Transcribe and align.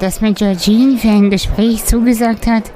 Dass 0.00 0.22
mir 0.22 0.32
Georgine 0.32 0.96
für 0.96 1.10
ein 1.10 1.28
Gespräch 1.28 1.84
zugesagt 1.84 2.46
hat, 2.46 2.72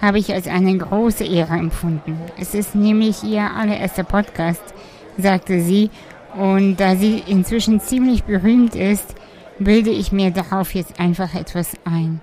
habe 0.00 0.20
ich 0.20 0.32
als 0.32 0.46
eine 0.46 0.78
große 0.78 1.24
Ehre 1.24 1.54
empfunden. 1.54 2.16
Es 2.38 2.54
ist 2.54 2.76
nämlich 2.76 3.24
ihr 3.24 3.50
allererster 3.50 4.04
Podcast, 4.04 4.62
sagte 5.16 5.60
sie, 5.60 5.90
und 6.36 6.76
da 6.76 6.94
sie 6.94 7.20
inzwischen 7.26 7.80
ziemlich 7.80 8.22
berühmt 8.22 8.76
ist, 8.76 9.16
bilde 9.58 9.90
ich 9.90 10.12
mir 10.12 10.30
darauf 10.30 10.72
jetzt 10.72 11.00
einfach 11.00 11.34
etwas 11.34 11.72
ein. 11.84 12.20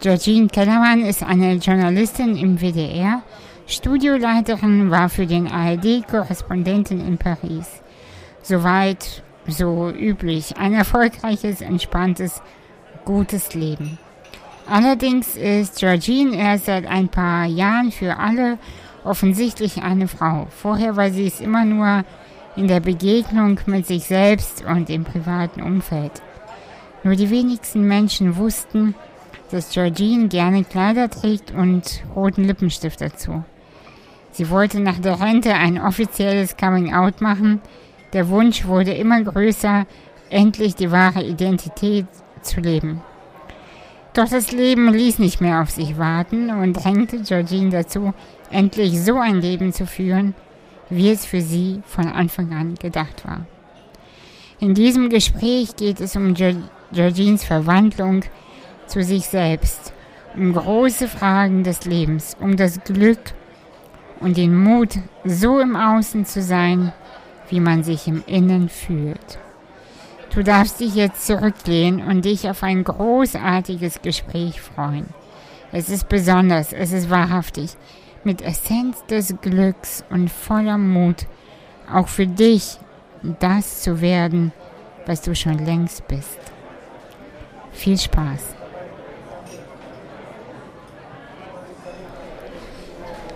Georgine 0.00 0.48
Kellermann 0.48 1.04
ist 1.04 1.22
eine 1.22 1.56
Journalistin 1.56 2.38
im 2.38 2.62
WDR, 2.62 3.22
Studioleiterin 3.66 4.90
war 4.90 5.10
für 5.10 5.26
den 5.26 5.48
ARD-Korrespondenten 5.48 7.06
in 7.06 7.18
Paris. 7.18 7.82
Soweit 8.40 9.22
so 9.46 9.90
üblich. 9.90 10.56
Ein 10.56 10.72
erfolgreiches, 10.72 11.60
entspanntes, 11.60 12.42
gutes 13.04 13.54
Leben. 13.54 13.98
Allerdings 14.66 15.36
ist 15.36 15.78
Georgine 15.78 16.36
erst 16.36 16.66
seit 16.66 16.86
ein 16.86 17.08
paar 17.08 17.46
Jahren 17.46 17.90
für 17.90 18.18
alle 18.18 18.58
offensichtlich 19.04 19.82
eine 19.82 20.08
Frau. 20.08 20.46
Vorher 20.50 20.96
war 20.96 21.10
sie 21.10 21.26
es 21.26 21.40
immer 21.40 21.64
nur 21.64 22.04
in 22.56 22.68
der 22.68 22.80
Begegnung 22.80 23.58
mit 23.66 23.86
sich 23.86 24.04
selbst 24.04 24.64
und 24.64 24.90
im 24.90 25.04
privaten 25.04 25.62
Umfeld. 25.62 26.22
Nur 27.02 27.16
die 27.16 27.30
wenigsten 27.30 27.86
Menschen 27.86 28.36
wussten, 28.36 28.94
dass 29.50 29.72
Georgine 29.72 30.28
gerne 30.28 30.64
Kleider 30.64 31.08
trägt 31.08 31.50
und 31.52 32.02
roten 32.14 32.44
Lippenstift 32.44 33.00
dazu. 33.00 33.42
Sie 34.32 34.50
wollte 34.50 34.80
nach 34.80 34.98
der 34.98 35.20
Rente 35.20 35.54
ein 35.54 35.80
offizielles 35.80 36.56
Coming-out 36.56 37.20
machen. 37.20 37.60
Der 38.12 38.28
Wunsch 38.28 38.66
wurde 38.66 38.92
immer 38.92 39.22
größer, 39.22 39.86
endlich 40.28 40.76
die 40.76 40.92
wahre 40.92 41.24
Identität 41.24 42.06
zu 42.42 42.60
leben. 42.60 43.02
Doch 44.12 44.28
das 44.28 44.50
Leben 44.50 44.92
ließ 44.92 45.18
nicht 45.20 45.40
mehr 45.40 45.62
auf 45.62 45.70
sich 45.70 45.96
warten 45.96 46.50
und 46.50 46.72
drängte 46.72 47.22
Georgine 47.22 47.70
dazu, 47.70 48.12
endlich 48.50 49.00
so 49.00 49.18
ein 49.18 49.40
Leben 49.40 49.72
zu 49.72 49.86
führen, 49.86 50.34
wie 50.88 51.10
es 51.10 51.24
für 51.24 51.40
sie 51.40 51.82
von 51.86 52.08
Anfang 52.08 52.52
an 52.52 52.74
gedacht 52.74 53.24
war. 53.24 53.46
In 54.58 54.74
diesem 54.74 55.08
Gespräch 55.08 55.76
geht 55.76 56.00
es 56.00 56.16
um 56.16 56.34
Georgines 56.34 57.44
Verwandlung 57.44 58.22
zu 58.86 59.02
sich 59.04 59.26
selbst, 59.26 59.92
um 60.34 60.52
große 60.52 61.08
Fragen 61.08 61.62
des 61.62 61.84
Lebens, 61.84 62.36
um 62.40 62.56
das 62.56 62.82
Glück 62.82 63.20
und 64.18 64.36
den 64.36 64.56
Mut, 64.56 64.98
so 65.24 65.60
im 65.60 65.76
Außen 65.76 66.26
zu 66.26 66.42
sein, 66.42 66.92
wie 67.48 67.60
man 67.60 67.84
sich 67.84 68.06
im 68.06 68.22
Innen 68.26 68.68
fühlt. 68.68 69.38
Du 70.32 70.44
darfst 70.44 70.78
dich 70.78 70.94
jetzt 70.94 71.26
zurücklehnen 71.26 72.06
und 72.06 72.24
dich 72.24 72.48
auf 72.48 72.62
ein 72.62 72.84
großartiges 72.84 74.00
Gespräch 74.00 74.60
freuen. 74.60 75.08
Es 75.72 75.88
ist 75.88 76.08
besonders, 76.08 76.72
es 76.72 76.92
ist 76.92 77.10
wahrhaftig, 77.10 77.70
mit 78.22 78.40
Essenz 78.42 79.04
des 79.06 79.34
Glücks 79.40 80.04
und 80.10 80.30
voller 80.30 80.78
Mut, 80.78 81.26
auch 81.92 82.08
für 82.08 82.26
dich 82.26 82.78
das 83.40 83.82
zu 83.82 84.00
werden, 84.00 84.52
was 85.06 85.22
du 85.22 85.34
schon 85.34 85.58
längst 85.58 86.06
bist. 86.06 86.38
Viel 87.72 87.98
Spaß. 87.98 88.54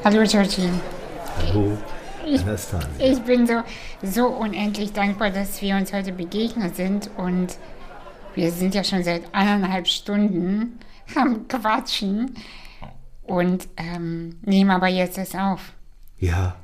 Hallo 0.04 0.22
Georgine. 0.24 0.80
Hallo. 1.38 1.78
Ich, 2.27 2.42
ich 2.98 3.20
bin 3.22 3.47
so, 3.47 3.62
so 4.03 4.27
unendlich 4.27 4.92
dankbar, 4.92 5.30
dass 5.30 5.61
wir 5.61 5.77
uns 5.77 5.92
heute 5.92 6.12
begegnet 6.12 6.77
sind 6.77 7.11
und 7.17 7.58
wir 8.34 8.50
sind 8.50 8.75
ja 8.75 8.83
schon 8.83 9.03
seit 9.05 9.22
eineinhalb 9.33 9.86
Stunden 9.86 10.78
am 11.14 11.47
Quatschen 11.48 12.34
und 13.23 13.68
ähm, 13.77 14.36
nehmen 14.42 14.70
aber 14.70 14.89
jetzt 14.89 15.18
das 15.18 15.34
auf. 15.34 15.73
Ja, 16.18 16.57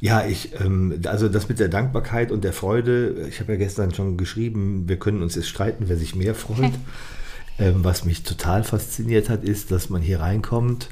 ja, 0.00 0.26
ich, 0.26 0.60
ähm, 0.60 1.00
also 1.06 1.28
das 1.28 1.48
mit 1.48 1.58
der 1.58 1.68
Dankbarkeit 1.68 2.30
und 2.30 2.44
der 2.44 2.52
Freude, 2.52 3.26
ich 3.28 3.40
habe 3.40 3.52
ja 3.52 3.58
gestern 3.58 3.94
schon 3.94 4.16
geschrieben, 4.16 4.88
wir 4.88 4.98
können 4.98 5.22
uns 5.22 5.34
jetzt 5.34 5.48
streiten, 5.48 5.88
wer 5.88 5.96
sich 5.96 6.14
mehr 6.14 6.34
freut. 6.34 6.72
ähm, 7.58 7.84
was 7.84 8.04
mich 8.04 8.22
total 8.22 8.64
fasziniert 8.64 9.28
hat, 9.28 9.44
ist, 9.44 9.70
dass 9.70 9.90
man 9.90 10.02
hier 10.02 10.20
reinkommt 10.20 10.88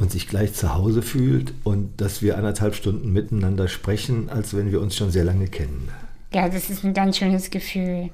und 0.00 0.10
sich 0.10 0.26
gleich 0.26 0.54
zu 0.54 0.74
Hause 0.74 1.02
fühlt 1.02 1.52
und 1.62 2.00
dass 2.00 2.22
wir 2.22 2.38
anderthalb 2.38 2.74
Stunden 2.74 3.12
miteinander 3.12 3.68
sprechen, 3.68 4.30
als 4.30 4.56
wenn 4.56 4.72
wir 4.72 4.80
uns 4.80 4.96
schon 4.96 5.10
sehr 5.10 5.24
lange 5.24 5.46
kennen. 5.46 5.90
Ja, 6.32 6.48
das 6.48 6.70
ist 6.70 6.84
ein 6.84 6.94
ganz 6.94 7.18
schönes 7.18 7.50
Gefühl. 7.50 8.10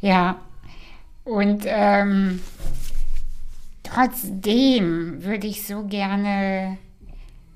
Ja, 0.00 0.40
und 1.24 1.64
ähm, 1.66 2.40
trotzdem 3.82 5.24
würde 5.24 5.48
ich 5.48 5.66
so 5.66 5.84
gerne 5.84 6.78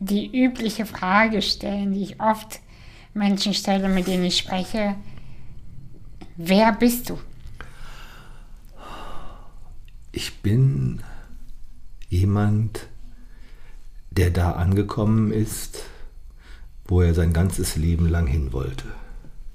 die 0.01 0.27
übliche 0.27 0.85
Frage 0.85 1.41
stellen, 1.41 1.93
die 1.93 2.03
ich 2.03 2.21
oft 2.21 2.59
Menschen 3.15 3.55
stelle, 3.55 3.89
mit 3.89 4.09
denen 4.09 4.25
ich 4.25 4.39
spreche. 4.39 4.97
Wer 6.37 6.73
bist 6.73 7.11
du? 7.11 7.19
Ich 10.11 10.43
bin 10.43 11.03
jemand, 12.09 12.89
der 14.17 14.31
da 14.31 14.53
angekommen 14.53 15.33
ist, 15.33 15.85
wo 16.87 17.01
er 17.01 17.15
sein 17.15 17.33
ganzes 17.33 17.77
Leben 17.77 18.09
lang 18.09 18.27
hin 18.27 18.53
wollte. 18.53 18.85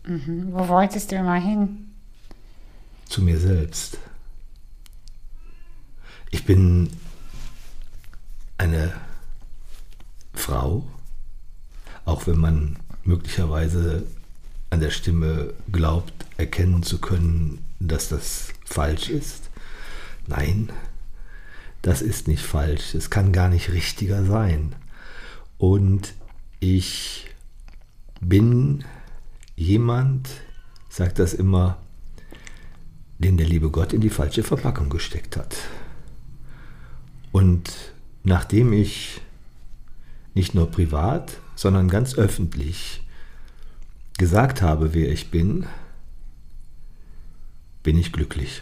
Mhm. 0.05 0.47
Wo 0.51 0.67
wolltest 0.67 1.11
du 1.11 1.15
immer 1.15 1.35
hin? 1.35 1.91
Zu 3.05 3.21
mir 3.21 3.39
selbst. 3.39 3.97
Ich 6.31 6.45
bin 6.45 6.89
eine 8.57 8.93
Frau, 10.33 10.83
auch 12.05 12.27
wenn 12.27 12.39
man 12.39 12.77
möglicherweise 13.03 14.03
an 14.69 14.79
der 14.79 14.91
Stimme 14.91 15.53
glaubt, 15.71 16.13
erkennen 16.37 16.83
zu 16.83 16.99
können, 16.99 17.63
dass 17.79 18.09
das 18.09 18.49
falsch 18.65 19.09
ist. 19.09 19.49
Nein, 20.25 20.69
das 21.81 22.01
ist 22.01 22.27
nicht 22.27 22.43
falsch, 22.43 22.95
es 22.95 23.09
kann 23.09 23.31
gar 23.31 23.49
nicht 23.49 23.71
richtiger 23.71 24.23
sein. 24.23 24.75
Und 25.57 26.13
ich 26.59 27.27
bin 28.19 28.83
jemand, 29.55 30.29
sagt 30.89 31.19
das 31.19 31.33
immer, 31.33 31.77
den 33.19 33.37
der 33.37 33.47
liebe 33.47 33.69
Gott 33.69 33.93
in 33.93 34.01
die 34.01 34.09
falsche 34.09 34.43
Verpackung 34.43 34.89
gesteckt 34.89 35.37
hat. 35.37 35.55
Und 37.31 37.71
nachdem 38.23 38.73
ich 38.73 39.21
nicht 40.33 40.53
nur 40.53 40.69
privat, 40.69 41.39
sondern 41.55 41.89
ganz 41.89 42.15
öffentlich 42.15 43.03
gesagt 44.17 44.61
habe, 44.61 44.93
wer 44.93 45.11
ich 45.11 45.31
bin, 45.31 45.65
bin 47.83 47.97
ich 47.97 48.11
glücklich. 48.11 48.61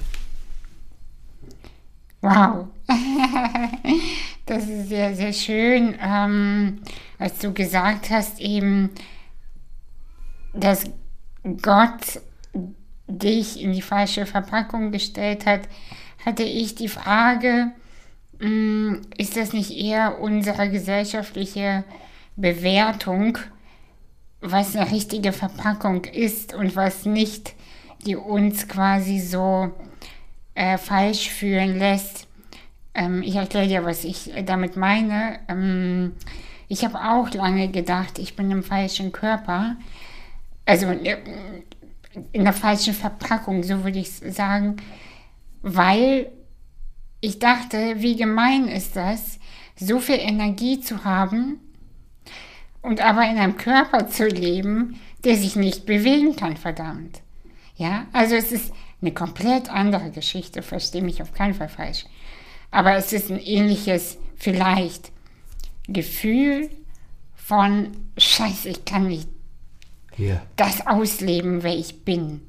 Wow, 2.25 2.69
das 4.47 4.67
ist 4.67 4.89
sehr, 4.89 5.13
sehr 5.15 5.31
schön, 5.31 5.95
ähm, 6.01 6.81
als 7.19 7.37
du 7.37 7.53
gesagt 7.53 8.09
hast, 8.09 8.39
eben, 8.39 8.89
dass 10.51 10.85
Gott 11.61 12.19
dich 13.05 13.61
in 13.61 13.73
die 13.73 13.83
falsche 13.83 14.25
Verpackung 14.25 14.91
gestellt 14.91 15.45
hat, 15.45 15.69
hatte 16.25 16.41
ich 16.41 16.73
die 16.73 16.87
Frage, 16.87 17.73
mh, 18.39 18.47
hm, 18.47 19.01
ist 19.17 19.37
das 19.37 19.53
nicht 19.53 19.69
eher 19.69 20.19
unsere 20.19 20.71
gesellschaftliche 20.71 21.83
Bewertung, 22.35 23.37
was 24.41 24.75
eine 24.75 24.89
richtige 24.89 25.31
Verpackung 25.31 26.05
ist 26.05 26.55
und 26.55 26.75
was 26.75 27.05
nicht, 27.05 27.53
die 28.07 28.15
uns 28.15 28.67
quasi 28.67 29.19
so 29.19 29.71
äh, 30.55 30.77
falsch 30.77 31.29
fühlen 31.29 31.77
lässt. 31.77 32.27
Ähm, 32.93 33.21
ich 33.21 33.35
erkläre 33.35 33.67
dir, 33.67 33.85
was 33.85 34.03
ich 34.03 34.31
damit 34.45 34.75
meine. 34.77 35.39
Ähm, 35.47 36.13
ich 36.67 36.83
habe 36.83 36.99
auch 36.99 37.31
lange 37.31 37.69
gedacht, 37.69 38.17
ich 38.17 38.35
bin 38.35 38.49
im 38.49 38.63
falschen 38.63 39.11
Körper. 39.11 39.75
Also 40.65 40.87
äh, 40.87 41.17
in 42.31 42.43
der 42.43 42.53
falschen 42.53 42.93
Verpackung, 42.93 43.63
so 43.63 43.83
würde 43.83 43.99
ich 43.99 44.09
sagen. 44.11 44.77
Weil 45.61 46.31
ich 47.21 47.39
dachte, 47.39 47.95
wie 47.97 48.15
gemein 48.15 48.67
ist 48.67 48.95
das, 48.95 49.39
so 49.75 49.99
viel 49.99 50.19
Energie 50.19 50.79
zu 50.79 51.03
haben 51.03 51.59
und 52.81 53.01
aber 53.01 53.27
in 53.29 53.37
einem 53.37 53.57
Körper 53.57 54.07
zu 54.07 54.27
leben, 54.27 54.99
der 55.23 55.35
sich 55.35 55.55
nicht 55.55 55.85
bewegen 55.85 56.35
kann, 56.35 56.55
verdammt. 56.55 57.21
Ja, 57.75 58.05
also 58.13 58.35
es 58.35 58.51
ist 58.51 58.71
eine 59.01 59.13
komplett 59.13 59.69
andere 59.69 60.11
Geschichte, 60.11 60.61
verstehe 60.61 61.01
mich 61.01 61.21
auf 61.21 61.33
keinen 61.33 61.53
Fall 61.53 61.69
falsch. 61.69 62.05
Aber 62.71 62.95
es 62.95 63.13
ist 63.13 63.29
ein 63.29 63.39
ähnliches, 63.39 64.17
vielleicht, 64.37 65.11
Gefühl 65.87 66.69
von 67.35 67.91
Scheiße, 68.17 68.69
ich 68.69 68.85
kann 68.85 69.07
nicht 69.07 69.29
yeah. 70.17 70.41
das 70.55 70.85
ausleben, 70.87 71.63
wer 71.63 71.75
ich 71.77 72.03
bin. 72.03 72.41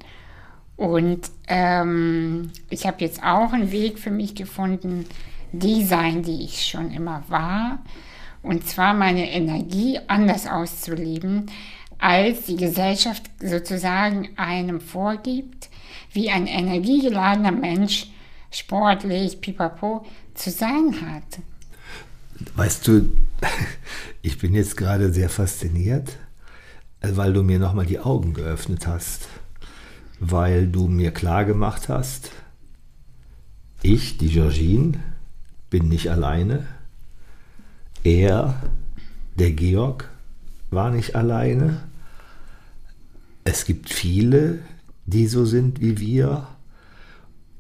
Und 0.77 1.31
ähm, 1.49 2.51
ich 2.71 2.87
habe 2.87 3.05
jetzt 3.05 3.23
auch 3.23 3.53
einen 3.53 3.73
Weg 3.73 3.99
für 3.99 4.11
mich 4.11 4.35
gefunden, 4.35 5.07
die 5.53 5.85
sein, 5.85 6.23
die 6.23 6.45
ich 6.45 6.67
schon 6.67 6.91
immer 6.91 7.25
war. 7.29 7.79
Und 8.43 8.67
zwar 8.69 8.95
meine 8.95 9.31
Energie 9.31 9.99
anders 10.07 10.47
auszuleben, 10.47 11.51
als 11.99 12.43
die 12.43 12.57
Gesellschaft 12.57 13.23
sozusagen 13.41 14.29
einem 14.37 14.81
vorgibt, 14.81 15.66
wie 16.17 16.31
ein 16.31 16.49
energiegeladener 16.49 17.53
Mensch 17.53 18.09
sportlich, 18.51 19.41
pipapo, 19.41 20.05
zu 20.35 20.51
sein 20.51 20.97
hat. 21.03 21.39
Weißt 22.57 22.89
du, 22.89 23.11
ich 24.23 24.39
bin 24.39 24.55
jetzt 24.55 24.77
gerade 24.77 25.13
sehr 25.13 25.29
fasziniert, 25.29 26.17
weil 27.01 27.33
du 27.33 27.43
mir 27.43 27.59
nochmal 27.59 27.87
die 27.87 28.01
Augen 28.01 28.35
geöffnet 28.35 28.87
hast, 28.87 29.29
weil 30.19 30.67
du 30.67 30.89
mir 30.89 31.13
klar 31.13 31.45
gemacht 31.45 31.89
hast, 31.89 32.31
ich, 33.83 34.19
die 34.19 34.31
Georgine, 34.31 34.99
bin 35.71 35.89
nicht 35.89 36.11
alleine. 36.11 36.67
Er, 38.03 38.63
der 39.39 39.53
Georg, 39.53 40.11
war 40.71 40.91
nicht 40.91 41.15
alleine. 41.15 41.83
Es 43.45 43.65
gibt 43.65 43.93
viele, 43.93 44.61
die 45.07 45.27
so 45.27 45.45
sind 45.45 45.81
wie 45.81 45.99
wir. 45.99 46.49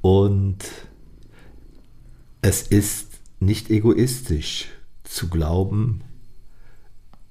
Und 0.00 0.58
es 2.43 2.62
ist 2.62 3.20
nicht 3.40 3.70
egoistisch 3.70 4.69
zu 5.04 5.28
glauben, 5.28 6.02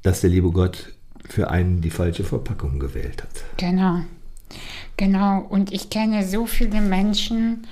dass 0.01 0.21
der 0.21 0.29
liebe 0.29 0.51
Gott 0.51 0.93
für 1.23 1.49
einen 1.49 1.81
die 1.81 1.89
falsche 1.89 2.23
Verpackung 2.23 2.79
gewählt 2.79 3.23
hat. 3.23 3.43
Genau, 3.57 4.01
genau. 4.97 5.39
Und 5.39 5.71
ich 5.71 5.89
kenne 5.89 6.25
so 6.25 6.45
viele 6.45 6.81
Menschen, 6.81 7.65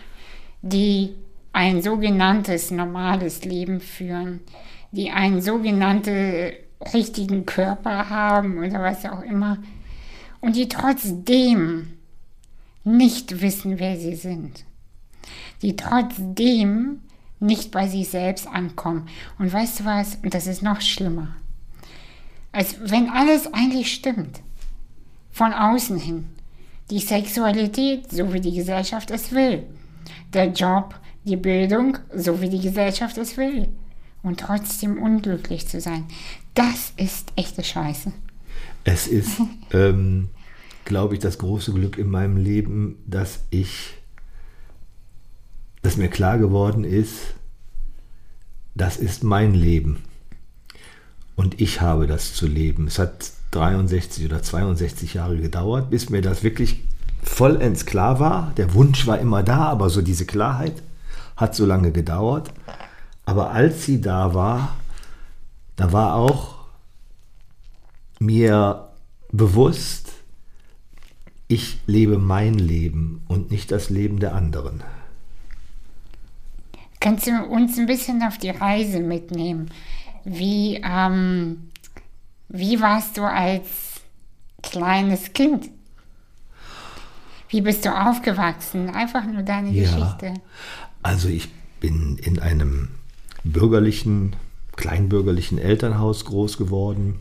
die 0.61 1.11
ein 1.51 1.81
sogenanntes 1.81 2.71
normales 2.71 3.45
Leben 3.45 3.79
führen, 3.79 4.39
die 4.91 5.11
einen 5.11 5.41
sogenannten 5.41 6.53
richtigen 6.93 7.45
Körper 7.45 8.09
haben 8.09 8.57
oder 8.57 8.81
was 8.81 9.05
auch 9.05 9.21
immer 9.21 9.57
und 10.41 10.55
die 10.55 10.67
trotzdem 10.67 11.93
nicht 12.83 13.41
wissen, 13.41 13.79
wer 13.79 13.97
sie 13.97 14.15
sind, 14.15 14.65
die 15.61 15.75
trotzdem 15.75 17.01
nicht 17.39 17.71
bei 17.71 17.87
sich 17.87 18.09
selbst 18.09 18.47
ankommen. 18.47 19.07
Und 19.37 19.51
weißt 19.51 19.81
du 19.81 19.85
was? 19.85 20.17
Und 20.23 20.33
das 20.33 20.47
ist 20.47 20.61
noch 20.61 20.81
schlimmer. 20.81 21.35
Als 22.51 22.77
wenn 22.79 23.09
alles 23.09 23.53
eigentlich 23.53 23.93
stimmt, 23.93 24.41
von 25.31 25.51
außen 25.53 25.97
hin. 25.97 26.29
Die 26.89 26.99
Sexualität, 26.99 28.11
so 28.11 28.31
wie 28.33 28.39
die 28.39 28.53
Gesellschaft 28.53 29.09
es 29.11 29.31
will. 29.31 29.63
Der 30.33 30.47
Job, 30.47 30.95
die 31.23 31.37
Bildung, 31.37 31.97
so 32.13 32.39
wie 32.41 32.49
die 32.49 32.61
Gesellschaft 32.61 33.17
es 33.17 33.35
will. 33.37 33.69
Und 34.21 34.39
trotzdem 34.39 35.01
unglücklich 35.01 35.67
zu 35.67 35.81
sein. 35.81 36.05
Das 36.53 36.93
ist 36.95 37.33
echte 37.35 37.63
Scheiße. 37.63 38.13
Es 38.83 39.07
ist, 39.07 39.41
ähm, 39.73 40.29
glaube 40.85 41.15
ich, 41.15 41.19
das 41.19 41.37
große 41.37 41.73
Glück 41.73 41.97
in 41.97 42.09
meinem 42.09 42.37
Leben, 42.37 42.97
dass 43.05 43.41
ich, 43.49 43.93
dass 45.81 45.97
mir 45.97 46.09
klar 46.09 46.37
geworden 46.37 46.83
ist, 46.83 47.35
das 48.75 48.97
ist 48.97 49.23
mein 49.23 49.53
Leben. 49.53 50.03
Und 51.35 51.61
ich 51.61 51.81
habe 51.81 52.07
das 52.07 52.33
zu 52.33 52.47
leben. 52.47 52.87
Es 52.87 52.99
hat 52.99 53.31
63 53.51 54.25
oder 54.25 54.41
62 54.41 55.15
Jahre 55.15 55.37
gedauert, 55.37 55.89
bis 55.89 56.09
mir 56.09 56.21
das 56.21 56.43
wirklich 56.43 56.83
vollends 57.21 57.85
klar 57.85 58.19
war. 58.19 58.53
Der 58.57 58.73
Wunsch 58.73 59.07
war 59.07 59.19
immer 59.19 59.43
da, 59.43 59.65
aber 59.65 59.89
so 59.89 60.01
diese 60.01 60.25
Klarheit 60.25 60.81
hat 61.35 61.55
so 61.55 61.65
lange 61.65 61.91
gedauert. 61.91 62.51
Aber 63.25 63.51
als 63.51 63.85
sie 63.85 64.01
da 64.01 64.33
war, 64.33 64.75
da 65.75 65.91
war 65.91 66.15
auch 66.15 66.55
mir 68.19 68.89
bewusst, 69.31 70.12
ich 71.53 71.77
lebe 71.85 72.17
mein 72.17 72.55
Leben 72.55 73.21
und 73.27 73.51
nicht 73.51 73.71
das 73.71 73.89
Leben 73.89 74.19
der 74.19 74.33
anderen. 74.33 74.83
Kannst 76.99 77.27
du 77.27 77.43
uns 77.45 77.77
ein 77.77 77.85
bisschen 77.85 78.23
auf 78.23 78.37
die 78.37 78.49
Reise 78.49 78.99
mitnehmen? 78.99 79.69
Wie, 80.23 80.81
ähm, 80.83 81.69
wie 82.49 82.81
warst 82.81 83.17
du 83.17 83.23
als 83.23 83.67
kleines 84.63 85.33
Kind? 85.33 85.69
Wie 87.49 87.61
bist 87.61 87.85
du 87.85 87.95
aufgewachsen? 87.95 88.89
Einfach 88.89 89.25
nur 89.25 89.43
deine 89.43 89.69
ja, 89.69 89.83
Geschichte. 89.83 90.33
Also 91.03 91.27
ich 91.27 91.49
bin 91.79 92.17
in 92.17 92.39
einem 92.39 92.87
bürgerlichen, 93.43 94.35
kleinbürgerlichen 94.75 95.59
Elternhaus 95.59 96.25
groß 96.25 96.57
geworden. 96.57 97.19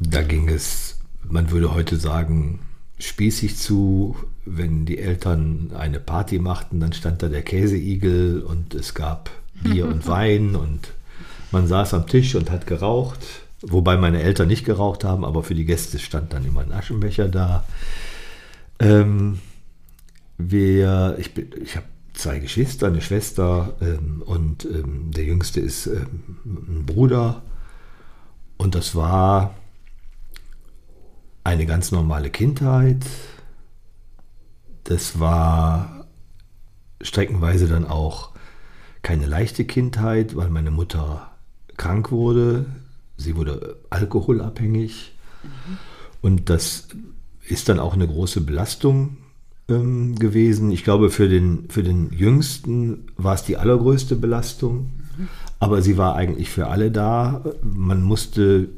Da 0.00 0.22
ging 0.22 0.48
es, 0.48 0.95
man 1.28 1.50
würde 1.50 1.74
heute 1.74 1.96
sagen, 1.96 2.60
spießig 2.98 3.56
zu. 3.56 4.16
Wenn 4.44 4.86
die 4.86 4.98
Eltern 4.98 5.72
eine 5.76 5.98
Party 5.98 6.38
machten, 6.38 6.78
dann 6.78 6.92
stand 6.92 7.22
da 7.22 7.28
der 7.28 7.42
Käseigel 7.42 8.42
und 8.42 8.74
es 8.74 8.94
gab 8.94 9.30
Bier 9.62 9.86
und 9.86 10.06
Wein 10.08 10.54
und 10.54 10.92
man 11.50 11.66
saß 11.66 11.94
am 11.94 12.06
Tisch 12.06 12.34
und 12.36 12.50
hat 12.50 12.66
geraucht. 12.66 13.18
Wobei 13.62 13.96
meine 13.96 14.22
Eltern 14.22 14.48
nicht 14.48 14.64
geraucht 14.64 15.02
haben, 15.02 15.24
aber 15.24 15.42
für 15.42 15.54
die 15.54 15.64
Gäste 15.64 15.98
stand 15.98 16.32
dann 16.32 16.44
immer 16.44 16.60
ein 16.60 16.72
Aschenbecher 16.72 17.28
da. 17.28 17.64
Ähm, 18.78 19.40
wir, 20.38 21.16
ich 21.18 21.30
ich 21.36 21.76
habe 21.76 21.86
zwei 22.12 22.38
Geschwister, 22.38 22.86
eine 22.86 23.00
Schwester 23.00 23.74
ähm, 23.80 24.22
und 24.24 24.64
ähm, 24.64 25.10
der 25.10 25.24
jüngste 25.24 25.60
ist 25.60 25.86
ähm, 25.86 26.38
ein 26.44 26.86
Bruder. 26.86 27.42
Und 28.58 28.74
das 28.74 28.94
war 28.94 29.54
eine 31.46 31.64
ganz 31.64 31.92
normale 31.92 32.28
Kindheit. 32.28 33.06
Das 34.82 35.20
war 35.20 36.06
streckenweise 37.00 37.68
dann 37.68 37.86
auch 37.86 38.32
keine 39.02 39.26
leichte 39.26 39.64
Kindheit, 39.64 40.34
weil 40.34 40.50
meine 40.50 40.72
Mutter 40.72 41.30
krank 41.76 42.10
wurde. 42.10 42.66
Sie 43.16 43.36
wurde 43.36 43.76
alkoholabhängig. 43.90 45.14
Mhm. 45.44 45.78
Und 46.20 46.50
das 46.50 46.88
ist 47.46 47.68
dann 47.68 47.78
auch 47.78 47.94
eine 47.94 48.08
große 48.08 48.40
Belastung 48.40 49.18
ähm, 49.68 50.16
gewesen. 50.16 50.72
Ich 50.72 50.82
glaube, 50.82 51.10
für 51.10 51.28
den, 51.28 51.70
für 51.70 51.84
den 51.84 52.10
Jüngsten 52.12 53.06
war 53.16 53.34
es 53.34 53.44
die 53.44 53.56
allergrößte 53.56 54.16
Belastung. 54.16 54.90
Mhm. 55.16 55.28
Aber 55.60 55.80
sie 55.80 55.96
war 55.96 56.16
eigentlich 56.16 56.50
für 56.50 56.66
alle 56.66 56.90
da. 56.90 57.44
Man 57.62 58.02
musste 58.02 58.68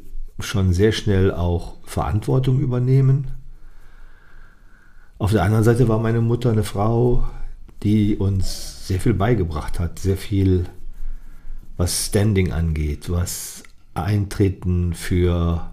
schon 0.41 0.73
sehr 0.73 0.91
schnell 0.91 1.33
auch 1.33 1.75
Verantwortung 1.83 2.59
übernehmen. 2.59 3.27
Auf 5.17 5.31
der 5.31 5.43
anderen 5.43 5.63
Seite 5.63 5.87
war 5.87 5.99
meine 5.99 6.21
Mutter 6.21 6.51
eine 6.51 6.63
Frau, 6.63 7.27
die 7.83 8.15
uns 8.15 8.87
sehr 8.87 8.99
viel 8.99 9.13
beigebracht 9.13 9.79
hat, 9.79 9.99
sehr 9.99 10.17
viel, 10.17 10.65
was 11.77 12.07
Standing 12.07 12.51
angeht, 12.51 13.09
was 13.09 13.63
Eintreten 13.93 14.93
für, 14.93 15.69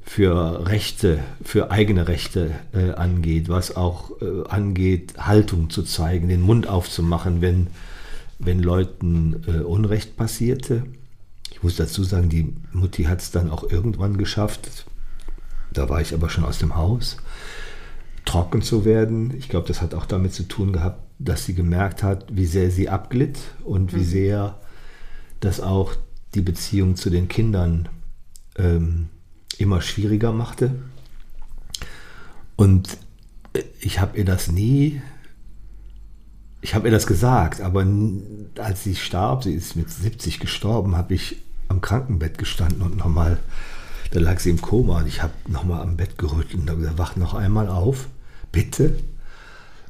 für 0.00 0.66
Rechte, 0.66 1.20
für 1.42 1.70
eigene 1.70 2.08
Rechte 2.08 2.50
äh, 2.72 2.92
angeht, 2.92 3.48
was 3.48 3.76
auch 3.76 4.20
äh, 4.20 4.48
angeht, 4.48 5.14
Haltung 5.18 5.70
zu 5.70 5.82
zeigen, 5.82 6.28
den 6.28 6.42
Mund 6.42 6.68
aufzumachen, 6.68 7.40
wenn, 7.40 7.68
wenn 8.38 8.60
Leuten 8.60 9.44
äh, 9.46 9.60
Unrecht 9.60 10.16
passierte. 10.16 10.84
Ich 11.60 11.64
muss 11.64 11.76
dazu 11.76 12.04
sagen, 12.04 12.30
die 12.30 12.54
Mutti 12.72 13.04
hat 13.04 13.20
es 13.20 13.32
dann 13.32 13.50
auch 13.50 13.64
irgendwann 13.70 14.16
geschafft, 14.16 14.86
da 15.74 15.90
war 15.90 16.00
ich 16.00 16.14
aber 16.14 16.30
schon 16.30 16.44
aus 16.44 16.58
dem 16.58 16.74
Haus, 16.74 17.18
trocken 18.24 18.62
zu 18.62 18.86
werden. 18.86 19.36
Ich 19.36 19.50
glaube, 19.50 19.68
das 19.68 19.82
hat 19.82 19.92
auch 19.92 20.06
damit 20.06 20.32
zu 20.32 20.44
tun 20.44 20.72
gehabt, 20.72 21.06
dass 21.18 21.44
sie 21.44 21.54
gemerkt 21.54 22.02
hat, 22.02 22.24
wie 22.32 22.46
sehr 22.46 22.70
sie 22.70 22.88
abglitt 22.88 23.38
und 23.62 23.92
wie 23.92 23.98
mhm. 23.98 24.04
sehr 24.04 24.60
das 25.40 25.60
auch 25.60 25.94
die 26.34 26.40
Beziehung 26.40 26.96
zu 26.96 27.10
den 27.10 27.28
Kindern 27.28 27.90
ähm, 28.56 29.10
immer 29.58 29.82
schwieriger 29.82 30.32
machte. 30.32 30.74
Und 32.56 32.96
ich 33.80 34.00
habe 34.00 34.16
ihr 34.16 34.24
das 34.24 34.50
nie, 34.50 35.02
ich 36.62 36.74
habe 36.74 36.88
ihr 36.88 36.92
das 36.92 37.06
gesagt, 37.06 37.60
aber 37.60 37.86
als 38.56 38.82
sie 38.82 38.94
starb, 38.94 39.44
sie 39.44 39.52
ist 39.52 39.76
mit 39.76 39.90
70 39.90 40.40
gestorben, 40.40 40.96
habe 40.96 41.12
ich 41.12 41.42
am 41.70 41.80
Krankenbett 41.80 42.36
gestanden 42.36 42.82
und 42.82 42.96
nochmal, 42.96 43.38
da 44.10 44.20
lag 44.20 44.40
sie 44.40 44.50
im 44.50 44.60
Koma 44.60 44.98
und 44.98 45.06
ich 45.06 45.22
habe 45.22 45.32
nochmal 45.48 45.80
am 45.82 45.96
Bett 45.96 46.18
gerüttelt 46.18 46.60
und 46.60 46.68
habe 46.68 46.80
gesagt, 46.80 46.98
wach 46.98 47.16
noch 47.16 47.32
einmal 47.34 47.68
auf, 47.68 48.08
bitte, 48.50 48.96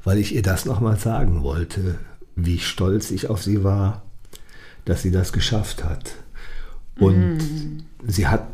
weil 0.04 0.18
ich 0.18 0.34
ihr 0.34 0.42
das 0.42 0.66
nochmal 0.66 0.98
sagen 0.98 1.42
wollte, 1.42 1.98
wie 2.36 2.58
stolz 2.58 3.10
ich 3.10 3.28
auf 3.28 3.42
sie 3.42 3.64
war, 3.64 4.02
dass 4.84 5.02
sie 5.02 5.10
das 5.10 5.32
geschafft 5.32 5.82
hat. 5.82 6.14
Und 6.98 7.38
mm. 7.38 7.82
sie 8.06 8.28
hat, 8.28 8.46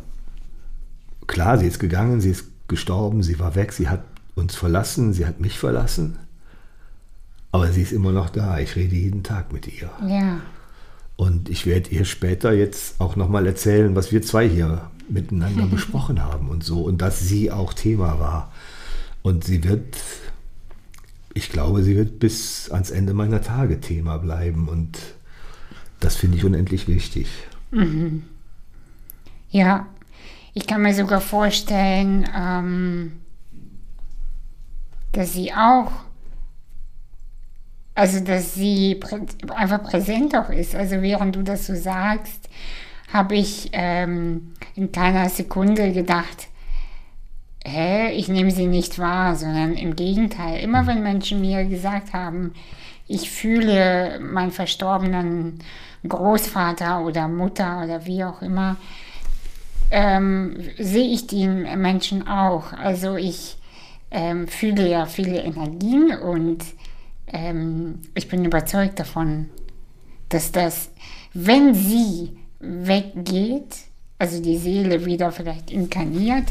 klar, 1.26 1.58
sie 1.58 1.66
ist 1.66 1.80
gegangen, 1.80 2.20
sie 2.20 2.30
ist 2.30 2.46
gestorben, 2.68 3.24
sie 3.24 3.40
war 3.40 3.56
weg, 3.56 3.72
sie 3.72 3.88
hat 3.88 4.04
uns 4.36 4.54
verlassen, 4.54 5.12
sie 5.12 5.26
hat 5.26 5.40
mich 5.40 5.58
verlassen, 5.58 6.18
aber 7.50 7.72
sie 7.72 7.82
ist 7.82 7.92
immer 7.92 8.12
noch 8.12 8.30
da. 8.30 8.60
Ich 8.60 8.76
rede 8.76 8.94
jeden 8.94 9.24
Tag 9.24 9.52
mit 9.52 9.66
ihr. 9.66 9.90
Ja. 10.06 10.40
Und 11.16 11.48
ich 11.48 11.66
werde 11.66 11.90
ihr 11.90 12.04
später 12.04 12.52
jetzt 12.52 13.00
auch 13.00 13.16
nochmal 13.16 13.46
erzählen, 13.46 13.96
was 13.96 14.12
wir 14.12 14.22
zwei 14.22 14.48
hier 14.48 14.90
miteinander 15.08 15.66
besprochen 15.70 16.22
haben 16.22 16.48
und 16.48 16.62
so. 16.62 16.82
Und 16.82 17.00
dass 17.00 17.20
sie 17.20 17.50
auch 17.50 17.72
Thema 17.72 18.18
war. 18.18 18.52
Und 19.22 19.44
sie 19.44 19.64
wird, 19.64 19.96
ich 21.34 21.50
glaube, 21.50 21.82
sie 21.82 21.96
wird 21.96 22.18
bis 22.18 22.70
ans 22.70 22.90
Ende 22.90 23.14
meiner 23.14 23.42
Tage 23.42 23.80
Thema 23.80 24.18
bleiben. 24.18 24.68
Und 24.68 24.98
das 26.00 26.16
finde 26.16 26.36
ich 26.36 26.44
unendlich 26.44 26.86
wichtig. 26.86 27.26
Ja, 29.50 29.86
ich 30.54 30.66
kann 30.66 30.82
mir 30.82 30.94
sogar 30.94 31.20
vorstellen, 31.20 32.28
ähm, 32.34 33.12
dass 35.12 35.32
sie 35.32 35.52
auch, 35.52 35.92
also 37.96 38.20
dass 38.20 38.54
sie 38.54 38.94
prä 38.96 39.20
einfach 39.54 39.82
präsent 39.82 40.36
auch 40.36 40.50
ist. 40.50 40.76
Also 40.76 41.02
während 41.02 41.34
du 41.34 41.42
das 41.42 41.66
so 41.66 41.74
sagst, 41.74 42.48
habe 43.12 43.34
ich 43.34 43.70
ähm, 43.72 44.52
in 44.74 44.92
keiner 44.92 45.28
Sekunde 45.30 45.92
gedacht, 45.92 46.48
hä, 47.64 48.10
ich 48.12 48.28
nehme 48.28 48.50
sie 48.50 48.66
nicht 48.66 48.98
wahr, 48.98 49.34
sondern 49.34 49.74
im 49.74 49.96
Gegenteil. 49.96 50.60
Immer 50.60 50.86
wenn 50.86 51.02
Menschen 51.02 51.40
mir 51.40 51.64
gesagt 51.64 52.12
haben, 52.12 52.52
ich 53.08 53.30
fühle 53.30 54.20
meinen 54.20 54.50
verstorbenen 54.50 55.60
Großvater 56.06 57.00
oder 57.00 57.28
Mutter 57.28 57.82
oder 57.82 58.04
wie 58.04 58.24
auch 58.24 58.42
immer, 58.42 58.76
ähm, 59.90 60.56
sehe 60.78 61.08
ich 61.08 61.26
die 61.28 61.46
Menschen 61.48 62.28
auch. 62.28 62.72
Also 62.74 63.16
ich 63.16 63.56
ähm, 64.10 64.48
fühle 64.48 64.86
ja 64.88 65.06
viele 65.06 65.40
Energien 65.40 66.10
und 66.18 66.62
ähm, 67.28 68.00
ich 68.14 68.28
bin 68.28 68.44
überzeugt 68.44 68.98
davon, 68.98 69.50
dass 70.28 70.52
das, 70.52 70.90
wenn 71.34 71.74
sie 71.74 72.36
weggeht, 72.60 73.76
also 74.18 74.42
die 74.42 74.56
Seele 74.56 75.04
wieder 75.04 75.30
vielleicht 75.30 75.70
inkarniert, 75.70 76.44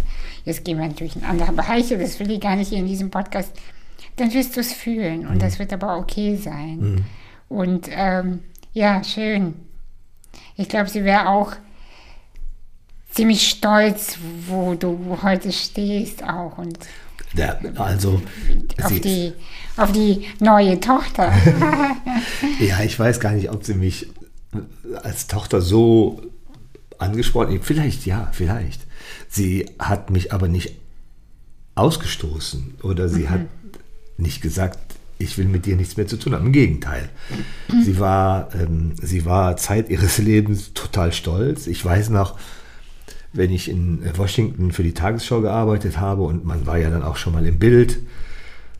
jetzt 0.45 0.63
gehen 0.63 0.77
wir 0.77 0.87
natürlich 0.87 1.15
in 1.15 1.23
andere 1.23 1.51
Bereiche, 1.51 1.97
das 1.97 2.19
will 2.19 2.31
ich 2.31 2.39
gar 2.39 2.55
nicht 2.55 2.69
hier 2.69 2.79
in 2.79 2.87
diesem 2.87 3.09
Podcast, 3.09 3.51
dann 4.17 4.33
wirst 4.33 4.55
du 4.55 4.61
es 4.61 4.71
fühlen 4.71 5.27
und 5.27 5.41
das 5.41 5.59
wird 5.59 5.73
aber 5.73 5.97
okay 5.97 6.35
sein. 6.35 7.05
Und 7.49 7.89
ähm, 7.91 8.41
ja, 8.73 9.03
schön. 9.03 9.55
Ich 10.55 10.69
glaube, 10.69 10.89
sie 10.89 11.03
wäre 11.03 11.29
auch 11.29 11.53
ziemlich 13.09 13.47
stolz, 13.47 14.17
wo 14.47 14.75
du 14.75 15.19
heute 15.21 15.51
stehst 15.51 16.23
auch 16.23 16.57
und 16.57 16.77
Ja, 17.35 17.57
also, 17.75 18.21
auf 18.81 18.99
die, 18.99 19.33
auf 19.77 19.91
die 19.91 20.25
neue 20.39 20.79
Tochter. 20.79 21.33
ja, 22.59 22.81
ich 22.83 22.97
weiß 22.97 23.19
gar 23.19 23.31
nicht, 23.31 23.51
ob 23.51 23.65
sie 23.65 23.73
mich 23.73 24.07
als 25.03 25.27
Tochter 25.27 25.61
so 25.61 26.21
angesprochen 26.97 27.55
hat. 27.55 27.65
Vielleicht, 27.65 28.05
ja, 28.05 28.29
vielleicht. 28.31 28.81
Sie 29.27 29.65
hat 29.79 30.09
mich 30.09 30.33
aber 30.33 30.47
nicht 30.47 30.75
ausgestoßen 31.75 32.75
oder 32.83 33.09
sie 33.09 33.27
hat 33.27 33.41
nicht 34.17 34.41
gesagt, 34.41 34.79
ich 35.17 35.37
will 35.37 35.45
mit 35.45 35.65
dir 35.65 35.75
nichts 35.75 35.97
mehr 35.97 36.07
zu 36.07 36.17
tun 36.17 36.33
haben. 36.33 36.47
Im 36.47 36.51
Gegenteil. 36.51 37.09
Sie 37.83 37.99
war, 37.99 38.53
ähm, 38.55 38.93
sie 39.01 39.25
war 39.25 39.57
Zeit 39.57 39.89
ihres 39.89 40.17
Lebens 40.19 40.73
total 40.73 41.13
stolz. 41.13 41.67
Ich 41.67 41.83
weiß 41.83 42.09
noch, 42.09 42.37
wenn 43.35 43.51
ich 43.51 43.69
in 43.69 43.99
Washington 44.15 44.71
für 44.71 44.83
die 44.83 44.93
Tagesschau 44.93 45.41
gearbeitet 45.41 45.99
habe 45.99 46.23
und 46.23 46.45
man 46.45 46.65
war 46.65 46.77
ja 46.77 46.89
dann 46.89 47.03
auch 47.03 47.17
schon 47.17 47.33
mal 47.33 47.45
im 47.45 47.59
Bild, 47.59 47.99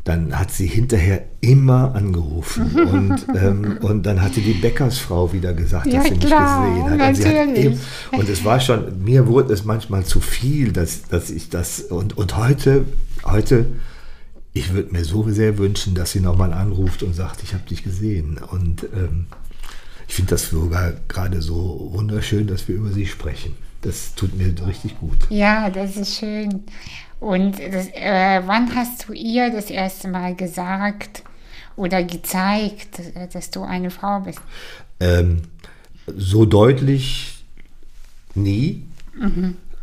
dann 0.05 0.37
hat 0.37 0.51
sie 0.51 0.67
hinterher 0.67 1.23
immer 1.41 1.95
angerufen 1.95 2.71
und, 2.75 3.25
ähm, 3.35 3.79
und 3.81 4.05
dann 4.05 4.21
hatte 4.21 4.39
die 4.39 4.53
Bäckersfrau 4.53 5.33
wieder 5.33 5.53
gesagt, 5.53 5.87
Ja, 5.87 5.97
dass 5.97 6.05
sie 6.05 6.11
mich 6.11 6.19
klar, 6.19 6.69
gesehen 6.69 6.89
hat. 6.89 7.09
Und, 7.09 7.15
sie 7.15 7.25
hat 7.27 7.57
eben, 7.57 7.79
und 8.11 8.29
es 8.29 8.45
war 8.45 8.59
schon, 8.59 9.03
mir 9.03 9.27
wurde 9.27 9.51
es 9.51 9.65
manchmal 9.65 10.05
zu 10.05 10.19
viel, 10.19 10.71
dass, 10.71 11.07
dass 11.07 11.31
ich 11.31 11.49
das, 11.49 11.81
und, 11.81 12.17
und 12.17 12.37
heute, 12.37 12.85
heute, 13.25 13.65
ich 14.53 14.73
würde 14.73 14.93
mir 14.93 15.03
so 15.03 15.27
sehr 15.29 15.57
wünschen, 15.57 15.95
dass 15.95 16.11
sie 16.11 16.21
nochmal 16.21 16.53
anruft 16.53 17.03
und 17.03 17.13
sagt, 17.13 17.43
ich 17.43 17.53
habe 17.53 17.67
dich 17.67 17.83
gesehen. 17.83 18.39
Und 18.51 18.83
ähm, 18.95 19.25
ich 20.07 20.15
finde 20.15 20.29
das 20.29 20.49
sogar 20.49 20.93
gerade 21.07 21.41
so 21.41 21.89
wunderschön, 21.91 22.47
dass 22.47 22.67
wir 22.67 22.75
über 22.75 22.91
sie 22.91 23.05
sprechen. 23.05 23.55
Das 23.85 24.15
tut 24.15 24.35
mir 24.35 24.53
richtig 24.65 24.99
gut. 24.99 25.29
ja, 25.29 25.69
das 25.69 25.95
ist 25.95 26.17
schön. 26.17 26.63
Und 27.19 27.59
das, 27.59 27.87
äh, 27.93 28.41
wann 28.45 28.75
hast 28.75 29.07
du 29.07 29.13
ihr 29.13 29.51
das 29.51 29.69
erste 29.69 30.07
Mal 30.07 30.35
gesagt 30.35 31.23
oder 31.75 32.03
gezeigt, 32.03 32.99
dass 33.33 33.51
du 33.51 33.61
eine 33.63 33.91
Frau 33.91 34.21
bist? 34.21 34.39
Ähm, 34.99 35.43
so 36.07 36.45
deutlich 36.45 37.43
nie, 38.33 38.85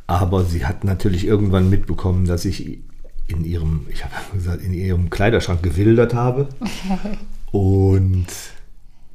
aber 0.07 0.45
sie 0.45 0.67
hat 0.67 0.85
natürlich 0.85 1.25
irgendwann 1.25 1.71
mitbekommen, 1.71 2.27
dass 2.27 2.45
ich 2.45 2.81
in 3.29 3.45
ihrem, 3.45 3.87
ich 3.89 4.05
habe 4.05 4.15
gesagt, 4.35 4.63
in 4.63 4.75
ihrem 4.75 5.11
Kleiderschrank 5.11 5.63
gewildert 5.63 6.13
habe. 6.13 6.49
Und 7.53 8.27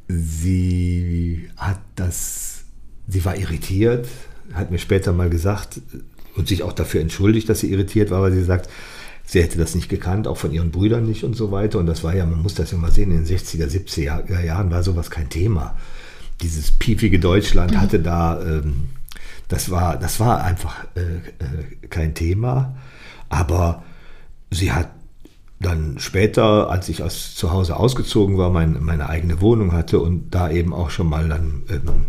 sie 0.08 1.50
hat 1.58 1.82
das, 1.96 2.63
sie 3.08 3.25
war 3.25 3.36
irritiert, 3.36 4.08
hat 4.54 4.72
mir 4.72 4.80
später 4.80 5.13
mal 5.13 5.30
gesagt 5.30 5.82
und 6.36 6.48
sich 6.48 6.63
auch 6.63 6.74
dafür 6.74 7.01
entschuldigt, 7.01 7.50
dass 7.50 7.60
sie 7.60 7.72
irritiert 7.72 8.12
war, 8.12 8.22
weil 8.22 8.32
sie 8.32 8.44
sagt, 8.44 8.70
sie 9.25 9.42
hätte 9.42 9.58
das 9.58 9.75
nicht 9.75 9.89
gekannt, 9.89 10.27
auch 10.27 10.38
von 10.38 10.51
ihren 10.51 10.72
Brüdern 10.72 11.06
nicht 11.06 11.24
und 11.24 11.36
so 11.36 11.51
weiter. 11.51 11.80
Und 11.80 11.86
das 11.86 12.04
war 12.04 12.16
ja, 12.16 12.25
man 12.25 12.42
muss 12.42 12.56
das 12.56 12.72
ja 12.72 12.77
mal 12.77 12.92
sehen, 12.92 13.12
in 13.12 13.25
den 13.25 13.38
60er, 13.38 13.68
70er 13.68 14.44
Jahren 14.44 14.72
war 14.72 14.84
sowas 14.84 15.12
kein 15.12 15.30
Thema. 15.30 15.75
Dieses 16.42 16.72
piefige 16.72 17.20
Deutschland 17.20 17.77
hatte 17.77 18.00
da, 18.00 18.42
ähm, 18.42 18.89
das 19.48 19.70
war, 19.70 19.98
das 19.98 20.20
war 20.20 20.44
einfach 20.44 20.86
äh, 20.96 21.01
äh, 21.01 21.88
kein 21.89 22.13
Thema. 22.13 22.77
Aber 23.30 23.84
sie 24.51 24.72
hat 24.72 24.89
dann 25.60 25.98
später, 25.98 26.70
als 26.70 26.88
ich 26.88 27.01
aus 27.04 27.36
zu 27.36 27.51
Hause 27.51 27.77
ausgezogen 27.77 28.38
war, 28.38 28.51
mein, 28.51 28.77
meine 28.82 29.10
eigene 29.10 29.42
Wohnung 29.42 29.72
hatte 29.72 30.00
und 30.00 30.30
da 30.30 30.50
eben 30.51 30.74
auch 30.74 30.92
schon 30.92 31.10
mal 31.10 31.27
dann 31.27 31.63
ähm, 31.70 32.06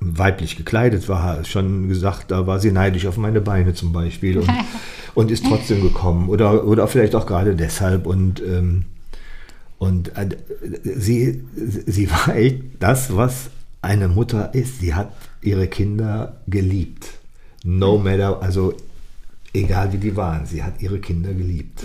weiblich 0.00 0.56
gekleidet 0.56 1.08
war, 1.08 1.44
schon 1.44 1.88
gesagt, 1.88 2.30
da 2.30 2.46
war 2.46 2.58
sie 2.58 2.72
neidisch 2.72 3.06
auf 3.06 3.16
meine 3.16 3.40
Beine 3.40 3.74
zum 3.74 3.92
Beispiel 3.92 4.38
und, 4.38 4.50
und 5.14 5.30
ist 5.30 5.46
trotzdem 5.46 5.82
gekommen 5.82 6.28
oder, 6.28 6.66
oder 6.66 6.86
vielleicht 6.88 7.14
auch 7.14 7.26
gerade 7.26 7.54
deshalb 7.54 8.06
und, 8.06 8.40
ähm, 8.40 8.84
und 9.78 10.16
äh, 10.16 10.36
sie, 10.82 11.42
sie 11.54 12.10
war 12.10 12.36
echt 12.36 12.62
das, 12.80 13.16
was 13.16 13.50
eine 13.82 14.08
Mutter 14.08 14.54
ist. 14.54 14.80
Sie 14.80 14.94
hat 14.94 15.12
ihre 15.40 15.66
Kinder 15.66 16.36
geliebt. 16.46 17.06
No 17.64 17.98
matter, 17.98 18.42
also 18.42 18.74
egal 19.52 19.92
wie 19.92 19.98
die 19.98 20.16
waren, 20.16 20.46
sie 20.46 20.62
hat 20.62 20.80
ihre 20.80 20.98
Kinder 20.98 21.32
geliebt. 21.32 21.82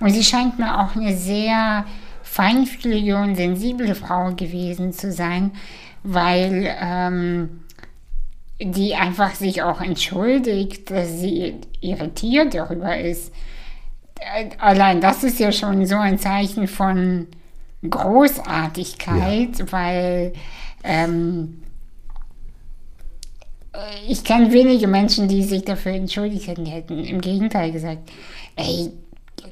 Und 0.00 0.10
sie 0.10 0.24
scheint 0.24 0.58
mir 0.58 0.80
auch 0.80 0.94
eine 0.96 1.16
sehr 1.16 1.84
feinfühlige 2.30 3.16
und 3.16 3.34
sensible 3.34 3.96
Frau 3.96 4.32
gewesen 4.34 4.92
zu 4.92 5.10
sein, 5.10 5.50
weil 6.04 6.72
ähm, 6.80 7.62
die 8.60 8.94
einfach 8.94 9.34
sich 9.34 9.62
auch 9.62 9.80
entschuldigt, 9.80 10.92
dass 10.92 11.18
sie 11.18 11.56
irritiert 11.80 12.54
darüber 12.54 12.96
ist. 12.96 13.32
Äh, 14.20 14.50
Allein 14.58 15.00
das 15.00 15.24
ist 15.24 15.40
ja 15.40 15.50
schon 15.50 15.84
so 15.86 15.96
ein 15.96 16.20
Zeichen 16.20 16.68
von 16.68 17.26
Großartigkeit, 17.88 19.72
weil 19.72 20.32
ähm, 20.84 21.62
ich 24.06 24.22
kenne 24.22 24.52
wenige 24.52 24.86
Menschen, 24.86 25.26
die 25.26 25.42
sich 25.42 25.64
dafür 25.64 25.92
entschuldigt 25.92 26.46
hätten. 26.46 26.64
Die 26.64 26.70
hätten 26.70 27.04
im 27.04 27.20
Gegenteil 27.20 27.72
gesagt, 27.72 28.08
ey, 28.54 28.92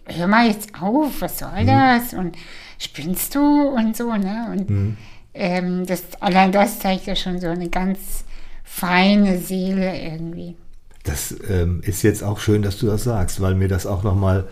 hör 0.06 0.28
mal 0.28 0.46
jetzt 0.46 0.80
auf, 0.80 1.20
was 1.20 1.40
soll 1.40 1.64
das? 1.64 2.14
Und 2.14 2.36
spinnst 2.78 3.34
du 3.34 3.68
und 3.68 3.96
so, 3.96 4.14
ne? 4.14 4.48
Und 4.50 4.96
ähm, 5.34 5.86
das, 5.86 6.02
allein 6.20 6.52
das 6.52 6.78
zeigt 6.78 7.06
ja 7.06 7.14
schon 7.16 7.40
so 7.40 7.48
eine 7.48 7.68
ganz 7.68 8.24
feine 8.64 9.38
Seele 9.38 10.00
irgendwie. 10.00 10.56
Das 11.04 11.34
ähm, 11.48 11.80
ist 11.84 12.02
jetzt 12.02 12.22
auch 12.22 12.38
schön, 12.38 12.62
dass 12.62 12.78
du 12.78 12.86
das 12.86 13.04
sagst, 13.04 13.40
weil 13.40 13.54
mir 13.54 13.68
das 13.68 13.86
auch 13.86 14.02
nochmal 14.02 14.46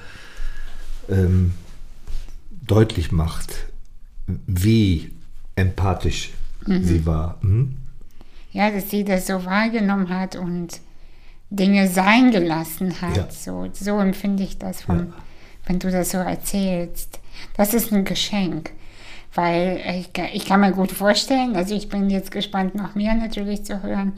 ähm, 1.09 1.55
deutlich 2.51 3.13
macht, 3.13 3.67
wie 4.27 5.13
empathisch 5.55 6.33
sie 6.67 7.07
war. 7.07 7.39
Mhm. 7.43 7.77
Ja, 8.53 8.71
dass 8.71 8.91
sie 8.91 9.05
das 9.05 9.27
so 9.27 9.45
wahrgenommen 9.45 10.09
hat 10.09 10.35
und 10.35 10.81
Dinge 11.51 11.89
sein 11.89 12.33
gelassen 12.33 13.01
hat. 13.01 13.17
Ja. 13.17 13.31
So, 13.31 13.69
so 13.73 14.01
empfinde 14.01 14.43
ich 14.43 14.59
das, 14.59 14.83
vom, 14.83 14.99
Ja. 14.99 15.07
Wenn 15.67 15.79
du 15.79 15.91
das 15.91 16.11
so 16.11 16.19
erzählst. 16.19 17.19
Das 17.57 17.75
ist 17.75 17.93
ein 17.93 18.05
Geschenk. 18.05 18.71
Weil 19.35 19.81
ich, 20.01 20.11
ich 20.33 20.47
kann 20.47 20.61
mir 20.61 20.73
gut 20.73 20.93
vorstellen, 20.93 21.57
also 21.57 21.75
ich 21.75 21.89
bin 21.91 22.09
jetzt 22.09 22.31
gespannt, 22.31 22.75
noch 22.75 22.95
mehr 22.95 23.15
natürlich 23.15 23.65
zu 23.65 23.83
hören. 23.83 24.15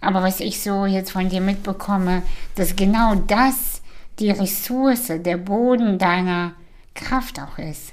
Aber 0.00 0.22
was 0.22 0.38
ich 0.40 0.60
so 0.60 0.86
jetzt 0.86 1.10
von 1.10 1.28
dir 1.28 1.40
mitbekomme, 1.40 2.22
dass 2.54 2.76
genau 2.76 3.16
das 3.16 3.82
die 4.20 4.30
Ressource, 4.30 5.10
der 5.18 5.36
Boden 5.36 5.98
deiner 5.98 6.52
Kraft 6.94 7.40
auch 7.40 7.58
ist. 7.58 7.92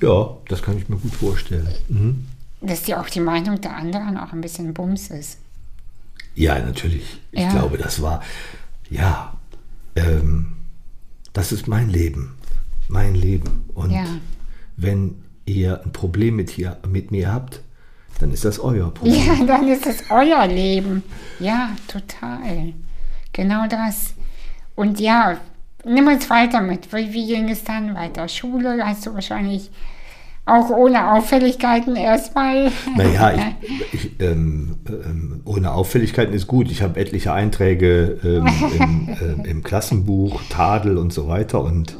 Ja, 0.00 0.36
das 0.48 0.62
kann 0.62 0.78
ich 0.78 0.88
mir 0.88 0.96
gut 0.96 1.14
vorstellen. 1.14 1.68
Mhm. 1.88 2.26
Dass 2.60 2.82
dir 2.82 3.00
auch 3.00 3.08
die 3.08 3.20
Meinung 3.20 3.60
der 3.60 3.76
anderen 3.76 4.16
auch 4.16 4.32
ein 4.32 4.40
bisschen 4.40 4.72
Bums 4.72 5.10
ist. 5.10 5.38
Ja, 6.34 6.58
natürlich. 6.58 7.04
Ich 7.30 7.40
Ja. 7.40 7.50
glaube, 7.50 7.76
das 7.76 8.00
war, 8.00 8.22
ja, 8.90 9.34
ähm, 9.96 10.52
das 11.32 11.52
ist 11.52 11.68
mein 11.68 11.88
Leben. 11.88 12.36
Mein 12.88 13.14
Leben. 13.14 13.64
Und 13.74 13.90
Ja. 13.90 14.04
wenn 14.76 15.22
ihr 15.44 15.82
ein 15.84 15.92
Problem 15.92 16.36
mit, 16.36 16.50
hier, 16.50 16.78
mit 16.88 17.10
mir 17.10 17.32
habt, 17.32 17.60
dann 18.20 18.30
ist 18.32 18.44
das 18.44 18.58
euer 18.60 18.92
Problem. 18.92 19.14
Ja, 19.14 19.44
dann 19.46 19.66
ist 19.68 19.86
es 19.86 20.04
euer 20.10 20.46
Leben. 20.46 21.02
Ja, 21.40 21.70
total. 21.88 22.72
Genau 23.32 23.66
das. 23.66 24.14
Und 24.74 25.00
ja, 25.00 25.38
nimm 25.84 26.06
uns 26.06 26.28
weiter 26.30 26.60
mit. 26.60 26.92
Wie, 26.92 27.12
wie 27.12 27.26
ging 27.26 27.48
es 27.48 27.64
dann 27.64 27.94
weiter? 27.94 28.28
Schule 28.28 28.84
hast 28.84 29.06
du 29.06 29.14
wahrscheinlich 29.14 29.70
auch 30.44 30.70
ohne 30.70 31.12
Auffälligkeiten 31.12 31.96
erstmal. 31.96 32.72
Naja, 32.96 33.54
ich, 33.60 33.94
ich, 33.94 34.20
ähm, 34.20 34.76
ähm, 34.88 35.40
ohne 35.44 35.72
Auffälligkeiten 35.72 36.34
ist 36.34 36.46
gut. 36.46 36.70
Ich 36.70 36.82
habe 36.82 36.98
etliche 36.98 37.32
Einträge 37.32 38.18
ähm, 38.24 38.46
im, 38.78 39.16
ähm, 39.20 39.44
im 39.44 39.62
Klassenbuch, 39.62 40.42
Tadel 40.48 40.98
und 40.98 41.12
so 41.12 41.28
weiter. 41.28 41.62
Und 41.62 41.96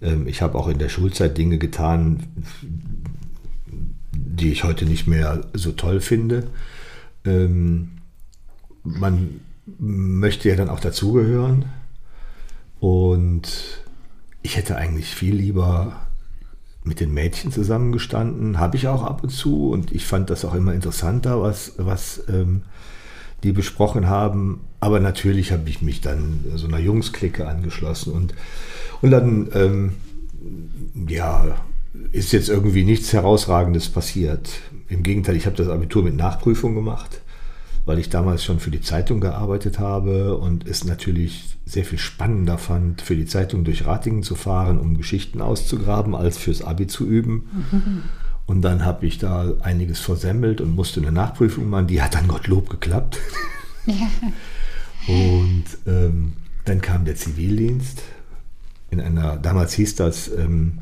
ähm, 0.00 0.26
ich 0.28 0.40
habe 0.40 0.56
auch 0.56 0.68
in 0.68 0.78
der 0.78 0.88
Schulzeit 0.88 1.36
Dinge 1.36 1.58
getan, 1.58 2.24
die 4.12 4.52
ich 4.52 4.64
heute 4.64 4.86
nicht 4.86 5.06
mehr 5.06 5.40
so 5.52 5.72
toll 5.72 6.00
finde. 6.00 6.44
Ähm, 7.24 7.98
man 8.84 9.40
möchte 9.78 10.48
ja 10.48 10.56
dann 10.56 10.68
auch 10.68 10.80
dazugehören. 10.80 11.64
Und 12.78 13.82
ich 14.42 14.56
hätte 14.56 14.76
eigentlich 14.76 15.14
viel 15.14 15.34
lieber 15.34 16.03
mit 16.84 17.00
den 17.00 17.14
Mädchen 17.14 17.50
zusammengestanden, 17.50 18.58
habe 18.58 18.76
ich 18.76 18.88
auch 18.88 19.02
ab 19.02 19.22
und 19.22 19.30
zu 19.30 19.70
und 19.70 19.92
ich 19.92 20.06
fand 20.06 20.28
das 20.30 20.44
auch 20.44 20.54
immer 20.54 20.74
interessanter, 20.74 21.40
was, 21.40 21.72
was 21.78 22.22
ähm, 22.28 22.62
die 23.42 23.52
besprochen 23.52 24.08
haben. 24.08 24.60
Aber 24.80 25.00
natürlich 25.00 25.50
habe 25.50 25.68
ich 25.68 25.80
mich 25.80 26.02
dann 26.02 26.44
so 26.54 26.66
einer 26.68 26.78
Jungsklicke 26.78 27.48
angeschlossen 27.48 28.12
und, 28.12 28.34
und 29.00 29.10
dann, 29.10 29.48
ähm, 29.54 29.92
ja, 31.08 31.56
ist 32.12 32.32
jetzt 32.32 32.50
irgendwie 32.50 32.84
nichts 32.84 33.12
Herausragendes 33.12 33.88
passiert. 33.88 34.50
Im 34.88 35.02
Gegenteil, 35.02 35.36
ich 35.36 35.46
habe 35.46 35.56
das 35.56 35.68
Abitur 35.68 36.02
mit 36.02 36.16
Nachprüfung 36.16 36.74
gemacht, 36.74 37.22
weil 37.84 37.98
ich 37.98 38.08
damals 38.10 38.44
schon 38.44 38.60
für 38.60 38.70
die 38.70 38.80
Zeitung 38.80 39.20
gearbeitet 39.20 39.78
habe 39.78 40.36
und 40.36 40.66
es 40.66 40.84
natürlich 40.84 41.56
sehr 41.66 41.84
viel 41.84 41.98
spannender 41.98 42.58
fand, 42.58 43.02
für 43.02 43.16
die 43.16 43.26
Zeitung 43.26 43.64
durch 43.64 43.86
Ratingen 43.86 44.22
zu 44.22 44.34
fahren, 44.34 44.78
um 44.78 44.96
Geschichten 44.96 45.40
auszugraben, 45.40 46.14
als 46.14 46.38
fürs 46.38 46.62
Abi 46.62 46.86
zu 46.86 47.06
üben. 47.06 47.48
Und 48.46 48.62
dann 48.62 48.84
habe 48.84 49.06
ich 49.06 49.18
da 49.18 49.54
einiges 49.62 50.00
versemmelt 50.00 50.60
und 50.60 50.74
musste 50.74 51.00
eine 51.00 51.12
Nachprüfung 51.12 51.68
machen. 51.68 51.86
Die 51.86 52.02
hat 52.02 52.14
dann 52.14 52.28
Gottlob 52.28 52.68
geklappt. 52.68 53.18
Und 55.06 55.64
ähm, 55.86 56.32
dann 56.64 56.80
kam 56.80 57.04
der 57.04 57.14
Zivildienst 57.14 58.02
in 58.90 59.00
einer, 59.00 59.36
damals 59.36 59.74
hieß 59.74 59.96
das 59.96 60.28
ähm, 60.28 60.78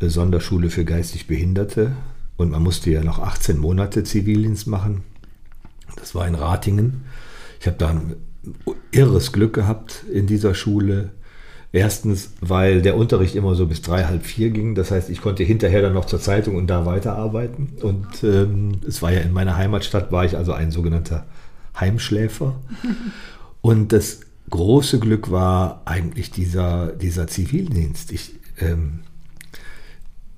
Sonderschule 0.00 0.70
für 0.70 0.84
geistig 0.84 1.26
Behinderte. 1.26 1.92
Und 2.36 2.50
man 2.50 2.62
musste 2.62 2.90
ja 2.90 3.04
noch 3.04 3.20
18 3.20 3.58
Monate 3.58 4.02
Zivildienst 4.02 4.66
machen. 4.66 5.02
Das 5.96 6.14
war 6.14 6.26
in 6.26 6.34
Ratingen. 6.34 7.04
Ich 7.60 7.66
habe 7.66 7.76
da 7.76 7.90
ein 7.90 8.16
irres 8.90 9.32
Glück 9.32 9.54
gehabt 9.54 10.04
in 10.12 10.26
dieser 10.26 10.54
Schule. 10.54 11.10
Erstens, 11.74 12.34
weil 12.40 12.82
der 12.82 12.96
Unterricht 12.96 13.34
immer 13.34 13.54
so 13.54 13.66
bis 13.66 13.80
drei, 13.80 14.04
halb 14.04 14.26
vier 14.26 14.50
ging. 14.50 14.74
Das 14.74 14.90
heißt, 14.90 15.08
ich 15.08 15.22
konnte 15.22 15.42
hinterher 15.42 15.80
dann 15.80 15.94
noch 15.94 16.04
zur 16.04 16.20
Zeitung 16.20 16.56
und 16.56 16.66
da 16.66 16.84
weiterarbeiten. 16.84 17.72
Und 17.80 18.22
ähm, 18.24 18.80
es 18.86 19.00
war 19.00 19.10
ja 19.10 19.20
in 19.20 19.32
meiner 19.32 19.56
Heimatstadt, 19.56 20.12
war 20.12 20.24
ich 20.24 20.36
also 20.36 20.52
ein 20.52 20.70
sogenannter 20.70 21.26
Heimschläfer. 21.78 22.60
Und 23.62 23.92
das 23.92 24.20
große 24.50 24.98
Glück 24.98 25.30
war 25.30 25.82
eigentlich 25.84 26.30
dieser, 26.30 26.88
dieser 26.88 27.28
Zivildienst. 27.28 28.12
Ich, 28.12 28.34
ähm, 28.58 29.00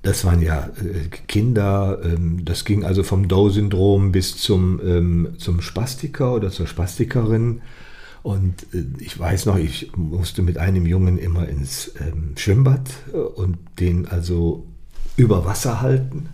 das 0.05 0.23
waren 0.23 0.41
ja 0.41 0.69
äh, 0.77 1.07
Kinder, 1.27 1.99
ähm, 2.03 2.45
das 2.45 2.63
ging 2.63 2.85
also 2.85 3.03
vom 3.03 3.27
Dow-Syndrom 3.27 4.11
bis 4.11 4.37
zum, 4.37 4.79
ähm, 4.83 5.35
zum 5.37 5.61
Spastiker 5.61 6.33
oder 6.33 6.51
zur 6.51 6.67
Spastikerin. 6.67 7.61
Und 8.23 8.63
äh, 8.73 8.85
ich 8.99 9.19
weiß 9.19 9.47
noch, 9.47 9.57
ich 9.57 9.91
musste 9.95 10.41
mit 10.41 10.57
einem 10.57 10.85
Jungen 10.85 11.17
immer 11.17 11.47
ins 11.47 11.91
ähm, 11.99 12.33
Schwimmbad 12.37 12.89
äh, 13.13 13.17
und 13.17 13.57
den 13.79 14.07
also 14.07 14.65
über 15.17 15.45
Wasser 15.45 15.81
halten. 15.81 16.29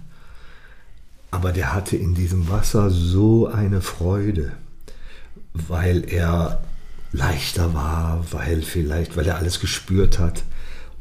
Aber 1.32 1.54
der 1.54 1.74
hatte 1.74 1.96
in 1.96 2.14
diesem 2.14 2.50
Wasser 2.50 2.90
so 2.90 3.48
eine 3.48 3.82
Freude, 3.82 4.52
weil 5.54 6.04
er 6.12 6.62
leichter 7.14 7.74
war, 7.74 8.26
weil 8.32 8.62
vielleicht, 8.62 9.16
weil 9.16 9.28
er 9.28 9.38
alles 9.38 9.60
gespürt 9.60 10.20
hat. 10.20 10.44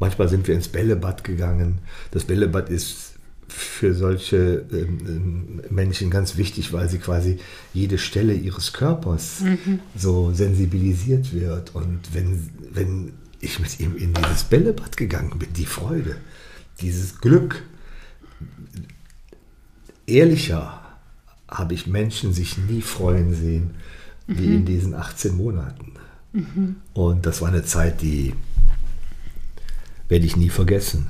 Manchmal 0.01 0.29
sind 0.29 0.47
wir 0.47 0.55
ins 0.55 0.67
Bällebad 0.67 1.23
gegangen. 1.23 1.77
Das 2.09 2.23
Bällebad 2.23 2.71
ist 2.71 3.13
für 3.47 3.93
solche 3.93 4.65
ähm, 4.71 5.61
Menschen 5.69 6.09
ganz 6.09 6.37
wichtig, 6.37 6.73
weil 6.73 6.89
sie 6.89 6.97
quasi 6.97 7.37
jede 7.71 7.99
Stelle 7.99 8.33
ihres 8.33 8.73
Körpers 8.73 9.43
so 9.95 10.31
sensibilisiert 10.33 11.33
wird. 11.33 11.75
Und 11.75 11.99
wenn, 12.13 12.49
wenn 12.71 13.13
ich 13.41 13.59
mit 13.59 13.79
ihm 13.79 13.95
in 13.95 14.11
dieses 14.15 14.45
Bällebad 14.45 14.97
gegangen 14.97 15.37
bin, 15.37 15.53
die 15.53 15.67
Freude, 15.67 16.15
dieses 16.81 17.19
Glück, 17.19 17.61
ehrlicher 20.07 20.81
habe 21.47 21.75
ich 21.75 21.85
Menschen 21.85 22.33
sich 22.33 22.57
nie 22.57 22.81
freuen 22.81 23.35
sehen, 23.35 23.75
wie 24.25 24.55
in 24.55 24.65
diesen 24.65 24.95
18 24.95 25.37
Monaten. 25.37 25.93
Und 26.93 27.27
das 27.27 27.41
war 27.41 27.49
eine 27.49 27.63
Zeit, 27.63 28.01
die 28.01 28.33
werde 30.11 30.25
ich 30.25 30.35
nie 30.35 30.49
vergessen. 30.49 31.07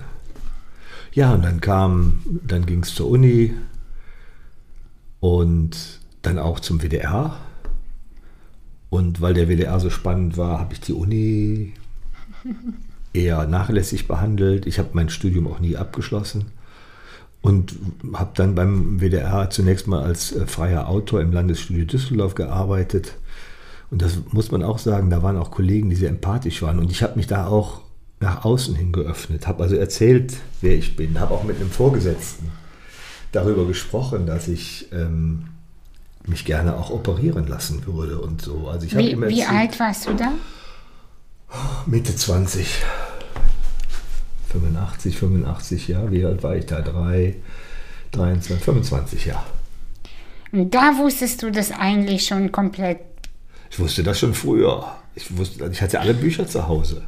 Ja, 1.12 1.34
und 1.34 1.44
dann 1.44 1.60
kam, 1.60 2.22
dann 2.46 2.68
ging 2.68 2.84
es 2.84 2.94
zur 2.94 3.10
Uni 3.10 3.52
und 5.20 6.00
dann 6.22 6.38
auch 6.38 6.60
zum 6.60 6.82
WDR. 6.84 7.36
Und 8.92 9.20
weil 9.20 9.34
der 9.34 9.50
WDR 9.50 9.80
so 9.80 9.90
spannend 9.90 10.38
war, 10.38 10.60
habe 10.60 10.74
ich 10.74 10.82
die 10.82 10.94
Uni 10.94 11.74
eher 13.14 13.48
nachlässig 13.48 14.08
behandelt. 14.08 14.68
Ich 14.68 14.78
habe 14.78 14.90
mein 14.94 15.10
Studium 15.10 15.48
auch 15.48 15.60
nie 15.60 15.76
abgeschlossen 15.76 16.52
und 17.42 17.76
habe 18.14 18.32
dann 18.36 18.54
beim 18.54 19.00
WDR 19.00 19.50
zunächst 19.50 19.88
mal 19.88 20.04
als 20.04 20.32
äh, 20.32 20.46
freier 20.46 20.88
Autor 20.88 21.22
im 21.22 21.32
Landesstudio 21.32 21.86
Düsseldorf 21.86 22.36
gearbeitet. 22.36 23.18
Und 23.90 24.04
das 24.04 24.20
muss 24.32 24.52
man 24.52 24.62
auch 24.62 24.78
sagen, 24.78 25.10
da 25.10 25.24
waren 25.24 25.38
auch 25.38 25.50
Kollegen, 25.50 25.90
die 25.90 25.96
sehr 25.96 26.10
empathisch 26.10 26.62
waren. 26.62 26.78
Und 26.78 26.92
ich 26.92 27.02
habe 27.02 27.16
mich 27.16 27.26
da 27.26 27.48
auch 27.48 27.82
nach 28.22 28.46
außen 28.46 28.76
hin 28.76 28.92
geöffnet, 28.92 29.48
habe 29.48 29.64
also 29.64 29.76
erzählt, 29.76 30.38
wer 30.62 30.76
ich 30.76 30.96
bin, 30.96 31.20
habe 31.20 31.34
auch 31.34 31.44
mit 31.44 31.58
einem 31.58 31.72
Vorgesetzten 31.72 32.52
darüber 33.32 33.66
gesprochen, 33.66 34.28
dass 34.28 34.48
ich 34.48 34.88
ähm, 34.94 35.48
mich 36.26 36.46
gerne 36.46 36.78
auch 36.78 36.92
operieren 36.92 37.48
lassen 37.48 37.86
würde 37.86 38.20
und 38.20 38.42
so. 38.42 38.68
Also 38.68 38.86
ich 38.86 38.96
habe 38.96 39.06
Wie, 39.06 39.36
wie 39.36 39.44
alt 39.44 39.80
warst 39.80 40.08
du 40.08 40.14
da? 40.14 40.34
Mitte 41.88 42.16
20. 42.16 42.84
85, 44.52 45.18
85, 45.18 45.88
ja. 45.88 46.12
Wie 46.12 46.24
alt 46.24 46.44
war 46.44 46.56
ich 46.56 46.66
da? 46.66 46.82
3, 46.82 47.36
23, 48.12 48.64
25, 48.64 49.26
ja. 49.26 49.44
Und 50.52 50.76
da 50.76 50.98
wusstest 50.98 51.42
du 51.42 51.52
das 51.52 51.72
eigentlich 51.72 52.28
schon 52.28 52.52
komplett. 52.52 53.00
Ich 53.72 53.80
wusste 53.80 54.04
das 54.04 54.20
schon 54.20 54.34
früher. 54.34 54.96
Ich, 55.16 55.36
wusste, 55.38 55.70
ich 55.72 55.82
hatte 55.82 56.02
alle 56.02 56.14
Bücher 56.14 56.46
zu 56.46 56.68
Hause. 56.68 57.04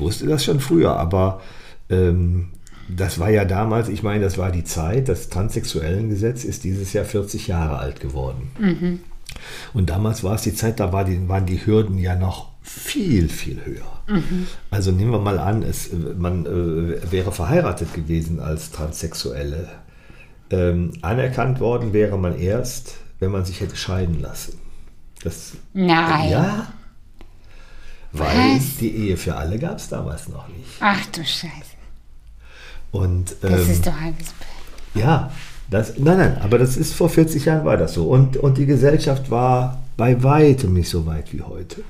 Ich 0.00 0.06
wusste 0.06 0.26
das 0.26 0.42
schon 0.42 0.60
früher, 0.60 0.96
aber 0.96 1.42
ähm, 1.90 2.48
das 2.88 3.18
war 3.18 3.28
ja 3.28 3.44
damals, 3.44 3.90
ich 3.90 4.02
meine, 4.02 4.24
das 4.24 4.38
war 4.38 4.50
die 4.50 4.64
Zeit, 4.64 5.10
das 5.10 5.28
Transsexuellengesetz 5.28 6.44
ist 6.44 6.64
dieses 6.64 6.94
Jahr 6.94 7.04
40 7.04 7.48
Jahre 7.48 7.78
alt 7.78 8.00
geworden. 8.00 8.50
Und 9.74 9.90
damals 9.90 10.24
war 10.24 10.36
es 10.36 10.42
die 10.42 10.54
Zeit, 10.54 10.80
da 10.80 10.90
war 10.90 11.04
die, 11.04 11.28
waren 11.28 11.44
die 11.44 11.66
Hürden 11.66 11.98
ja 11.98 12.16
noch 12.16 12.48
viel, 12.62 13.28
viel 13.28 13.60
höher. 13.62 13.84
Also 14.70 14.90
nehmen 14.90 15.10
wir 15.10 15.20
mal 15.20 15.38
an, 15.38 15.62
es, 15.62 15.90
man 16.16 16.46
äh, 16.46 17.12
wäre 17.12 17.30
verheiratet 17.30 17.92
gewesen 17.92 18.40
als 18.40 18.70
Transsexuelle. 18.70 19.68
Ähm, 20.50 20.92
anerkannt 21.02 21.60
worden 21.60 21.92
wäre 21.92 22.16
man 22.16 22.38
erst, 22.38 22.94
wenn 23.18 23.32
man 23.32 23.44
sich 23.44 23.60
hätte 23.60 23.76
scheiden 23.76 24.18
lassen. 24.22 24.58
Das, 25.22 25.52
Nein. 25.74 26.30
ja. 26.30 26.72
Weil 28.12 28.56
Was? 28.56 28.76
die 28.80 28.94
Ehe 28.94 29.16
für 29.16 29.36
alle 29.36 29.58
gab 29.58 29.76
es 29.78 29.88
damals 29.88 30.28
noch 30.28 30.48
nicht. 30.48 30.68
Ach 30.80 31.04
du 31.06 31.24
Scheiße. 31.24 31.50
Und 32.90 33.36
Das 33.40 33.52
ähm, 33.66 33.70
ist 33.70 33.86
doch 33.86 33.94
alles. 33.94 34.34
ja, 34.94 35.30
das, 35.70 35.96
nein, 35.98 36.18
nein, 36.18 36.38
aber 36.42 36.58
das 36.58 36.76
ist 36.76 36.92
vor 36.94 37.08
40 37.08 37.44
Jahren 37.44 37.64
war 37.64 37.76
das 37.76 37.94
so. 37.94 38.08
Und, 38.08 38.36
und 38.36 38.58
die 38.58 38.66
Gesellschaft 38.66 39.30
war 39.30 39.80
bei 39.96 40.22
weitem 40.24 40.72
nicht 40.74 40.88
so 40.88 41.06
weit 41.06 41.32
wie 41.32 41.42
heute. 41.42 41.82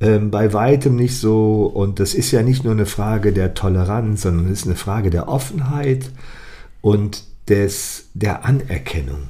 ähm, 0.00 0.30
bei 0.30 0.52
weitem 0.54 0.96
nicht 0.96 1.18
so. 1.18 1.66
Und 1.66 2.00
das 2.00 2.14
ist 2.14 2.30
ja 2.30 2.42
nicht 2.42 2.64
nur 2.64 2.72
eine 2.72 2.86
Frage 2.86 3.32
der 3.34 3.52
Toleranz, 3.52 4.22
sondern 4.22 4.46
es 4.46 4.60
ist 4.60 4.66
eine 4.66 4.76
Frage 4.76 5.10
der 5.10 5.28
Offenheit 5.28 6.10
und 6.80 7.24
des, 7.48 8.06
der 8.14 8.46
Anerkennung. 8.46 9.28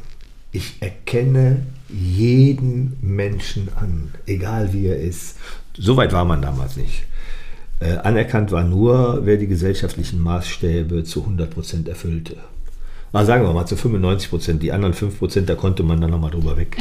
Ich 0.53 0.77
erkenne 0.81 1.67
jeden 1.89 2.97
Menschen 3.01 3.69
an, 3.81 4.13
egal 4.27 4.73
wie 4.73 4.87
er 4.87 5.01
ist. 5.01 5.37
So 5.79 5.97
weit 5.97 6.13
war 6.13 6.25
man 6.25 6.43
damals 6.43 6.77
nicht. 6.77 7.05
Äh, 7.81 7.97
anerkannt 7.99 8.51
war 8.51 8.65
nur, 8.65 9.21
wer 9.25 9.37
die 9.37 9.47
gesellschaftlichen 9.47 10.21
Maßstäbe 10.21 11.05
zu 11.05 11.23
100% 11.25 11.89
erfüllte. 11.89 12.37
Na, 13.13 13.25
sagen 13.25 13.45
wir 13.45 13.53
mal 13.53 13.67
zu 13.67 13.77
95%. 13.77 14.55
Die 14.59 14.73
anderen 14.73 14.95
5%, 14.95 15.43
da 15.43 15.55
konnte 15.55 15.83
man 15.83 16.01
dann 16.01 16.11
nochmal 16.11 16.31
drüber 16.33 16.57
weg. 16.57 16.77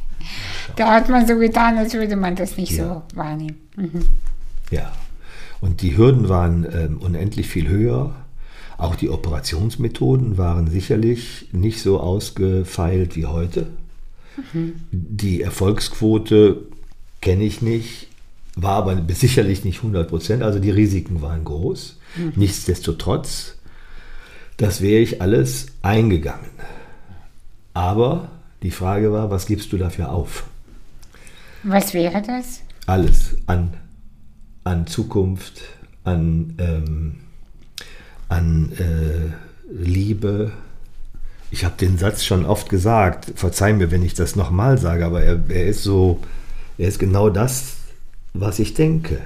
da 0.76 0.92
hat 0.94 1.08
man 1.08 1.26
so 1.26 1.38
getan, 1.38 1.78
als 1.78 1.94
würde 1.94 2.16
man 2.16 2.34
das 2.34 2.56
nicht 2.56 2.72
Ja. 2.72 3.02
so 3.12 3.16
wahrnehmen. 3.16 3.56
Mhm. 3.76 4.02
Ja. 4.70 4.92
Und 5.60 5.80
die 5.80 5.96
Hürden 5.96 6.28
waren 6.28 6.66
ähm, 6.70 6.98
unendlich 6.98 7.46
viel 7.48 7.68
höher. 7.68 8.14
Auch 8.78 8.94
die 8.96 9.08
Operationsmethoden 9.08 10.36
waren 10.36 10.68
sicherlich 10.68 11.48
nicht 11.52 11.80
so 11.80 11.98
ausgefeilt 12.00 13.16
wie 13.16 13.24
heute. 13.24 13.68
Die 14.92 15.40
Erfolgsquote 15.40 16.58
kenne 17.22 17.44
ich 17.44 17.62
nicht, 17.62 18.08
war 18.56 18.72
aber 18.72 19.00
sicherlich 19.14 19.64
nicht 19.64 19.78
100 19.78 20.08
Prozent. 20.08 20.42
Also 20.42 20.58
die 20.58 20.70
Risiken 20.70 21.22
waren 21.22 21.44
groß. 21.44 21.98
Nichtsdestotrotz, 22.34 23.56
das 24.56 24.80
wäre 24.80 25.00
ich 25.00 25.22
alles 25.22 25.66
eingegangen. 25.82 26.50
Aber 27.74 28.30
die 28.62 28.70
Frage 28.70 29.12
war, 29.12 29.30
was 29.30 29.46
gibst 29.46 29.72
du 29.72 29.76
dafür 29.76 30.10
auf? 30.10 30.44
Was 31.62 31.92
wäre 31.92 32.22
das? 32.22 32.62
alles 32.86 33.36
an, 33.46 33.74
an 34.64 34.86
Zukunft, 34.86 35.62
an, 36.04 36.54
ähm, 36.58 37.16
an 38.28 38.72
äh, 38.78 39.32
Liebe. 39.70 40.52
Ich 41.50 41.64
habe 41.64 41.74
den 41.78 41.98
Satz 41.98 42.24
schon 42.24 42.46
oft 42.46 42.68
gesagt, 42.68 43.32
verzeih 43.34 43.72
mir, 43.72 43.90
wenn 43.90 44.04
ich 44.04 44.14
das 44.14 44.36
nochmal 44.36 44.78
sage, 44.78 45.04
aber 45.04 45.22
er, 45.22 45.42
er 45.48 45.66
ist 45.66 45.82
so, 45.82 46.20
er 46.78 46.88
ist 46.88 46.98
genau 46.98 47.28
das, 47.28 47.76
was 48.40 48.58
ich 48.58 48.74
denke. 48.74 49.20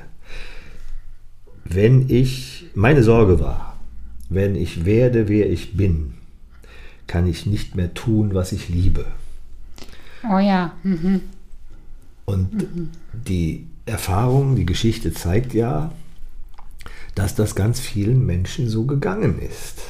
Wenn 1.65 2.09
ich, 2.09 2.67
meine 2.75 3.03
Sorge 3.03 3.41
war, 3.41 3.79
wenn 4.29 4.55
ich 4.55 4.85
werde, 4.85 5.29
wer 5.29 5.51
ich 5.51 5.77
bin, 5.77 6.15
kann 7.07 7.27
ich 7.27 7.47
nicht 7.47 7.75
mehr 7.75 7.95
tun, 7.95 8.35
was 8.35 8.53
ich 8.53 8.69
liebe. 8.69 9.05
Oh 10.29 10.39
ja. 10.39 10.73
Mhm. 10.83 11.23
Und 12.25 12.67
die 13.13 13.67
Erfahrung, 13.87 14.55
die 14.55 14.67
Geschichte 14.67 15.13
zeigt 15.13 15.53
ja, 15.53 15.93
dass 17.15 17.35
das 17.35 17.55
ganz 17.55 17.81
vielen 17.81 18.25
Menschen 18.25 18.69
so 18.69 18.85
gegangen 18.85 19.41
ist. 19.41 19.81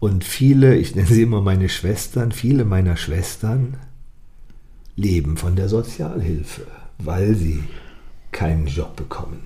Und 0.00 0.24
viele, 0.24 0.76
ich 0.76 0.96
nenne 0.96 1.06
sie 1.06 1.22
immer 1.22 1.40
meine 1.40 1.68
Schwestern, 1.68 2.32
viele 2.32 2.64
meiner 2.64 2.96
Schwestern 2.96 3.76
leben 4.96 5.36
von 5.36 5.56
der 5.56 5.68
Sozialhilfe, 5.68 6.66
weil 7.04 7.34
sie 7.34 7.64
keinen 8.32 8.66
Job 8.66 8.96
bekommen. 8.96 9.42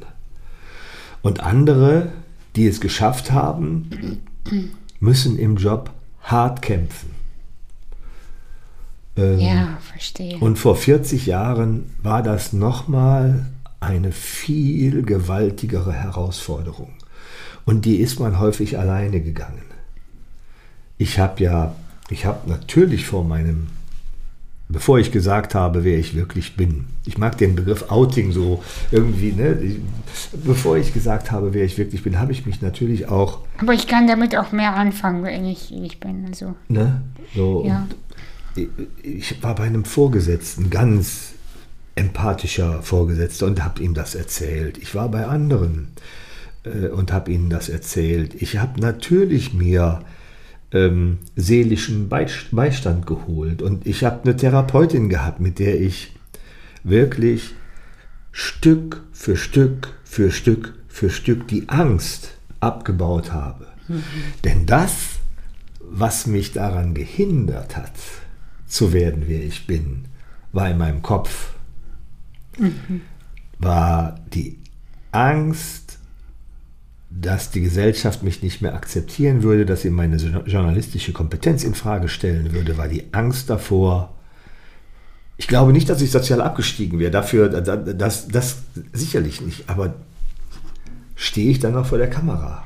Und 1.23 1.40
andere, 1.40 2.12
die 2.57 2.67
es 2.67 2.81
geschafft 2.81 3.33
haben, 3.33 4.21
müssen 5.01 5.38
im 5.38 5.57
Job 5.57 5.90
hart 6.23 6.62
kämpfen. 6.62 7.11
Ähm, 9.17 9.38
Ja, 9.38 9.79
verstehe. 9.81 10.38
und 10.38 10.59
vor 10.59 10.77
40 10.77 11.27
Jahren 11.27 11.90
war 12.03 12.23
das 12.23 12.53
nochmal 12.53 13.47
eine 13.81 14.12
viel 14.12 15.03
gewaltigere 15.03 15.93
Herausforderung. 15.93 16.90
Und 17.64 17.85
die 17.85 17.97
ist 17.97 18.19
man 18.21 18.38
häufig 18.38 18.79
alleine 18.79 19.21
gegangen. 19.21 19.62
Ich 20.99 21.19
habe 21.19 21.43
ja, 21.43 21.75
ich 22.09 22.25
habe 22.27 22.49
natürlich 22.49 23.07
vor 23.07 23.25
meinem, 23.25 23.69
bevor 24.68 24.98
ich 24.98 25.12
gesagt 25.12 25.55
habe, 25.55 25.85
wer 25.85 25.98
ich 25.98 26.14
wirklich 26.14 26.57
bin, 26.57 26.87
ich 27.07 27.18
mag 27.18 27.37
den 27.38 27.55
Begriff 27.55 27.90
Outing 27.90 28.33
so 28.33 28.62
irgendwie, 28.90 29.33
ne? 29.33 29.77
Bevor 30.44 30.77
ich 30.79 30.94
gesagt 30.94 31.31
habe, 31.31 31.53
wer 31.55 31.64
ich 31.64 31.77
wirklich 31.77 32.03
bin, 32.03 32.18
habe 32.18 32.33
ich 32.33 32.46
mich 32.46 32.62
natürlich 32.62 33.09
auch, 33.09 33.40
Aber 33.59 33.74
ich 33.74 33.87
kann 33.87 34.07
damit 34.07 34.37
auch 34.37 34.53
mehr 34.53 34.74
anfangen, 34.74 35.22
wenn 35.22 35.44
ich 35.44 35.72
ich 35.72 36.00
bin. 36.00 36.24
Also, 36.27 36.55
ne? 36.68 37.03
So, 37.35 37.64
Ja. 37.66 37.87
ich 39.03 39.42
war 39.42 39.55
bei 39.55 39.64
einem 39.64 39.85
Vorgesetzten, 39.85 40.70
ganz 40.70 41.33
empathischer 41.96 42.83
Vorgesetzter 42.83 43.46
und 43.46 43.62
habe 43.64 43.83
ihm 43.83 43.94
das 43.94 44.14
erzählt. 44.14 44.79
Ich 44.79 44.94
war 44.94 45.09
bei 45.11 45.27
anderen 45.27 45.88
äh, 46.64 46.88
und 46.88 47.12
habe 47.12 47.31
ihnen 47.31 47.50
das 47.50 47.68
erzählt. 47.68 48.35
Ich 48.40 48.59
habe 48.59 48.81
natürlich 48.81 49.55
mir 49.55 50.00
ähm, 50.72 51.18
seelischen 51.37 52.09
Beist- 52.09 52.50
Beistand 52.53 53.07
geholt 53.07 53.62
und 53.62 53.87
ich 53.87 54.05
habe 54.05 54.22
eine 54.22 54.37
Therapeutin 54.37 55.09
gehabt, 55.09 55.40
mit 55.40 55.59
der 55.59 55.81
ich 55.81 56.16
wirklich 56.83 57.55
Stück 58.33 59.03
für 59.12 59.37
Stück 59.37 59.94
für 60.05 60.31
Stück 60.31 60.74
für 60.88 61.11
Stück 61.11 61.48
die 61.48 61.68
Angst 61.68 62.37
abgebaut 62.61 63.33
habe. 63.33 63.66
Denn 64.44 64.66
das, 64.66 65.18
was 65.81 66.27
mich 66.27 66.53
daran 66.53 66.94
gehindert 66.94 67.77
hat, 67.77 67.92
zu 68.66 68.92
werden, 68.92 69.24
wer 69.27 69.44
ich 69.44 69.66
bin, 69.66 70.07
war 70.53 70.70
in 70.70 70.79
meinem 70.79 71.03
Kopf. 71.03 71.55
War 73.59 74.20
die 74.33 74.59
Angst, 75.12 75.84
dass 77.16 77.50
die 77.50 77.61
Gesellschaft 77.61 78.22
mich 78.24 78.42
nicht 78.42 78.61
mehr 78.61 78.74
akzeptieren 78.74 79.42
würde, 79.44 79.64
dass 79.64 79.83
sie 79.83 79.90
meine 79.90 80.16
jo- 80.16 80.40
journalistische 80.46 81.12
Kompetenz 81.12 81.62
in 81.62 81.74
Frage 81.74 82.09
stellen 82.09 82.53
würde, 82.53 82.77
war 82.77 82.88
die 82.88 83.05
Angst 83.12 83.48
davor. 83.50 84.12
Ich 85.37 85.46
glaube 85.46 85.72
nicht, 85.72 85.88
dass 85.88 86.03
ich 86.03 86.11
sozial 86.11 86.40
abgestiegen 86.40 86.98
wäre. 86.98 87.11
Dafür, 87.12 87.48
das, 87.48 88.29
das, 88.29 88.59
sicherlich 88.92 89.40
nicht. 89.40 89.68
Aber 89.68 89.94
stehe 91.14 91.50
ich 91.50 91.61
dann 91.61 91.74
noch 91.74 91.87
vor 91.87 91.98
der 91.98 92.11
Kamera? 92.11 92.64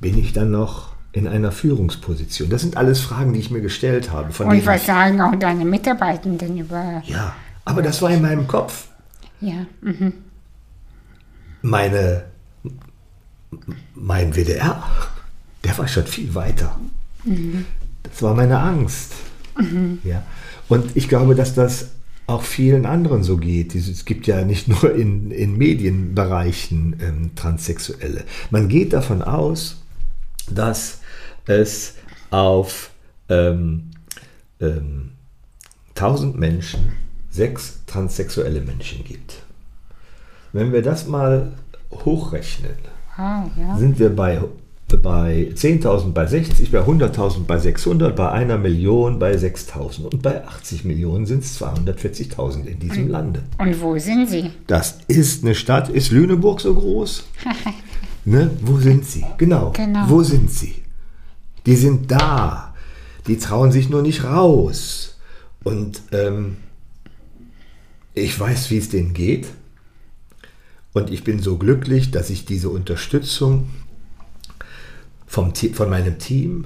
Bin 0.00 0.18
ich 0.18 0.32
dann 0.34 0.50
noch 0.50 0.92
in 1.12 1.26
einer 1.26 1.50
Führungsposition? 1.50 2.50
Das 2.50 2.60
sind 2.60 2.76
alles 2.76 3.00
Fragen, 3.00 3.32
die 3.32 3.40
ich 3.40 3.50
mir 3.50 3.62
gestellt 3.62 4.12
habe. 4.12 4.30
Von 4.32 4.48
und 4.48 4.66
was 4.66 4.84
sagen 4.84 5.20
auch 5.22 5.34
deine 5.36 5.64
Mitarbeitenden 5.64 6.58
über. 6.58 7.02
ja, 7.06 7.34
aber 7.64 7.80
das 7.82 8.00
war 8.02 8.10
in 8.10 8.20
meinem 8.22 8.46
Kopf. 8.46 8.88
Ja. 9.40 9.66
Mhm. 9.80 10.12
Meine, 11.62 12.24
mein 13.94 14.34
WDR, 14.34 14.82
der 15.64 15.76
war 15.78 15.88
schon 15.88 16.06
viel 16.06 16.34
weiter. 16.34 16.78
Das 18.02 18.22
war 18.22 18.34
meine 18.34 18.58
Angst. 18.58 19.12
Ja. 20.04 20.22
Und 20.68 20.96
ich 20.96 21.08
glaube, 21.08 21.34
dass 21.34 21.54
das 21.54 21.90
auch 22.26 22.42
vielen 22.42 22.84
anderen 22.84 23.24
so 23.24 23.38
geht. 23.38 23.74
Es 23.74 24.04
gibt 24.04 24.26
ja 24.26 24.44
nicht 24.44 24.68
nur 24.68 24.94
in, 24.94 25.30
in 25.30 25.56
Medienbereichen 25.56 26.96
ähm, 27.00 27.30
Transsexuelle. 27.34 28.24
Man 28.50 28.68
geht 28.68 28.92
davon 28.92 29.22
aus, 29.22 29.82
dass 30.50 31.00
es 31.46 31.94
auf 32.30 32.90
ähm, 33.30 33.90
ähm, 34.60 35.12
1000 35.94 36.38
Menschen 36.38 36.92
sechs 37.30 37.80
transsexuelle 37.86 38.60
Menschen 38.60 39.04
gibt. 39.04 39.42
Wenn 40.52 40.72
wir 40.72 40.82
das 40.82 41.06
mal 41.06 41.52
hochrechnen, 41.90 42.76
Ja. 43.18 43.76
sind 43.76 43.98
wir 43.98 44.14
bei, 44.14 44.40
bei 45.02 45.50
10.000 45.52 46.12
bei 46.12 46.26
60, 46.26 46.70
bei 46.70 46.80
100.000 46.80 47.44
bei 47.46 47.58
600, 47.58 48.14
bei 48.14 48.30
einer 48.30 48.58
Million 48.58 49.18
bei 49.18 49.34
6.000 49.34 50.04
und 50.04 50.22
bei 50.22 50.46
80 50.46 50.84
Millionen 50.84 51.26
sind 51.26 51.42
es 51.42 51.60
240.000 51.60 52.64
in 52.66 52.78
diesem 52.78 53.08
Lande. 53.08 53.42
Und 53.58 53.80
wo 53.82 53.98
sind 53.98 54.28
sie? 54.28 54.50
Das 54.68 55.00
ist 55.08 55.42
eine 55.42 55.56
Stadt. 55.56 55.88
Ist 55.88 56.12
Lüneburg 56.12 56.60
so 56.60 56.74
groß? 56.74 57.24
ne? 58.24 58.50
Wo 58.62 58.78
sind 58.78 59.04
sie? 59.04 59.24
Genau. 59.36 59.72
Genau. 59.74 60.04
Wo 60.08 60.22
sind 60.22 60.50
sie? 60.50 60.76
Die 61.66 61.76
sind 61.76 62.10
da. 62.10 62.74
Die 63.26 63.36
trauen 63.36 63.72
sich 63.72 63.90
nur 63.90 64.02
nicht 64.02 64.22
raus. 64.22 65.18
Und 65.64 66.02
ähm, 66.12 66.56
ich 68.14 68.38
weiß, 68.38 68.70
wie 68.70 68.78
es 68.78 68.88
denen 68.88 69.12
geht. 69.12 69.48
Und 70.92 71.10
ich 71.10 71.24
bin 71.24 71.40
so 71.40 71.56
glücklich, 71.56 72.10
dass 72.10 72.30
ich 72.30 72.44
diese 72.44 72.70
Unterstützung 72.70 73.68
vom, 75.26 75.52
von 75.54 75.90
meinem 75.90 76.18
Team, 76.18 76.64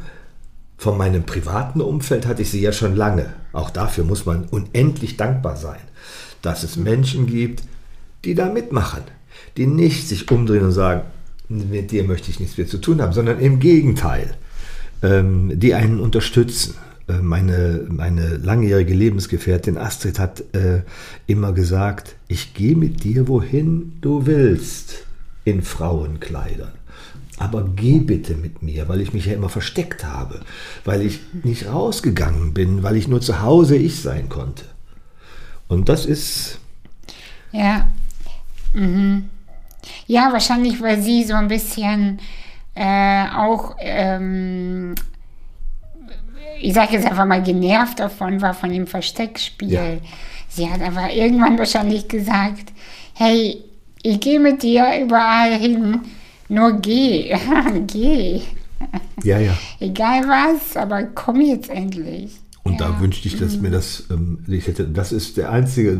von 0.79 0.97
meinem 0.97 1.25
privaten 1.25 1.81
Umfeld 1.81 2.27
hatte 2.27 2.43
ich 2.43 2.51
sie 2.51 2.61
ja 2.61 2.73
schon 2.73 2.97
lange. 2.97 3.35
Auch 3.53 3.71
dafür 3.71 4.05
muss 4.05 4.27
man 4.27 4.45
unendlich 4.45 5.17
dankbar 5.17 5.57
sein, 5.57 5.81
dass 6.41 6.63
es 6.63 6.77
Menschen 6.77 7.27
gibt, 7.27 7.63
die 8.25 8.35
da 8.35 8.49
mitmachen, 8.49 9.03
die 9.57 9.67
nicht 9.67 10.09
sich 10.09 10.31
umdrehen 10.31 10.65
und 10.65 10.73
sagen, 10.73 11.03
mit 11.49 11.91
dir 11.91 12.05
möchte 12.05 12.31
ich 12.31 12.41
nichts 12.41 12.57
mehr 12.57 12.67
zu 12.67 12.79
tun 12.79 13.03
haben, 13.03 13.13
sondern 13.13 13.39
im 13.41 13.61
Gegenteil, 13.61 14.35
ähm, 15.03 15.53
die 15.55 15.75
einen 15.75 16.01
unterstützen. 16.01 16.75
Äh, 17.13 17.23
meine, 17.23 17.87
meine 17.89 18.37
langjährige 18.37 18.95
Lebensgefährtin 18.95 19.79
Astrid 19.79 20.19
hat 20.19 20.43
äh, 20.55 20.83
immer 21.27 21.53
gesagt, 21.53 22.17
ich 22.29 22.55
gehe 22.55 22.77
mit 22.77 23.05
dir, 23.05 23.29
wohin 23.29 23.99
du 24.01 24.27
willst, 24.27 25.05
in 25.45 25.63
Frauenkleidern. 25.63 26.73
Aber 27.39 27.69
geh 27.75 27.99
bitte 27.99 28.35
mit 28.35 28.63
mir, 28.63 28.89
weil 28.89 29.01
ich 29.01 29.13
mich 29.13 29.27
ja 29.27 29.33
immer 29.33 29.49
versteckt 29.49 30.05
habe, 30.05 30.41
weil 30.85 31.03
ich 31.03 31.21
nicht 31.43 31.67
rausgegangen 31.67 32.55
bin, 32.55 32.83
weil 32.83 32.97
ich 32.97 33.09
nur 33.09 33.21
zu 33.21 33.41
Hause 33.41 33.77
ich 33.77 34.01
sein 34.01 34.29
konnte. 34.29 34.65
Und 35.67 35.89
das 35.89 36.07
ist. 36.07 36.59
Ja. 37.51 37.89
Mhm. 38.75 39.29
Ja, 40.07 40.33
wahrscheinlich, 40.33 40.81
weil 40.81 41.03
sie 41.03 41.25
so 41.25 41.35
ein 41.35 41.49
bisschen 41.49 42.21
äh, 42.75 43.27
auch, 43.35 43.77
ähm, 43.81 44.95
ich 46.63 46.75
sage 46.75 46.95
jetzt 46.95 47.07
einfach 47.07 47.27
mal, 47.27 47.43
genervt 47.43 48.01
davon 48.01 48.41
war, 48.41 48.55
von 48.55 48.71
dem 48.71 48.87
Versteckspiel. 48.87 49.71
Ja. 49.71 49.83
Sie 50.49 50.71
hat 50.71 50.81
einfach 50.81 51.11
irgendwann 51.13 51.59
wahrscheinlich 51.59 52.09
gesagt, 52.09 52.73
hey, 53.15 53.63
ich 54.03 54.21
gehe 54.21 54.39
mit 54.39 54.63
dir 54.63 54.87
überall 55.03 55.55
hin, 55.55 56.01
nur 56.49 56.73
geh, 56.81 57.35
geh. 57.87 58.41
Ja, 59.23 59.39
ja. 59.39 59.57
Egal 59.81 60.23
was, 60.29 60.77
aber 60.77 61.05
komm 61.05 61.41
jetzt 61.41 61.71
endlich. 61.71 62.33
Und 62.65 62.81
ja. 62.81 62.89
da 62.89 63.01
wünschte 63.01 63.27
ich, 63.27 63.39
dass 63.39 63.57
mir 63.57 63.71
das, 63.71 64.05
ähm, 64.11 64.45
ich 64.47 64.67
hätte, 64.69 64.87
das 64.87 65.11
ist 65.11 65.37
der 65.37 65.51
einzige, 65.51 65.99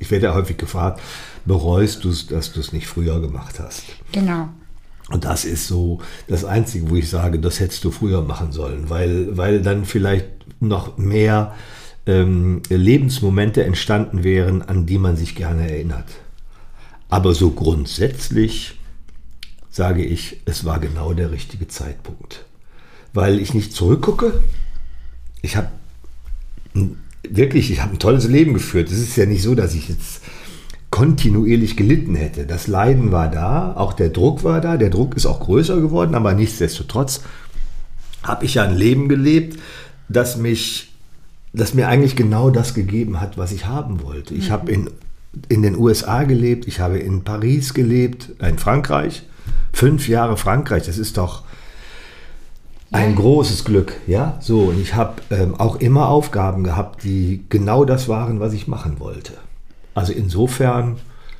ich 0.00 0.10
werde 0.10 0.26
ja 0.26 0.34
häufig 0.34 0.56
gefragt, 0.56 1.00
bereust 1.44 2.04
du 2.04 2.10
es, 2.10 2.26
dass 2.26 2.52
du 2.52 2.60
es 2.60 2.72
nicht 2.72 2.88
früher 2.88 3.20
gemacht 3.20 3.60
hast? 3.60 3.84
Genau. 4.12 4.48
Und 5.10 5.24
das 5.24 5.44
ist 5.44 5.66
so 5.66 6.00
das 6.28 6.44
Einzige, 6.44 6.88
wo 6.88 6.96
ich 6.96 7.10
sage, 7.10 7.38
das 7.40 7.60
hättest 7.60 7.84
du 7.84 7.90
früher 7.90 8.22
machen 8.22 8.52
sollen, 8.52 8.88
weil, 8.88 9.36
weil 9.36 9.60
dann 9.60 9.84
vielleicht 9.84 10.26
noch 10.60 10.96
mehr 10.98 11.54
ähm, 12.06 12.62
Lebensmomente 12.68 13.64
entstanden 13.64 14.24
wären, 14.24 14.62
an 14.62 14.86
die 14.86 14.98
man 14.98 15.16
sich 15.16 15.34
gerne 15.34 15.68
erinnert. 15.68 16.06
Aber 17.08 17.34
so 17.34 17.50
grundsätzlich 17.50 18.78
sage 19.68 20.04
ich, 20.04 20.38
es 20.44 20.64
war 20.64 20.78
genau 20.78 21.12
der 21.12 21.32
richtige 21.32 21.66
Zeitpunkt. 21.66 22.44
Weil 23.12 23.40
ich 23.40 23.52
nicht 23.52 23.72
zurückgucke. 23.72 24.40
Ich 25.42 25.56
habe 25.56 25.68
wirklich, 27.28 27.72
ich 27.72 27.80
habe 27.80 27.92
ein 27.92 27.98
tolles 27.98 28.28
Leben 28.28 28.54
geführt. 28.54 28.90
Es 28.90 28.98
ist 28.98 29.16
ja 29.16 29.26
nicht 29.26 29.42
so, 29.42 29.56
dass 29.56 29.74
ich 29.74 29.88
jetzt 29.88 30.22
kontinuierlich 30.90 31.76
gelitten 31.76 32.14
hätte. 32.14 32.46
Das 32.46 32.66
Leiden 32.66 33.12
war 33.12 33.30
da, 33.30 33.74
auch 33.76 33.92
der 33.92 34.10
Druck 34.10 34.44
war 34.44 34.60
da. 34.60 34.76
Der 34.76 34.90
Druck 34.90 35.16
ist 35.16 35.26
auch 35.26 35.40
größer 35.40 35.80
geworden, 35.80 36.14
aber 36.14 36.34
nichtsdestotrotz 36.34 37.22
habe 38.22 38.44
ich 38.44 38.54
ja 38.54 38.64
ein 38.64 38.76
Leben 38.76 39.08
gelebt, 39.08 39.58
das 40.08 40.36
mich, 40.36 40.92
das 41.52 41.74
mir 41.74 41.88
eigentlich 41.88 42.16
genau 42.16 42.50
das 42.50 42.74
gegeben 42.74 43.20
hat, 43.20 43.38
was 43.38 43.52
ich 43.52 43.66
haben 43.66 44.02
wollte. 44.02 44.34
Ich 44.34 44.48
mhm. 44.48 44.52
habe 44.52 44.72
in, 44.72 44.90
in 45.48 45.62
den 45.62 45.76
USA 45.76 46.24
gelebt, 46.24 46.66
ich 46.66 46.80
habe 46.80 46.98
in 46.98 47.22
Paris 47.22 47.72
gelebt, 47.72 48.30
in 48.40 48.58
Frankreich. 48.58 49.22
Fünf 49.72 50.08
Jahre 50.08 50.36
Frankreich, 50.36 50.84
das 50.84 50.98
ist 50.98 51.16
doch 51.16 51.44
ein 52.90 53.14
großes 53.14 53.64
Glück, 53.64 53.94
ja. 54.08 54.36
So, 54.40 54.62
und 54.62 54.80
ich 54.80 54.94
habe 54.94 55.22
ähm, 55.30 55.54
auch 55.54 55.76
immer 55.76 56.08
Aufgaben 56.08 56.64
gehabt, 56.64 57.04
die 57.04 57.44
genau 57.48 57.84
das 57.84 58.08
waren, 58.08 58.40
was 58.40 58.52
ich 58.52 58.66
machen 58.66 58.98
wollte. 58.98 59.34
Also 59.94 60.12
insofern 60.12 60.98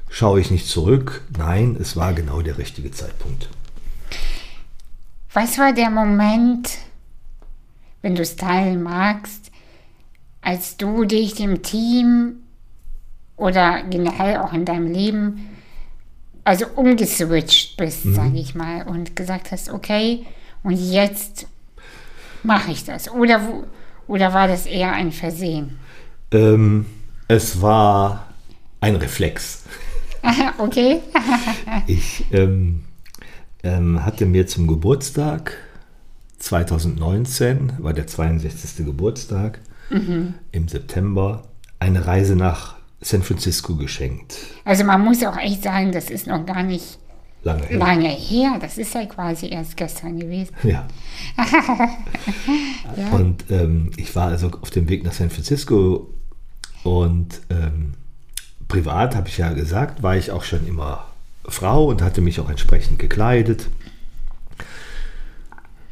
schaue 0.08 0.40
ich 0.40 0.50
nicht 0.50 0.68
zurück. 0.68 1.22
Nein, 1.36 1.76
es 1.80 1.96
war 1.96 2.12
genau 2.12 2.42
der 2.42 2.58
richtige 2.58 2.90
Zeitpunkt. 2.90 3.48
Was 5.32 5.58
war 5.58 5.72
der 5.72 5.90
Moment, 5.90 6.78
wenn 8.02 8.16
du 8.16 8.22
es 8.22 8.36
teilen 8.36 8.82
magst, 8.82 9.52
als 10.42 10.76
du 10.76 11.04
dich 11.04 11.34
dem 11.34 11.62
Team 11.62 12.36
oder 13.36 13.82
generell 13.84 14.38
auch 14.38 14.52
in 14.52 14.64
deinem 14.64 14.92
Leben, 14.92 15.48
also 16.44 16.66
umgeswitcht 16.74 17.76
bist, 17.76 18.04
mhm. 18.06 18.14
sage 18.14 18.38
ich 18.38 18.54
mal, 18.54 18.86
und 18.86 19.14
gesagt 19.14 19.52
hast, 19.52 19.70
okay, 19.70 20.26
und 20.62 20.72
jetzt 20.72 21.46
mache 22.42 22.72
ich 22.72 22.84
das? 22.84 23.10
Oder, 23.10 23.40
oder 24.06 24.34
war 24.34 24.48
das 24.48 24.66
eher 24.66 24.92
ein 24.92 25.12
Versehen? 25.12 25.78
Ähm, 26.32 26.86
es 27.28 27.62
war 27.62 28.26
ein 28.80 28.96
Reflex. 28.96 29.64
okay. 30.58 31.00
ich 31.86 32.24
ähm, 32.32 32.84
ähm, 33.62 34.04
hatte 34.04 34.26
mir 34.26 34.46
zum 34.46 34.66
Geburtstag 34.66 35.56
2019, 36.38 37.74
war 37.78 37.92
der 37.92 38.06
62. 38.06 38.84
Geburtstag, 38.84 39.60
mhm. 39.90 40.34
im 40.52 40.68
September, 40.68 41.42
eine 41.78 42.06
Reise 42.06 42.36
nach 42.36 42.76
San 43.00 43.22
Francisco 43.22 43.76
geschenkt. 43.76 44.36
Also 44.64 44.84
man 44.84 45.02
muss 45.02 45.24
auch 45.24 45.36
echt 45.36 45.62
sagen, 45.62 45.92
das 45.92 46.10
ist 46.10 46.26
noch 46.26 46.44
gar 46.44 46.62
nicht 46.62 46.98
lange 47.42 47.64
her. 47.64 47.78
Lange 47.78 48.08
her, 48.08 48.58
das 48.60 48.78
ist 48.78 48.94
ja 48.94 49.06
quasi 49.06 49.48
erst 49.48 49.76
gestern 49.76 50.18
gewesen. 50.18 50.54
Ja. 50.62 50.86
ja. 52.96 53.10
Und 53.12 53.44
ähm, 53.50 53.90
ich 53.96 54.14
war 54.14 54.28
also 54.28 54.50
auf 54.60 54.70
dem 54.70 54.88
Weg 54.88 55.04
nach 55.04 55.12
San 55.12 55.30
Francisco 55.30 56.12
und 56.84 57.40
ähm, 57.50 57.94
privat, 58.70 59.14
habe 59.14 59.28
ich 59.28 59.36
ja 59.36 59.52
gesagt, 59.52 60.02
war 60.02 60.16
ich 60.16 60.30
auch 60.30 60.44
schon 60.44 60.66
immer 60.66 61.06
Frau 61.44 61.84
und 61.86 62.00
hatte 62.00 62.22
mich 62.22 62.40
auch 62.40 62.48
entsprechend 62.48 62.98
gekleidet 62.98 63.68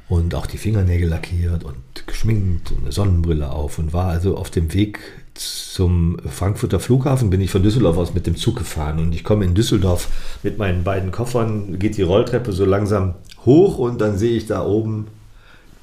und 0.09 0.35
auch 0.35 0.47
die 0.47 0.57
Fingernägel 0.57 1.09
lackiert 1.09 1.65
und 1.65 2.07
geschminkt 2.07 2.73
und 2.73 2.83
eine 2.83 2.93
Sonnenbrille 2.93 3.51
auf 3.51 3.79
und 3.79 3.93
war 3.93 4.07
also 4.07 4.37
auf 4.37 4.51
dem 4.51 4.73
Weg 4.73 5.01
zum 5.35 6.19
Frankfurter 6.27 6.81
Flughafen 6.81 7.31
bin 7.31 7.41
ich 7.41 7.51
von 7.51 7.63
Düsseldorf 7.63 7.97
aus 7.97 8.15
mit 8.15 8.27
dem 8.27 8.37
Zug 8.37 8.57
gefahren 8.57 8.99
und 8.99 9.15
ich 9.15 9.23
komme 9.23 9.45
in 9.45 9.55
Düsseldorf 9.55 10.09
mit 10.43 10.59
meinen 10.59 10.83
beiden 10.83 11.13
Koffern, 11.13 11.79
geht 11.79 11.97
die 11.97 12.03
Rolltreppe 12.03 12.53
so 12.53 12.65
langsam 12.65 13.15
hoch 13.45 13.79
und 13.79 14.01
dann 14.01 14.19
sehe 14.19 14.37
ich 14.37 14.47
da 14.47 14.65
oben 14.65 15.07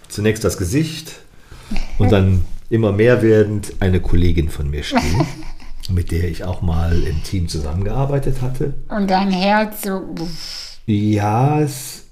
zunächst 0.10 0.44
das 0.44 0.58
Gesicht 0.58 1.20
und 1.98 2.12
dann 2.12 2.44
immer 2.70 2.92
mehr 2.92 3.22
werdend 3.22 3.74
eine 3.80 4.02
Kollegin 4.02 4.50
von 4.50 4.70
mir 4.70 4.84
stehen, 4.84 5.02
mit 5.90 6.12
der 6.12 6.30
ich 6.30 6.44
auch 6.44 6.62
mal 6.62 7.04
im 7.04 7.24
Team 7.24 7.48
zusammengearbeitet 7.48 8.42
hatte. 8.42 8.74
Und 8.90 9.10
dein 9.10 9.32
Herz 9.32 9.84
so. 9.84 10.02
Ja, 10.86 11.62
es, 11.62 12.06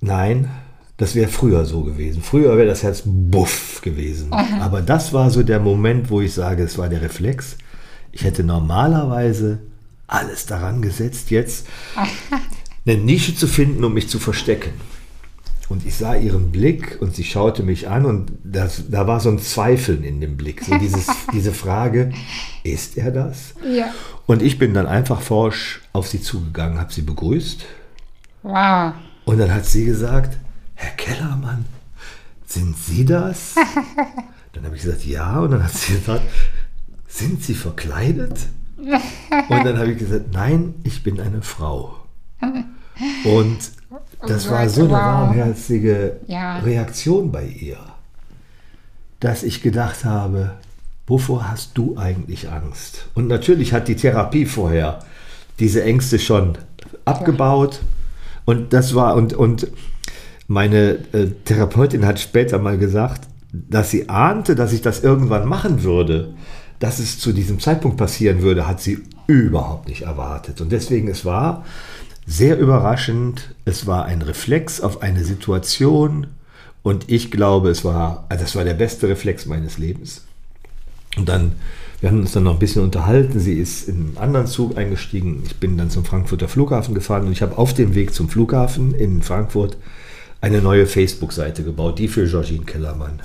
nein, 0.00 0.50
das 0.96 1.14
wäre 1.14 1.28
früher 1.28 1.64
so 1.64 1.82
gewesen. 1.82 2.22
Früher 2.22 2.56
wäre 2.56 2.68
das 2.68 2.82
Herz 2.82 3.02
buff 3.04 3.80
gewesen. 3.82 4.32
Aha. 4.32 4.60
Aber 4.60 4.82
das 4.82 5.12
war 5.12 5.30
so 5.30 5.42
der 5.42 5.60
Moment, 5.60 6.10
wo 6.10 6.20
ich 6.20 6.34
sage, 6.34 6.62
es 6.62 6.76
war 6.76 6.88
der 6.88 7.02
Reflex. 7.02 7.56
Ich 8.12 8.24
hätte 8.24 8.44
normalerweise 8.44 9.60
alles 10.06 10.46
daran 10.46 10.82
gesetzt, 10.82 11.30
jetzt 11.30 11.66
eine 12.86 12.96
Nische 12.98 13.34
zu 13.34 13.46
finden, 13.46 13.84
um 13.84 13.94
mich 13.94 14.08
zu 14.08 14.18
verstecken. 14.18 14.72
Und 15.70 15.86
ich 15.86 15.94
sah 15.94 16.16
ihren 16.16 16.50
Blick 16.50 16.98
und 17.00 17.14
sie 17.14 17.22
schaute 17.22 17.62
mich 17.62 17.88
an 17.88 18.04
und 18.04 18.32
das, 18.42 18.90
da 18.90 19.06
war 19.06 19.20
so 19.20 19.30
ein 19.30 19.38
Zweifeln 19.38 20.02
in 20.02 20.20
dem 20.20 20.36
Blick. 20.36 20.64
So 20.64 20.76
dieses, 20.76 21.06
diese 21.32 21.52
Frage, 21.52 22.12
ist 22.64 22.98
er 22.98 23.12
das? 23.12 23.54
Ja. 23.72 23.94
Und 24.26 24.42
ich 24.42 24.58
bin 24.58 24.74
dann 24.74 24.86
einfach 24.86 25.20
forsch 25.20 25.80
auf 25.92 26.08
sie 26.08 26.20
zugegangen, 26.20 26.80
habe 26.80 26.92
sie 26.92 27.02
begrüßt. 27.02 27.64
Wow. 28.42 28.94
Und 29.24 29.38
dann 29.38 29.54
hat 29.54 29.64
sie 29.64 29.84
gesagt, 29.84 30.38
Herr 30.74 30.90
Kellermann, 30.96 31.64
sind 32.46 32.76
Sie 32.76 33.04
das? 33.04 33.54
Dann 34.52 34.64
habe 34.64 34.74
ich 34.74 34.82
gesagt, 34.82 35.04
ja. 35.04 35.38
Und 35.38 35.52
dann 35.52 35.62
hat 35.62 35.72
sie 35.72 35.92
gesagt, 35.92 36.24
sind 37.06 37.44
Sie 37.44 37.54
verkleidet? 37.54 38.48
Und 38.76 39.64
dann 39.64 39.78
habe 39.78 39.92
ich 39.92 39.98
gesagt, 39.98 40.32
nein, 40.32 40.74
ich 40.82 41.04
bin 41.04 41.20
eine 41.20 41.42
Frau. 41.42 41.94
Und 43.24 43.58
das 44.26 44.50
war 44.50 44.68
so 44.68 44.82
eine 44.82 44.92
warmherzige 44.92 46.20
Reaktion 46.28 47.32
bei 47.32 47.44
ihr, 47.44 47.78
dass 49.20 49.42
ich 49.42 49.62
gedacht 49.62 50.04
habe, 50.04 50.52
wovor 51.06 51.48
hast 51.48 51.76
du 51.76 51.96
eigentlich 51.96 52.50
Angst? 52.50 53.06
Und 53.14 53.28
natürlich 53.28 53.72
hat 53.72 53.88
die 53.88 53.96
Therapie 53.96 54.46
vorher 54.46 55.00
diese 55.58 55.82
Ängste 55.82 56.18
schon 56.18 56.58
abgebaut. 57.04 57.80
Und 58.44 58.72
das 58.72 58.94
war, 58.94 59.14
und, 59.14 59.32
und 59.34 59.68
meine 60.48 60.98
äh, 61.12 61.28
Therapeutin 61.44 62.06
hat 62.06 62.18
später 62.18 62.58
mal 62.58 62.78
gesagt, 62.78 63.28
dass 63.52 63.90
sie 63.90 64.08
ahnte, 64.08 64.54
dass 64.54 64.72
ich 64.72 64.82
das 64.82 65.02
irgendwann 65.02 65.48
machen 65.48 65.82
würde. 65.82 66.34
Dass 66.78 66.98
es 66.98 67.18
zu 67.18 67.32
diesem 67.32 67.60
Zeitpunkt 67.60 67.98
passieren 67.98 68.40
würde, 68.40 68.66
hat 68.66 68.80
sie 68.80 69.02
überhaupt 69.26 69.88
nicht 69.88 70.02
erwartet. 70.02 70.60
Und 70.60 70.72
deswegen, 70.72 71.08
es 71.08 71.24
war 71.26 71.64
sehr 72.30 72.58
überraschend. 72.58 73.56
Es 73.64 73.88
war 73.88 74.04
ein 74.04 74.22
Reflex 74.22 74.80
auf 74.80 75.02
eine 75.02 75.24
Situation. 75.24 76.28
Und 76.82 77.10
ich 77.10 77.32
glaube, 77.32 77.70
es 77.70 77.84
war, 77.84 78.24
also 78.28 78.44
das 78.44 78.54
war 78.54 78.62
der 78.62 78.74
beste 78.74 79.08
Reflex 79.08 79.46
meines 79.46 79.78
Lebens. 79.78 80.24
Und 81.16 81.28
dann, 81.28 81.56
wir 82.00 82.08
haben 82.08 82.20
uns 82.20 82.30
dann 82.32 82.44
noch 82.44 82.52
ein 82.52 82.60
bisschen 82.60 82.84
unterhalten. 82.84 83.40
Sie 83.40 83.58
ist 83.58 83.88
in 83.88 83.96
einen 83.96 84.16
anderen 84.16 84.46
Zug 84.46 84.78
eingestiegen. 84.78 85.42
Ich 85.44 85.56
bin 85.56 85.76
dann 85.76 85.90
zum 85.90 86.04
Frankfurter 86.04 86.46
Flughafen 86.46 86.94
gefahren 86.94 87.26
und 87.26 87.32
ich 87.32 87.42
habe 87.42 87.58
auf 87.58 87.74
dem 87.74 87.96
Weg 87.96 88.14
zum 88.14 88.28
Flughafen 88.28 88.94
in 88.94 89.22
Frankfurt 89.22 89.76
eine 90.40 90.62
neue 90.62 90.86
Facebook-Seite 90.86 91.64
gebaut, 91.64 91.98
die 91.98 92.06
für 92.06 92.26
Georgine 92.26 92.64
Kellermann. 92.64 93.20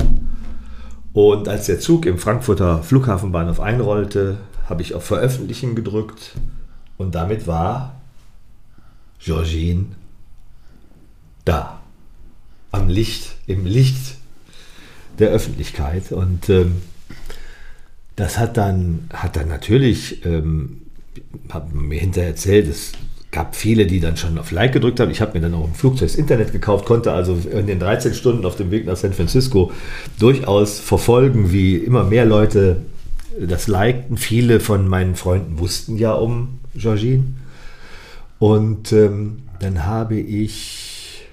Und 1.13 1.47
als 1.47 1.67
der 1.67 1.79
Zug 1.79 2.07
im 2.07 2.17
Frankfurter 2.17 2.81
Flughafenbahnhof 2.81 3.59
einrollte, 3.59 4.37
habe 4.67 4.81
ich 4.81 4.95
auf 4.95 5.03
Veröffentlichen 5.03 5.75
gedrückt 5.75 6.33
und 6.97 7.13
damit 7.13 7.45
war 7.45 8.01
Georgine 9.25 9.87
da. 11.43 11.81
Am 12.71 12.89
Licht, 12.89 13.35
im 13.47 13.65
Licht 13.65 14.17
der 15.17 15.29
Öffentlichkeit. 15.29 16.11
Und 16.11 16.49
ähm, 16.49 16.81
das 18.15 18.37
hat 18.37 18.57
dann, 18.57 19.09
hat 19.13 19.35
dann 19.35 19.47
natürlich, 19.47 20.25
ähm, 20.25 20.81
haben 21.49 21.87
mir 21.87 21.99
hinterher 21.99 22.29
erzählt, 22.29 22.67
es 22.67 22.91
gab 23.31 23.55
viele, 23.55 23.85
die 23.85 23.99
dann 23.99 24.17
schon 24.17 24.37
auf 24.37 24.51
Like 24.51 24.73
gedrückt 24.73 24.99
haben. 24.99 25.11
Ich 25.11 25.21
habe 25.21 25.33
mir 25.33 25.41
dann 25.41 25.53
auch 25.53 25.65
im 25.65 25.73
Flugzeug 25.73 26.09
das 26.09 26.15
Internet 26.15 26.51
gekauft, 26.51 26.85
konnte 26.85 27.11
also 27.11 27.37
in 27.51 27.67
den 27.67 27.79
13 27.79 28.13
Stunden 28.13 28.45
auf 28.45 28.55
dem 28.55 28.71
Weg 28.71 28.85
nach 28.85 28.95
San 28.95 29.13
Francisco 29.13 29.71
durchaus 30.19 30.79
verfolgen, 30.79 31.51
wie 31.51 31.75
immer 31.75 32.03
mehr 32.03 32.25
Leute 32.25 32.77
das 33.39 33.67
likten. 33.67 34.17
Viele 34.17 34.59
von 34.59 34.87
meinen 34.87 35.15
Freunden 35.15 35.59
wussten 35.59 35.97
ja 35.97 36.13
um 36.13 36.59
Georgine. 36.75 37.23
Und 38.45 38.91
ähm, 38.91 39.39
dann 39.59 39.87
habe 39.87 40.19
ich 40.19 41.25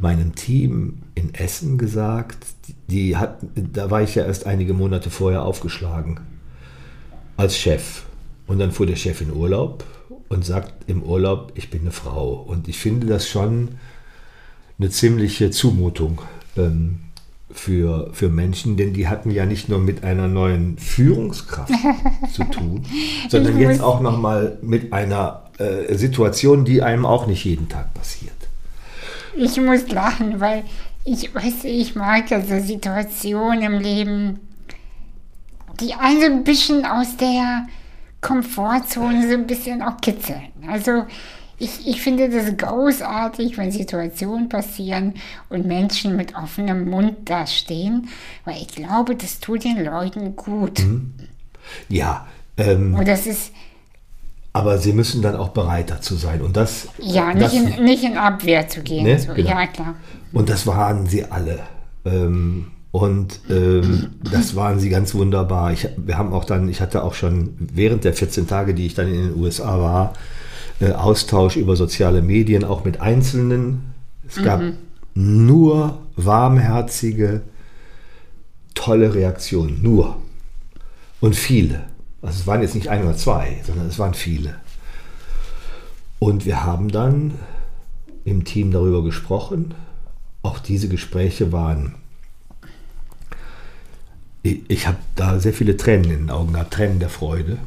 meinem 0.00 0.34
Team 0.34 0.98
in 1.14 1.32
Essen 1.32 1.78
gesagt, 1.78 2.44
die 2.88 3.16
hat, 3.16 3.38
da 3.54 3.88
war 3.88 4.02
ich 4.02 4.16
ja 4.16 4.24
erst 4.24 4.44
einige 4.44 4.74
Monate 4.74 5.10
vorher 5.10 5.44
aufgeschlagen 5.44 6.18
als 7.36 7.56
Chef. 7.56 8.02
Und 8.48 8.58
dann 8.58 8.72
fuhr 8.72 8.86
der 8.86 8.96
Chef 8.96 9.20
in 9.20 9.30
Urlaub 9.30 9.84
und 10.28 10.44
sagt 10.44 10.74
im 10.88 11.04
Urlaub, 11.04 11.52
ich 11.54 11.70
bin 11.70 11.82
eine 11.82 11.92
Frau. 11.92 12.32
Und 12.32 12.66
ich 12.66 12.78
finde 12.80 13.06
das 13.06 13.28
schon 13.28 13.76
eine 14.80 14.90
ziemliche 14.90 15.52
Zumutung 15.52 16.20
ähm, 16.56 16.98
für, 17.52 18.10
für 18.12 18.28
Menschen, 18.28 18.76
denn 18.76 18.92
die 18.92 19.06
hatten 19.06 19.30
ja 19.30 19.46
nicht 19.46 19.68
nur 19.68 19.78
mit 19.78 20.02
einer 20.02 20.26
neuen 20.26 20.78
Führungskraft 20.78 21.72
zu 22.32 22.42
tun, 22.42 22.84
sondern 23.28 23.56
jetzt 23.60 23.80
auch 23.80 24.00
nochmal 24.00 24.58
mit 24.62 24.92
einer 24.92 25.44
äh, 25.62 25.94
Situation, 25.94 26.64
die 26.64 26.82
einem 26.82 27.06
auch 27.06 27.26
nicht 27.26 27.44
jeden 27.44 27.68
Tag 27.68 27.92
passiert. 27.94 28.32
Ich 29.34 29.58
muss 29.60 29.88
lachen, 29.88 30.40
weil 30.40 30.64
ich 31.04 31.34
weiß, 31.34 31.64
ich 31.64 31.94
mag 31.94 32.30
also 32.30 32.60
Situationen 32.60 33.62
im 33.62 33.78
Leben, 33.80 34.40
die 35.80 35.94
einen 35.94 36.20
so 36.20 36.26
ein 36.26 36.44
bisschen 36.44 36.84
aus 36.84 37.16
der 37.16 37.66
Komfortzone 38.20 39.28
so 39.28 39.34
ein 39.34 39.46
bisschen 39.46 39.82
auch 39.82 39.96
kitzeln. 40.00 40.52
Also 40.68 41.06
ich, 41.58 41.86
ich 41.86 42.02
finde 42.02 42.28
das 42.28 42.56
großartig, 42.56 43.56
wenn 43.56 43.70
Situationen 43.70 44.48
passieren 44.48 45.14
und 45.48 45.66
Menschen 45.66 46.16
mit 46.16 46.34
offenem 46.34 46.88
Mund 46.88 47.16
da 47.24 47.46
stehen, 47.46 48.08
weil 48.44 48.56
ich 48.56 48.68
glaube, 48.68 49.16
das 49.16 49.40
tut 49.40 49.64
den 49.64 49.84
Leuten 49.84 50.36
gut. 50.36 50.80
Mhm. 50.80 51.12
Ja. 51.88 52.26
Ähm, 52.56 52.94
und 52.94 53.06
das 53.06 53.26
ist. 53.26 53.52
Aber 54.52 54.78
sie 54.78 54.92
müssen 54.92 55.22
dann 55.22 55.36
auch 55.36 55.50
bereit 55.50 55.90
dazu 55.90 56.14
sein. 56.14 56.42
Und 56.42 56.56
das. 56.56 56.88
Ja, 56.98 57.32
nicht, 57.32 57.46
das, 57.46 57.52
in, 57.54 57.84
nicht 57.84 58.04
in 58.04 58.18
Abwehr 58.18 58.68
zu 58.68 58.82
gehen. 58.82 59.04
Ne? 59.04 59.18
So. 59.18 59.32
Genau. 59.32 59.48
Ja, 59.48 59.66
klar. 59.66 59.94
Und 60.32 60.48
das 60.48 60.66
waren 60.66 61.06
sie 61.06 61.24
alle. 61.24 61.60
Ähm, 62.04 62.72
und 62.90 63.40
ähm, 63.48 64.10
das 64.30 64.54
waren 64.54 64.78
sie 64.78 64.90
ganz 64.90 65.14
wunderbar. 65.14 65.72
Ich, 65.72 65.88
wir 65.96 66.18
haben 66.18 66.34
auch 66.34 66.44
dann, 66.44 66.68
ich 66.68 66.82
hatte 66.82 67.02
auch 67.02 67.14
schon 67.14 67.54
während 67.58 68.04
der 68.04 68.12
14 68.12 68.46
Tage, 68.46 68.74
die 68.74 68.84
ich 68.84 68.94
dann 68.94 69.08
in 69.08 69.28
den 69.28 69.40
USA 69.40 69.80
war, 69.80 70.12
äh, 70.80 70.92
Austausch 70.92 71.56
über 71.56 71.74
soziale 71.74 72.20
Medien, 72.20 72.64
auch 72.64 72.84
mit 72.84 73.00
Einzelnen. 73.00 73.94
Es 74.28 74.36
mhm. 74.36 74.44
gab 74.44 74.60
nur 75.14 75.98
warmherzige, 76.16 77.40
tolle 78.74 79.14
Reaktionen. 79.14 79.82
Nur. 79.82 80.16
Und 81.20 81.34
viele. 81.34 81.84
Also 82.22 82.40
es 82.40 82.46
waren 82.46 82.62
jetzt 82.62 82.74
nicht 82.74 82.88
ein 82.88 83.04
oder 83.04 83.16
zwei, 83.16 83.60
sondern 83.66 83.88
es 83.88 83.98
waren 83.98 84.14
viele. 84.14 84.56
Und 86.18 86.46
wir 86.46 86.64
haben 86.64 86.88
dann 86.88 87.34
im 88.24 88.44
Team 88.44 88.70
darüber 88.70 89.02
gesprochen. 89.02 89.74
Auch 90.42 90.60
diese 90.60 90.88
Gespräche 90.88 91.52
waren 91.52 91.96
ich, 94.42 94.86
habe 94.86 94.98
da 95.14 95.38
sehr 95.38 95.52
viele 95.52 95.76
Tränen 95.76 96.04
in 96.04 96.10
den 96.10 96.30
Augen 96.30 96.52
gehabt, 96.52 96.74
Tränen 96.74 96.98
der 96.98 97.08
Freude. 97.08 97.58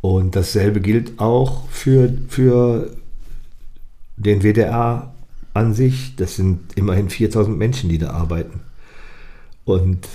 Und 0.00 0.36
dasselbe 0.36 0.80
gilt 0.80 1.18
auch 1.18 1.68
für, 1.68 2.12
für 2.28 2.90
den 4.16 4.42
WDR 4.42 5.14
an 5.54 5.72
sich. 5.72 6.16
Das 6.16 6.36
sind 6.36 6.76
immerhin 6.76 7.08
4000 7.08 7.56
Menschen, 7.56 7.88
die 7.88 7.98
da 7.98 8.10
arbeiten. 8.10 8.60
Und 9.64 10.08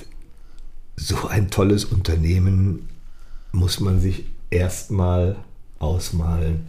so 0.95 1.27
ein 1.29 1.49
tolles 1.49 1.85
Unternehmen 1.85 2.88
muss 3.51 3.79
man 3.79 3.99
sich 3.99 4.25
erstmal 4.49 5.35
ausmalen. 5.79 6.67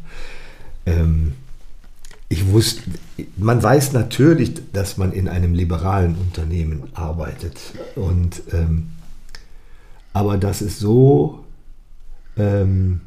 Ähm, 0.87 1.35
ich 2.29 2.47
wusste, 2.53 2.83
man 3.37 3.63
weiß 3.63 3.93
natürlich, 3.93 4.53
dass 4.73 4.97
man 4.97 5.13
in 5.13 5.29
einem 5.29 5.53
liberalen 5.53 6.15
Unternehmen 6.15 6.85
arbeitet. 6.95 7.59
Und, 7.97 8.43
ähm, 8.53 8.91
aber 10.13 10.39
dass 10.39 10.61
es 10.61 10.79
so 10.79 11.45
ähm, 12.37 13.01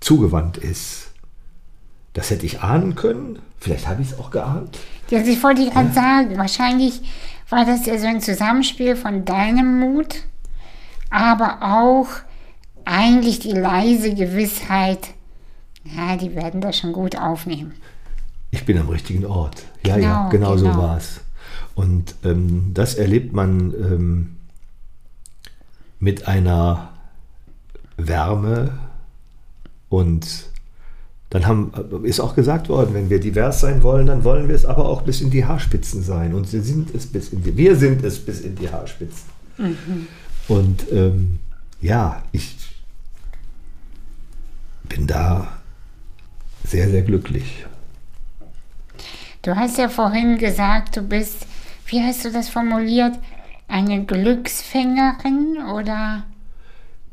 zugewandt 0.00 0.58
ist, 0.58 1.12
das 2.14 2.30
hätte 2.30 2.46
ich 2.46 2.60
ahnen 2.60 2.94
können. 2.94 3.38
Vielleicht 3.60 3.86
habe 3.88 4.02
ich 4.02 4.10
es 4.10 4.18
auch 4.18 4.30
geahnt. 4.30 4.78
Ja, 5.10 5.20
ich 5.20 5.42
wollte 5.42 5.64
gerade 5.68 5.88
ja. 5.88 5.94
sagen, 5.94 6.36
wahrscheinlich 6.36 7.00
war 7.48 7.64
das 7.64 7.86
ja 7.86 7.98
so 7.98 8.06
ein 8.06 8.20
Zusammenspiel 8.20 8.96
von 8.96 9.24
deinem 9.24 9.78
Mut, 9.80 10.16
aber 11.10 11.58
auch 11.62 12.08
eigentlich 12.84 13.40
die 13.40 13.52
leise 13.52 14.14
Gewissheit, 14.14 15.08
ja, 15.84 16.16
die 16.16 16.34
werden 16.34 16.60
das 16.60 16.78
schon 16.78 16.92
gut 16.92 17.16
aufnehmen. 17.16 17.74
Ich 18.50 18.64
bin 18.64 18.78
am 18.78 18.88
richtigen 18.88 19.26
Ort. 19.26 19.62
Ja, 19.84 19.96
genau, 19.96 20.06
ja, 20.06 20.28
genau, 20.28 20.56
genau. 20.56 20.72
so 20.72 20.78
war 20.78 20.96
es. 20.96 21.20
Und 21.74 22.14
ähm, 22.24 22.70
das 22.72 22.94
erlebt 22.94 23.32
man 23.32 23.74
ähm, 23.74 24.36
mit 25.98 26.28
einer 26.28 26.90
Wärme 27.96 28.78
und 29.88 30.26
dann 31.30 31.46
haben, 31.46 31.72
ist 32.04 32.20
auch 32.20 32.36
gesagt 32.36 32.68
worden, 32.68 32.94
wenn 32.94 33.10
wir 33.10 33.18
divers 33.18 33.58
sein 33.58 33.82
wollen, 33.82 34.06
dann 34.06 34.22
wollen 34.22 34.46
wir 34.46 34.54
es 34.54 34.64
aber 34.64 34.88
auch 34.88 35.02
bis 35.02 35.20
in 35.20 35.30
die 35.30 35.44
Haarspitzen 35.44 36.02
sein. 36.04 36.32
Und 36.32 36.46
sie 36.46 36.60
sind 36.60 36.94
es 36.94 37.06
bis 37.06 37.30
in 37.30 37.42
die, 37.42 37.56
wir 37.56 37.74
sind 37.74 38.04
es 38.04 38.20
bis 38.20 38.40
in 38.40 38.54
die 38.54 38.70
Haarspitzen. 38.70 39.24
Mhm. 39.58 40.06
Und 40.46 40.84
ähm, 40.92 41.40
ja, 41.80 42.22
ich 42.30 42.56
bin 44.88 45.06
da 45.06 45.48
sehr, 46.64 46.88
sehr 46.88 47.02
glücklich. 47.02 47.66
Du 49.42 49.54
hast 49.56 49.76
ja 49.76 49.88
vorhin 49.88 50.38
gesagt, 50.38 50.96
du 50.96 51.02
bist, 51.02 51.46
wie 51.86 52.02
hast 52.02 52.24
du 52.24 52.30
das 52.30 52.48
formuliert, 52.48 53.18
eine 53.68 54.04
Glücksfängerin 54.04 55.58
oder 55.74 56.24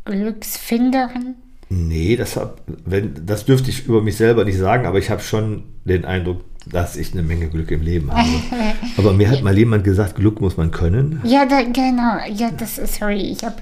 Glücksfinderin? 0.05 1.36
Nee, 1.69 2.17
das, 2.17 2.36
hab, 2.36 2.62
wenn, 2.86 3.25
das 3.25 3.45
dürfte 3.45 3.69
ich 3.69 3.86
über 3.86 4.01
mich 4.01 4.17
selber 4.17 4.43
nicht 4.43 4.57
sagen, 4.57 4.86
aber 4.86 4.97
ich 4.97 5.10
habe 5.10 5.21
schon 5.21 5.63
den 5.86 6.03
Eindruck, 6.05 6.41
dass 6.65 6.95
ich 6.95 7.13
eine 7.13 7.23
Menge 7.23 7.47
Glück 7.47 7.71
im 7.71 7.81
Leben 7.81 8.12
habe. 8.12 8.27
aber 8.97 9.13
mir 9.13 9.29
hat 9.29 9.41
mal 9.41 9.57
jemand 9.57 9.84
gesagt, 9.84 10.15
Glück 10.15 10.41
muss 10.41 10.57
man 10.57 10.71
können. 10.71 11.21
Ja, 11.23 11.45
da, 11.45 11.62
genau. 11.62 12.17
Ja, 12.34 12.51
das 12.51 12.77
ist, 12.77 12.95
sorry, 12.95 13.21
ich 13.31 13.43
habe 13.43 13.55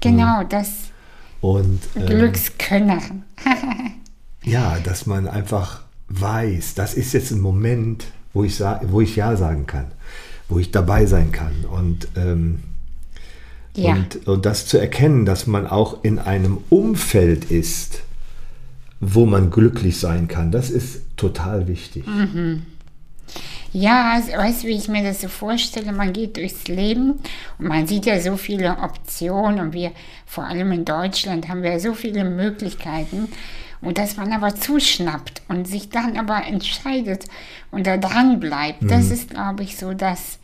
genau 0.00 0.42
mhm. 0.42 0.48
das. 0.48 0.92
Und, 1.40 1.80
ähm, 1.96 2.06
Glückskönnerin. 2.06 3.22
ja, 4.44 4.78
dass 4.84 5.06
man 5.06 5.28
einfach 5.28 5.82
weiß, 6.08 6.74
das 6.74 6.94
ist 6.94 7.12
jetzt 7.12 7.30
ein 7.32 7.40
Moment, 7.40 8.06
wo 8.32 8.44
ich, 8.44 8.60
wo 8.60 9.00
ich 9.00 9.16
Ja 9.16 9.36
sagen 9.36 9.66
kann, 9.66 9.86
wo 10.48 10.58
ich 10.58 10.70
dabei 10.70 11.06
sein 11.06 11.32
kann. 11.32 11.64
Und, 11.70 12.08
ähm, 12.16 12.60
ja. 13.74 13.94
und, 13.94 14.26
und 14.26 14.46
das 14.46 14.66
zu 14.66 14.78
erkennen, 14.78 15.24
dass 15.26 15.46
man 15.46 15.66
auch 15.66 16.04
in 16.04 16.18
einem 16.18 16.58
Umfeld 16.70 17.50
ist, 17.50 18.02
wo 19.00 19.26
man 19.26 19.50
glücklich 19.50 19.98
sein 19.98 20.28
kann, 20.28 20.52
das 20.52 20.70
ist 20.70 21.02
total 21.16 21.68
wichtig. 21.68 22.06
Mhm. 22.06 22.62
Ja, 23.72 24.12
also, 24.14 24.32
weißt 24.32 24.62
du, 24.62 24.68
wie 24.68 24.76
ich 24.76 24.88
mir 24.88 25.02
das 25.02 25.20
so 25.20 25.28
vorstelle? 25.28 25.92
Man 25.92 26.12
geht 26.12 26.36
durchs 26.36 26.68
Leben 26.68 27.20
und 27.58 27.68
man 27.68 27.86
sieht 27.86 28.06
ja 28.06 28.20
so 28.20 28.36
viele 28.36 28.78
Optionen 28.78 29.60
und 29.60 29.72
wir, 29.72 29.92
vor 30.24 30.44
allem 30.44 30.72
in 30.72 30.84
Deutschland, 30.84 31.48
haben 31.48 31.62
wir 31.62 31.78
so 31.80 31.94
viele 31.94 32.24
Möglichkeiten. 32.24 33.28
Und 33.82 33.98
dass 33.98 34.16
man 34.16 34.32
aber 34.32 34.54
zuschnappt 34.54 35.42
und 35.48 35.68
sich 35.68 35.90
dann 35.90 36.16
aber 36.16 36.46
entscheidet 36.46 37.26
und 37.70 37.86
da 37.86 37.98
dran 37.98 38.40
bleibt, 38.40 38.82
mhm. 38.82 38.88
das 38.88 39.10
ist, 39.10 39.30
glaube 39.30 39.62
ich, 39.62 39.76
so 39.76 39.92
das, 39.92 40.38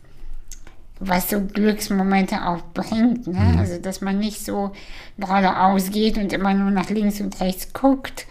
was 1.01 1.31
so 1.31 1.41
Glücksmomente 1.41 2.47
auch 2.47 2.62
bringt. 2.75 3.27
Ne? 3.27 3.39
Mhm. 3.39 3.59
Also, 3.59 3.79
dass 3.79 4.01
man 4.01 4.18
nicht 4.18 4.45
so 4.45 4.73
geradeaus 5.18 5.91
geht 5.91 6.18
und 6.18 6.33
immer 6.33 6.55
nur 6.55 6.70
nach 6.70 6.91
links 6.91 7.20
und 7.20 7.41
rechts 7.41 7.73
guckt 7.73 8.27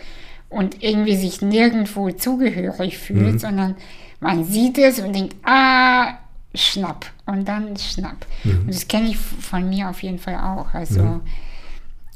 und 0.50 0.84
irgendwie 0.84 1.16
sich 1.16 1.42
nirgendwo 1.42 2.12
zugehörig 2.12 2.98
fühlt, 2.98 3.34
mhm. 3.34 3.40
sondern 3.40 3.76
man 4.22 4.46
sieht 4.46 4.78
es 4.78 5.00
und 5.00 5.14
denkt, 5.14 5.36
ah, 5.44 6.18
Schnapp 6.54 7.06
und 7.26 7.46
dann 7.46 7.76
Schnapp. 7.76 8.26
Und 8.44 8.74
das 8.74 8.88
kenne 8.88 9.10
ich 9.10 9.18
von 9.18 9.68
mir 9.68 9.90
auf 9.90 10.04
jeden 10.04 10.20
Fall 10.20 10.36
auch. 10.36 10.74
Also 10.74 11.22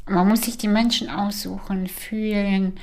man 0.07 0.27
muss 0.27 0.43
sich 0.43 0.57
die 0.57 0.67
Menschen 0.67 1.09
aussuchen, 1.09 1.87
fühlen, 1.87 2.73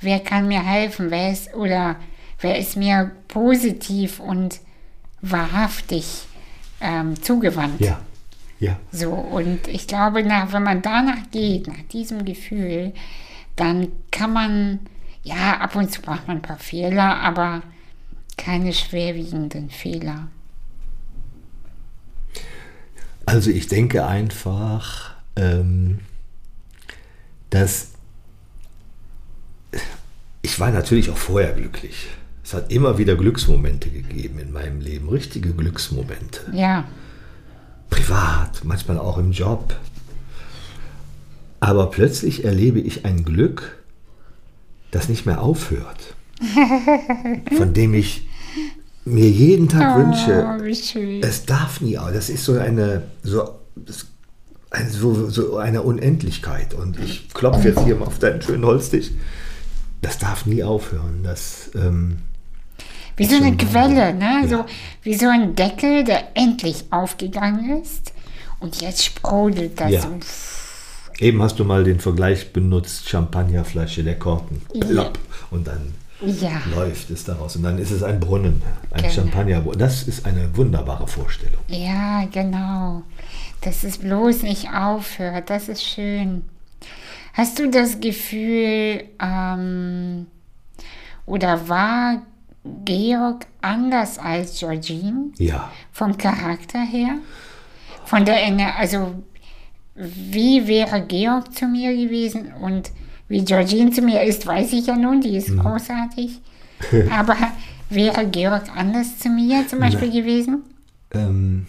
wer 0.00 0.20
kann 0.20 0.46
mir 0.46 0.62
helfen, 0.62 1.10
wer 1.10 1.32
ist 1.32 1.54
oder 1.54 1.96
wer 2.40 2.58
ist 2.58 2.76
mir 2.76 3.12
positiv 3.28 4.20
und 4.20 4.60
wahrhaftig 5.22 6.26
ähm, 6.80 7.20
zugewandt. 7.22 7.80
Ja, 7.80 8.00
ja. 8.60 8.78
So, 8.92 9.10
und 9.10 9.68
ich 9.68 9.86
glaube, 9.86 10.22
nach, 10.22 10.52
wenn 10.52 10.62
man 10.62 10.82
danach 10.82 11.30
geht, 11.30 11.66
nach 11.66 11.82
diesem 11.92 12.24
Gefühl, 12.24 12.92
dann 13.54 13.88
kann 14.10 14.32
man, 14.32 14.80
ja, 15.22 15.58
ab 15.60 15.76
und 15.76 15.90
zu 15.90 16.02
macht 16.04 16.28
man 16.28 16.38
ein 16.38 16.42
paar 16.42 16.58
Fehler, 16.58 17.16
aber 17.20 17.62
keine 18.36 18.72
schwerwiegenden 18.72 19.70
Fehler. 19.70 20.28
Also 23.24 23.50
ich 23.50 23.66
denke 23.66 24.06
einfach, 24.06 25.14
ähm, 25.34 25.98
dass 27.50 27.92
ich 30.42 30.60
war 30.60 30.70
natürlich 30.70 31.10
auch 31.10 31.16
vorher 31.16 31.52
glücklich. 31.52 32.06
Es 32.44 32.54
hat 32.54 32.70
immer 32.70 32.98
wieder 32.98 33.16
Glücksmomente 33.16 33.90
gegeben 33.90 34.38
in 34.38 34.52
meinem 34.52 34.80
Leben, 34.80 35.08
richtige 35.08 35.52
Glücksmomente. 35.52 36.52
Ja, 36.52 36.84
Privat, 37.90 38.64
manchmal 38.64 38.98
auch 38.98 39.18
im 39.18 39.32
Job. 39.32 39.74
Aber 41.60 41.90
plötzlich 41.90 42.44
erlebe 42.44 42.78
ich 42.80 43.04
ein 43.04 43.24
Glück, 43.24 43.82
das 44.90 45.08
nicht 45.08 45.26
mehr 45.26 45.40
aufhört. 45.40 46.14
Von 47.56 47.72
dem 47.72 47.94
ich 47.94 48.25
mir 49.06 49.30
jeden 49.30 49.68
Tag 49.68 49.96
wünsche, 49.96 50.44
oh, 50.46 50.62
wie 50.62 50.74
schön. 50.74 51.22
es 51.22 51.46
darf 51.46 51.80
nie 51.80 51.96
aus. 51.96 52.12
Das 52.12 52.28
ist 52.28 52.44
so 52.44 52.58
eine, 52.58 53.02
so, 53.22 53.54
so, 54.90 55.30
so 55.30 55.56
eine 55.58 55.82
Unendlichkeit. 55.82 56.74
Und 56.74 56.98
ich 56.98 57.28
klopfe 57.32 57.68
jetzt 57.68 57.84
hier 57.84 57.96
mal 57.96 58.06
auf 58.06 58.18
deinen 58.18 58.42
schönen 58.42 58.64
Holztisch. 58.64 59.10
Das 60.02 60.18
darf 60.18 60.44
nie 60.46 60.62
aufhören. 60.62 61.20
Das, 61.22 61.70
ähm, 61.74 62.18
Wie 63.16 63.24
so 63.26 63.36
eine 63.36 63.56
Quelle, 63.56 64.12
ne? 64.12 64.40
Ja. 64.42 64.48
So, 64.48 64.64
wie 65.02 65.14
so 65.14 65.28
ein 65.28 65.54
Deckel, 65.54 66.04
der 66.04 66.36
endlich 66.36 66.84
aufgegangen 66.90 67.80
ist. 67.80 68.12
Und 68.60 68.80
jetzt 68.80 69.04
sprudelt 69.04 69.80
das 69.80 69.90
Ja. 69.90 70.00
so. 70.02 70.08
eben 71.20 71.42
hast 71.42 71.58
du 71.58 71.64
mal 71.64 71.84
den 71.84 72.00
Vergleich 72.00 72.52
benutzt, 72.52 73.08
Champagnerflasche, 73.08 74.02
der 74.04 74.18
Korken, 74.18 74.60
Ja. 74.74 74.84
plopp, 74.86 75.18
und 75.50 75.66
dann 75.66 75.94
Ja, 76.22 76.62
läuft 76.74 77.10
es 77.10 77.24
daraus. 77.24 77.56
Und 77.56 77.62
dann 77.64 77.78
ist 77.78 77.90
es 77.90 78.02
ein 78.02 78.18
Brunnen, 78.20 78.62
ein 78.90 79.02
Genau. 79.02 79.12
Champagnerbrunnen. 79.14 79.78
Das 79.78 80.04
ist 80.04 80.24
eine 80.24 80.54
wunderbare 80.56 81.06
Vorstellung. 81.06 81.60
ja, 81.68 82.24
genau. 82.32 83.02
Dass 83.62 83.84
es 83.84 83.98
bloß 83.98 84.42
nicht 84.42 84.68
aufhört, 84.72 85.50
das 85.50 85.68
ist 85.68 85.82
schön. 85.84 86.44
Hast 87.32 87.58
du 87.58 87.68
das 87.70 88.00
Gefühl, 88.00 89.04
ähm, 89.20 90.26
oder 91.26 91.68
war 91.68 92.22
Georg 92.84 93.46
anders 93.60 94.18
als 94.18 94.58
Georgine? 94.58 95.30
Ja, 95.38 95.70
Vom 95.92 96.16
Charakter 96.16 96.80
her? 96.80 97.16
Von 98.04 98.24
der 98.24 98.42
Ener 98.42 98.76
also 98.78 99.22
wie 99.94 100.66
wäre 100.66 101.00
Georg 101.02 101.54
zu 101.54 101.66
mir 101.66 101.94
gewesen 101.96 102.52
und 102.60 102.90
wie 103.28 103.44
Georgine 103.44 103.90
zu 103.90 104.02
mir 104.02 104.22
ist, 104.22 104.46
weiß 104.46 104.72
ich 104.72 104.86
ja 104.86 104.96
nun, 104.96 105.20
die 105.20 105.36
ist 105.36 105.56
großartig. 105.56 106.40
Aber 107.10 107.36
wäre 107.90 108.26
Georg 108.28 108.64
anders 108.76 109.18
zu 109.18 109.28
mir 109.28 109.66
zum 109.68 109.80
Beispiel 109.80 110.10
gewesen? 110.10 110.62
ähm, 111.12 111.66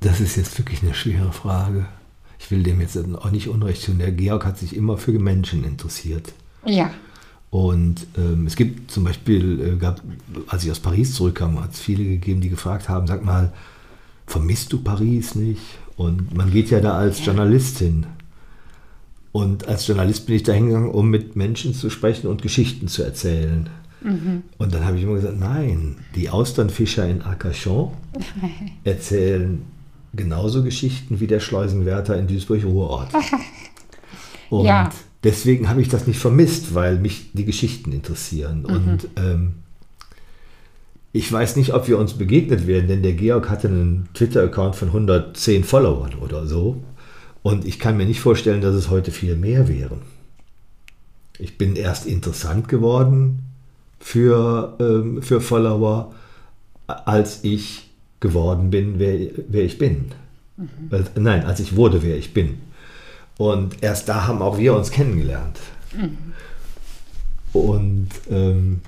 das 0.00 0.20
ist 0.20 0.36
jetzt 0.36 0.56
wirklich 0.58 0.82
eine 0.82 0.94
schwere 0.94 1.32
Frage. 1.32 1.86
Ich 2.38 2.50
will 2.52 2.62
dem 2.62 2.80
jetzt 2.80 2.96
auch 2.96 3.30
nicht 3.32 3.48
Unrecht 3.48 3.84
tun. 3.84 3.98
Der 3.98 4.12
Georg 4.12 4.44
hat 4.44 4.58
sich 4.58 4.76
immer 4.76 4.96
für 4.96 5.18
Menschen 5.18 5.64
interessiert. 5.64 6.32
Ja, 6.64 6.90
Und 7.50 8.06
ähm, 8.16 8.46
es 8.46 8.54
gibt 8.54 8.90
zum 8.90 9.04
Beispiel, 9.04 9.60
äh, 9.60 9.76
gab, 9.76 10.02
als 10.46 10.64
ich 10.64 10.70
aus 10.70 10.80
Paris 10.80 11.14
zurückkam, 11.14 11.60
hat 11.62 11.72
es 11.72 11.80
viele 11.80 12.04
gegeben, 12.04 12.40
die 12.40 12.50
gefragt 12.50 12.88
haben, 12.88 13.06
sag 13.06 13.24
mal, 13.24 13.52
vermisst 14.26 14.72
du 14.72 14.78
Paris 14.82 15.34
nicht? 15.34 15.62
Und 15.96 16.36
man 16.36 16.50
geht 16.52 16.70
ja 16.70 16.80
da 16.80 16.96
als 16.96 17.24
Journalistin. 17.24 18.06
Und 19.38 19.68
als 19.68 19.86
Journalist 19.86 20.26
bin 20.26 20.34
ich 20.36 20.42
da 20.42 20.52
hingegangen, 20.52 20.90
um 20.90 21.08
mit 21.10 21.36
Menschen 21.36 21.72
zu 21.74 21.90
sprechen 21.90 22.26
und 22.26 22.42
Geschichten 22.42 22.88
zu 22.88 23.02
erzählen. 23.04 23.68
Und 24.58 24.74
dann 24.74 24.84
habe 24.84 24.96
ich 24.96 25.02
immer 25.02 25.14
gesagt, 25.14 25.38
nein, 25.38 25.96
die 26.14 26.28
Austernfischer 26.30 27.08
in 27.08 27.22
Arcachon 27.22 27.92
erzählen 28.84 29.62
genauso 30.14 30.62
Geschichten 30.62 31.20
wie 31.20 31.26
der 31.26 31.40
Schleusenwärter 31.40 32.18
in 32.18 32.26
Duisburg-Ruhrort. 32.26 33.10
Und 34.50 34.64
Ja. 34.64 34.90
deswegen 35.24 35.68
habe 35.68 35.82
ich 35.82 35.88
das 35.88 36.06
nicht 36.06 36.18
vermisst, 36.18 36.74
weil 36.74 36.98
mich 36.98 37.30
die 37.32 37.44
Geschichten 37.44 37.92
interessieren. 37.92 38.64
Und 38.64 39.08
ähm, 39.16 39.54
ich 41.12 41.30
weiß 41.32 41.56
nicht, 41.56 41.74
ob 41.74 41.88
wir 41.88 41.98
uns 41.98 42.14
begegnet 42.14 42.66
werden, 42.66 42.86
denn 42.88 43.02
der 43.02 43.12
Georg 43.14 43.50
hatte 43.50 43.68
einen 43.68 44.08
Twitter-Account 44.14 44.76
von 44.76 44.88
110 44.88 45.64
Followern 45.64 46.14
oder 46.20 46.46
so. 46.46 46.82
Und 47.48 47.64
ich 47.64 47.78
kann 47.78 47.96
mir 47.96 48.04
nicht 48.04 48.20
vorstellen, 48.20 48.60
dass 48.60 48.74
es 48.74 48.90
heute 48.90 49.10
viel 49.10 49.34
mehr 49.34 49.68
wären. 49.68 50.02
Ich 51.38 51.56
bin 51.56 51.76
erst 51.76 52.04
interessant 52.04 52.68
geworden 52.68 53.38
für, 54.00 54.76
ähm, 54.78 55.22
für 55.22 55.40
Follower, 55.40 56.12
als 56.86 57.44
ich 57.44 57.88
geworden 58.20 58.68
bin, 58.68 58.98
wer, 58.98 59.30
wer 59.48 59.64
ich 59.64 59.78
bin. 59.78 60.12
Weil- 60.90 61.06
Nein, 61.14 61.46
als 61.46 61.58
ich 61.60 61.74
wurde, 61.74 62.02
wer 62.02 62.18
ich 62.18 62.34
bin. 62.34 62.58
Und 63.38 63.82
erst 63.82 64.10
da 64.10 64.26
haben 64.26 64.42
auch 64.42 64.58
wir 64.58 64.74
uns 64.74 64.90
kennengelernt. 64.90 65.58
Und 67.54 68.08
ähm, 68.30 68.82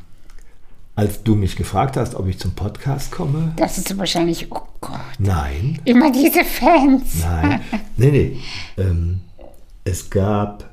als 0.94 1.22
du 1.22 1.34
mich 1.34 1.56
gefragt 1.56 1.96
hast, 1.96 2.14
ob 2.14 2.26
ich 2.28 2.38
zum 2.38 2.52
Podcast 2.52 3.10
komme, 3.10 3.52
das 3.56 3.78
ist 3.78 3.96
wahrscheinlich, 3.96 4.48
oh 4.50 4.62
Gott, 4.80 5.00
nein, 5.18 5.78
immer 5.84 6.12
diese 6.12 6.44
Fans. 6.44 7.20
nein, 7.22 7.60
nee, 7.96 8.10
nee. 8.10 8.36
Ähm, 8.76 9.20
es 9.84 10.10
gab 10.10 10.70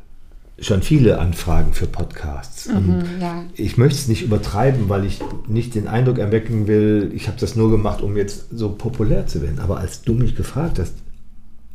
schon 0.60 0.82
viele 0.82 1.20
Anfragen 1.20 1.74
für 1.74 1.86
Podcasts. 1.86 2.68
Und 2.68 3.06
ja. 3.22 3.44
ich 3.54 3.78
möchte 3.78 4.00
es 4.00 4.08
nicht 4.08 4.24
übertreiben, 4.24 4.90
weil 4.90 5.06
ich 5.06 5.20
nicht 5.48 5.76
den 5.76 5.88
Eindruck 5.88 6.18
erwecken 6.18 6.68
will, 6.68 7.12
ich 7.14 7.28
habe 7.28 7.40
das 7.40 7.56
nur 7.56 7.70
gemacht, 7.70 8.02
um 8.02 8.18
jetzt 8.18 8.48
so 8.52 8.70
populär 8.70 9.28
zu 9.28 9.42
werden. 9.42 9.60
Aber 9.60 9.78
als 9.78 10.02
du 10.02 10.14
mich 10.14 10.36
gefragt 10.36 10.80
hast, 10.80 10.94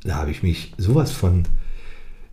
da 0.03 0.17
habe 0.17 0.33
ich 0.33 0.43
mich 0.43 0.75
sowas 0.79 1.13
von 1.13 1.45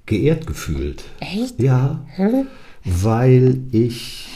geehrt 0.08 0.48
gefühlt. 0.48 1.04
Echt? 1.20 1.62
Ja, 1.62 2.04
Hä? 2.16 2.46
weil 2.84 3.62
ich, 3.72 4.28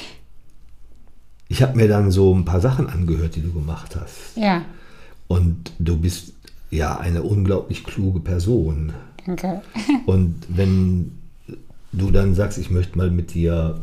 ich 1.54 1.62
habe 1.62 1.78
mir 1.78 1.88
dann 1.88 2.10
so 2.10 2.34
ein 2.34 2.46
paar 2.46 2.62
Sachen 2.62 2.90
angehört, 2.90 3.36
die 3.36 3.42
du 3.42 3.54
gemacht 3.54 3.96
hast. 3.96 4.36
Ja, 4.36 4.66
Und 5.28 5.72
du 5.78 5.98
bist 5.98 6.34
ja 6.72 6.98
eine 6.98 7.22
unglaublich 7.22 7.84
kluge 7.84 8.22
Person. 8.22 8.92
danke. 9.24 9.62
Und 10.08 10.34
wenn 10.50 11.12
du 11.92 12.10
dann 12.10 12.34
sagst, 12.34 12.58
ich 12.58 12.72
möchte 12.72 12.98
mal 12.98 13.12
mit 13.12 13.36
dir 13.36 13.80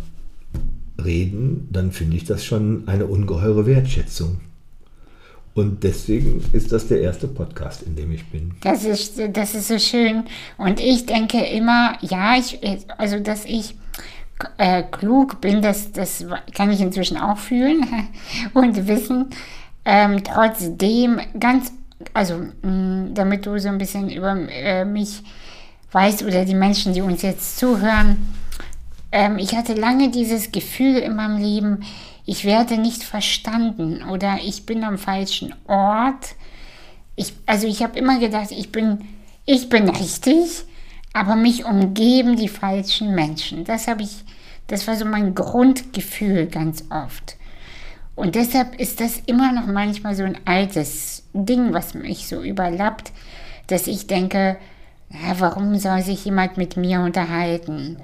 reden, 0.98 1.68
dann 1.70 1.92
finde 1.92 2.16
ich 2.16 2.24
das 2.24 2.44
schon 2.44 2.88
eine 2.88 3.06
ungeheure 3.06 3.66
Wertschätzung. 3.66 4.40
Und 5.54 5.84
deswegen 5.84 6.42
ist 6.52 6.72
das 6.72 6.88
der 6.88 7.02
erste 7.02 7.28
Podcast, 7.28 7.84
in 7.84 7.94
dem 7.94 8.10
ich 8.10 8.26
bin. 8.30 8.50
Das 8.62 8.84
ist, 8.84 9.20
das 9.32 9.54
ist 9.54 9.68
so 9.68 9.78
schön. 9.78 10.24
Und 10.58 10.80
ich 10.80 11.06
denke 11.06 11.38
immer, 11.44 11.96
ja, 12.00 12.36
ich, 12.36 12.58
also 12.98 13.20
dass 13.20 13.44
ich 13.44 13.76
äh, 14.59 14.82
klug 14.82 15.41
bin, 15.41 15.62
das, 15.62 15.93
das 15.93 16.24
kann 16.55 16.70
ich 16.70 16.80
inzwischen 16.80 17.16
auch 17.16 17.38
fühlen 17.38 17.86
und 18.55 18.86
wissen. 18.86 19.30
Ähm, 19.84 20.22
trotzdem 20.24 21.20
ganz, 21.38 21.72
also 22.12 22.34
mh, 22.62 23.11
damit 23.14 23.47
du 23.47 23.59
so 23.59 23.68
ein 23.68 23.78
bisschen 23.78 24.11
über 24.11 24.36
äh, 24.51 24.84
mich 24.84 25.22
weißt 25.93 26.22
oder 26.22 26.45
die 26.45 26.55
Menschen, 26.55 26.93
die 26.93 27.03
uns 27.03 27.22
jetzt 27.22 27.59
zuhören, 27.59 28.16
ähm, 29.12 29.38
ich 29.38 29.57
hatte 29.57 29.74
lange 29.74 30.11
dieses 30.11 30.53
Gefühl 30.53 30.99
in 30.99 31.16
meinem 31.16 31.38
Leben, 31.38 31.80
ich 32.26 32.45
werde 32.45 32.78
nicht 32.78 33.03
verstanden 33.03 34.05
oder 34.05 34.38
ich 34.45 34.66
bin 34.66 34.84
am 34.84 34.99
falschen 34.99 35.55
Ort. 35.66 36.36
Ich, 37.16 37.32
also 37.47 37.66
ich 37.66 37.82
habe 37.82 37.99
immer 37.99 38.20
gedacht, 38.20 38.53
ich 38.53 38.70
bin, 38.70 39.01
ich 39.47 39.68
bin 39.68 39.88
richtig, 39.88 40.64
aber 41.12 41.36
mich 41.36 41.64
umgeben 41.64 42.36
die 42.36 42.48
falschen 42.48 43.14
Menschen. 43.14 43.64
Das 43.64 43.88
habe 43.88 44.02
ich, 44.02 44.24
das 44.66 44.86
war 44.86 44.96
so 44.96 45.04
mein 45.04 45.34
Grundgefühl 45.34 46.46
ganz 46.46 46.84
oft. 46.90 47.36
Und 48.14 48.34
deshalb 48.34 48.78
ist 48.78 49.00
das 49.00 49.18
immer 49.26 49.52
noch 49.52 49.66
manchmal 49.66 50.14
so 50.14 50.24
ein 50.24 50.38
altes 50.44 51.24
Ding, 51.32 51.72
was 51.72 51.94
mich 51.94 52.28
so 52.28 52.42
überlappt, 52.42 53.12
dass 53.66 53.86
ich 53.86 54.06
denke, 54.06 54.56
warum 55.38 55.76
soll 55.76 56.02
sich 56.02 56.24
jemand 56.24 56.56
mit 56.56 56.76
mir 56.76 57.00
unterhalten? 57.00 57.96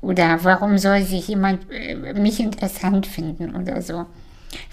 Oder 0.00 0.42
warum 0.42 0.78
soll 0.78 1.02
sich 1.02 1.28
jemand 1.28 1.70
äh, 1.70 1.94
mich 2.14 2.40
interessant 2.40 3.06
finden 3.06 3.54
oder 3.54 3.80
so? 3.82 4.06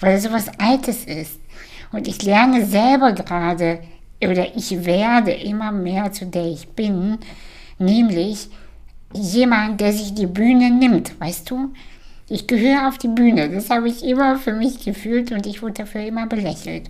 Weil 0.00 0.16
es 0.16 0.24
sowas 0.24 0.50
Altes 0.58 1.04
ist. 1.04 1.40
Und 1.92 2.08
ich 2.08 2.22
lerne 2.22 2.66
selber 2.66 3.12
gerade, 3.12 3.80
oder 4.22 4.56
ich 4.56 4.84
werde 4.84 5.32
immer 5.32 5.72
mehr 5.72 6.12
zu 6.12 6.26
der 6.26 6.46
ich 6.46 6.68
bin, 6.68 7.18
nämlich 7.80 8.48
jemand, 9.12 9.80
der 9.80 9.92
sich 9.92 10.14
die 10.14 10.26
Bühne 10.26 10.70
nimmt, 10.70 11.18
weißt 11.20 11.50
du? 11.50 11.72
Ich 12.28 12.46
gehöre 12.46 12.86
auf 12.86 12.98
die 12.98 13.08
Bühne, 13.08 13.50
das 13.50 13.70
habe 13.70 13.88
ich 13.88 14.04
immer 14.04 14.36
für 14.36 14.52
mich 14.52 14.84
gefühlt 14.84 15.32
und 15.32 15.46
ich 15.46 15.62
wurde 15.62 15.74
dafür 15.74 16.02
immer 16.02 16.26
belächelt. 16.26 16.88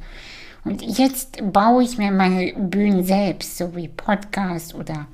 Und 0.65 0.83
jetzt 0.83 1.39
baue 1.53 1.83
ich 1.83 1.97
mir 1.97 2.13
meine 2.13 2.53
Bühnen 2.53 3.05
selbst, 3.05 3.57
so 3.57 3.75
wie 3.75 3.89
Podcast 3.89 4.75
oder 4.75 5.07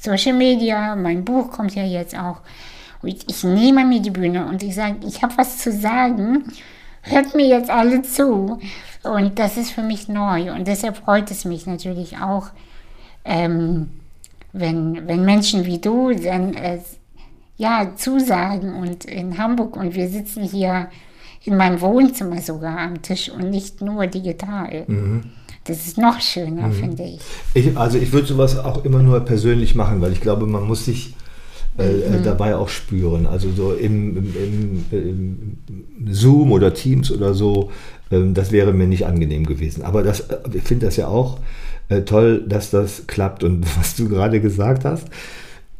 Social 0.00 0.32
Media. 0.32 0.96
Mein 0.96 1.24
Buch 1.24 1.50
kommt 1.50 1.74
ja 1.74 1.84
jetzt 1.84 2.16
auch. 2.16 2.40
Und 3.02 3.30
ich 3.30 3.44
nehme 3.44 3.84
mir 3.84 4.00
die 4.00 4.10
Bühne 4.10 4.46
und 4.46 4.62
ich 4.62 4.74
sage, 4.74 4.96
ich 5.06 5.22
habe 5.22 5.36
was 5.36 5.58
zu 5.58 5.72
sagen. 5.72 6.44
Hört 7.02 7.34
mir 7.34 7.46
jetzt 7.46 7.70
alle 7.70 8.02
zu. 8.02 8.58
Und 9.02 9.38
das 9.38 9.56
ist 9.56 9.70
für 9.72 9.82
mich 9.82 10.08
neu. 10.08 10.52
Und 10.52 10.66
deshalb 10.66 10.96
freut 10.96 11.30
es 11.30 11.44
mich 11.44 11.66
natürlich 11.66 12.18
auch, 12.18 12.48
ähm, 13.24 13.90
wenn, 14.52 15.06
wenn 15.06 15.24
Menschen 15.24 15.64
wie 15.64 15.78
du 15.78 16.12
dann 16.12 16.54
äh, 16.54 16.78
ja, 17.56 17.92
zusagen 17.94 18.74
und 18.74 19.04
in 19.04 19.36
Hamburg 19.36 19.76
und 19.76 19.94
wir 19.94 20.08
sitzen 20.08 20.42
hier 20.42 20.88
in 21.44 21.56
meinem 21.56 21.80
Wohnzimmer 21.80 22.40
sogar 22.40 22.78
am 22.78 23.02
Tisch 23.02 23.30
und 23.30 23.50
nicht 23.50 23.80
nur 23.82 24.06
digital. 24.06 24.84
Mhm. 24.86 25.24
Das 25.64 25.86
ist 25.86 25.98
noch 25.98 26.20
schöner, 26.20 26.68
mhm. 26.68 26.72
finde 26.72 27.02
ich. 27.02 27.20
ich. 27.54 27.76
Also 27.76 27.98
ich 27.98 28.12
würde 28.12 28.26
sowas 28.26 28.58
auch 28.58 28.84
immer 28.84 29.02
nur 29.02 29.20
persönlich 29.20 29.74
machen, 29.74 30.00
weil 30.00 30.12
ich 30.12 30.20
glaube, 30.20 30.46
man 30.46 30.66
muss 30.66 30.86
sich 30.86 31.14
äh, 31.78 31.82
äh 31.82 32.18
mhm. 32.18 32.24
dabei 32.24 32.56
auch 32.56 32.68
spüren. 32.68 33.26
Also 33.26 33.50
so 33.52 33.74
im, 33.74 34.16
im, 34.16 34.84
im, 34.90 35.58
im 35.98 36.12
Zoom 36.12 36.52
oder 36.52 36.72
Teams 36.72 37.10
oder 37.12 37.34
so, 37.34 37.70
ähm, 38.10 38.32
das 38.32 38.52
wäre 38.52 38.72
mir 38.72 38.86
nicht 38.86 39.06
angenehm 39.06 39.44
gewesen. 39.44 39.82
Aber 39.82 40.02
das, 40.02 40.20
äh, 40.20 40.38
ich 40.54 40.62
finde 40.62 40.86
das 40.86 40.96
ja 40.96 41.08
auch 41.08 41.38
äh, 41.90 42.02
toll, 42.02 42.44
dass 42.46 42.70
das 42.70 43.06
klappt. 43.06 43.44
Und 43.44 43.66
was 43.78 43.94
du 43.96 44.08
gerade 44.08 44.40
gesagt 44.40 44.84
hast, 44.84 45.08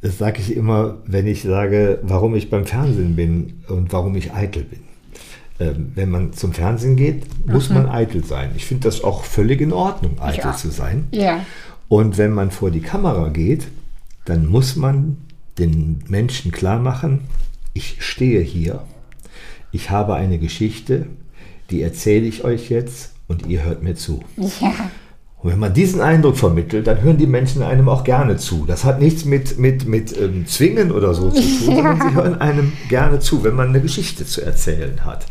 das 0.03 0.19
sage 0.19 0.41
ich 0.41 0.57
immer, 0.57 0.99
wenn 1.07 1.27
ich 1.27 1.43
sage, 1.43 1.99
warum 2.03 2.35
ich 2.35 2.51
beim 2.51 2.67
Fernsehen 2.67 3.17
bin 3.17 3.63
und 3.69 3.93
warum 3.93 4.17
ich 4.17 4.33
eitel 4.33 4.65
bin. 4.65 4.81
Ähm, 5.59 5.93
wenn 5.95 6.11
man 6.11 6.33
zum 6.33 6.53
Fernsehen 6.53 6.97
geht, 6.97 7.25
muss 7.47 7.69
mhm. 7.69 7.77
man 7.77 7.89
eitel 7.89 8.25
sein. 8.25 8.51
Ich 8.57 8.67
finde 8.67 8.85
das 8.85 9.05
auch 9.05 9.25
völlig 9.25 9.61
in 9.61 9.73
Ordnung, 9.73 10.21
eitel 10.21 10.41
ja. 10.45 10.57
zu 10.57 10.71
sein. 10.71 11.09
Ja. 11.13 11.45
Und 11.89 12.19
wenn 12.19 12.33
man 12.33 12.51
vor 12.51 12.71
die 12.71 12.81
Kamera 12.81 13.29
geht, 13.29 13.69
dann 14.25 14.47
muss 14.47 14.77
man 14.77 15.19
den 15.59 16.03
Menschen 16.09 16.51
klar 16.51 16.79
machen, 16.79 17.21
ich 17.75 18.03
stehe 18.03 18.41
hier, 18.41 18.83
ich 19.73 19.91
habe 19.91 20.15
eine 20.15 20.39
Geschichte, 20.39 21.07
die 21.71 21.83
erzähle 21.83 22.27
ich 22.27 22.43
euch 22.45 22.71
jetzt 22.71 23.13
und 23.29 23.47
ihr 23.47 23.65
hört 23.65 23.83
mir 23.83 23.95
zu. 23.95 24.23
Ja. 24.37 24.91
Und 25.43 25.51
wenn 25.53 25.59
man 25.59 25.73
diesen 25.73 26.01
Eindruck 26.01 26.37
vermittelt, 26.37 26.87
dann 26.87 27.01
hören 27.01 27.17
die 27.17 27.27
Menschen 27.27 27.63
einem 27.63 27.89
auch 27.89 28.05
gerne 28.05 28.37
zu. 28.37 28.67
Das 28.67 28.85
hat 28.85 29.01
nichts 29.01 29.25
mit, 29.25 29.59
mit, 29.59 29.89
mit 29.89 30.17
ähm, 30.19 30.47
Zwingen 30.47 30.93
oder 30.93 31.15
so 31.15 31.31
zu 31.31 31.41
tun, 31.41 31.77
ja. 31.77 31.97
sondern 31.97 32.01
sie 32.11 32.15
hören 32.15 32.41
einem 32.41 32.73
gerne 32.89 33.21
zu, 33.21 33.43
wenn 33.43 33.55
man 33.55 33.69
eine 33.69 33.81
Geschichte 33.81 34.27
zu 34.27 34.43
erzählen 34.43 35.05
hat. 35.05 35.27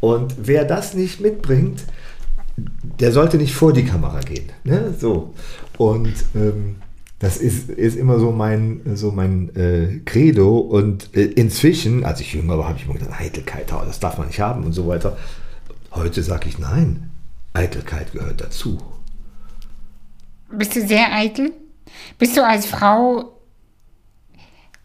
Und 0.00 0.34
wer 0.42 0.64
das 0.64 0.94
nicht 0.94 1.20
mitbringt, 1.20 1.84
der 2.98 3.12
sollte 3.12 3.36
nicht 3.36 3.54
vor 3.54 3.72
die 3.72 3.84
Kamera 3.84 4.20
gehen. 4.20 4.50
Ne? 4.64 4.94
So. 4.98 5.32
Und 5.78 6.12
ähm, 6.34 6.76
das 7.20 7.36
ist, 7.36 7.70
ist 7.70 7.96
immer 7.96 8.18
so 8.18 8.32
mein, 8.32 8.80
so 8.94 9.12
mein 9.12 9.54
äh, 9.54 10.00
Credo. 10.04 10.58
Und 10.58 11.16
äh, 11.16 11.22
inzwischen, 11.22 12.04
als 12.04 12.20
ich 12.20 12.34
jünger 12.34 12.58
war, 12.58 12.68
habe 12.68 12.78
ich 12.78 12.84
immer 12.84 12.94
gedacht, 12.94 13.20
Eitelkeit, 13.20 13.70
das 13.70 14.00
darf 14.00 14.18
man 14.18 14.26
nicht 14.26 14.40
haben 14.40 14.64
und 14.64 14.72
so 14.72 14.88
weiter. 14.88 15.16
Heute 15.92 16.20
sage 16.24 16.48
ich, 16.48 16.58
nein, 16.58 17.10
Eitelkeit 17.52 18.12
gehört 18.12 18.40
dazu. 18.40 18.78
Bist 20.52 20.76
du 20.76 20.86
sehr 20.86 21.12
eitel? 21.12 21.52
Bist 22.18 22.36
du 22.36 22.44
als 22.44 22.66
Frau 22.66 23.41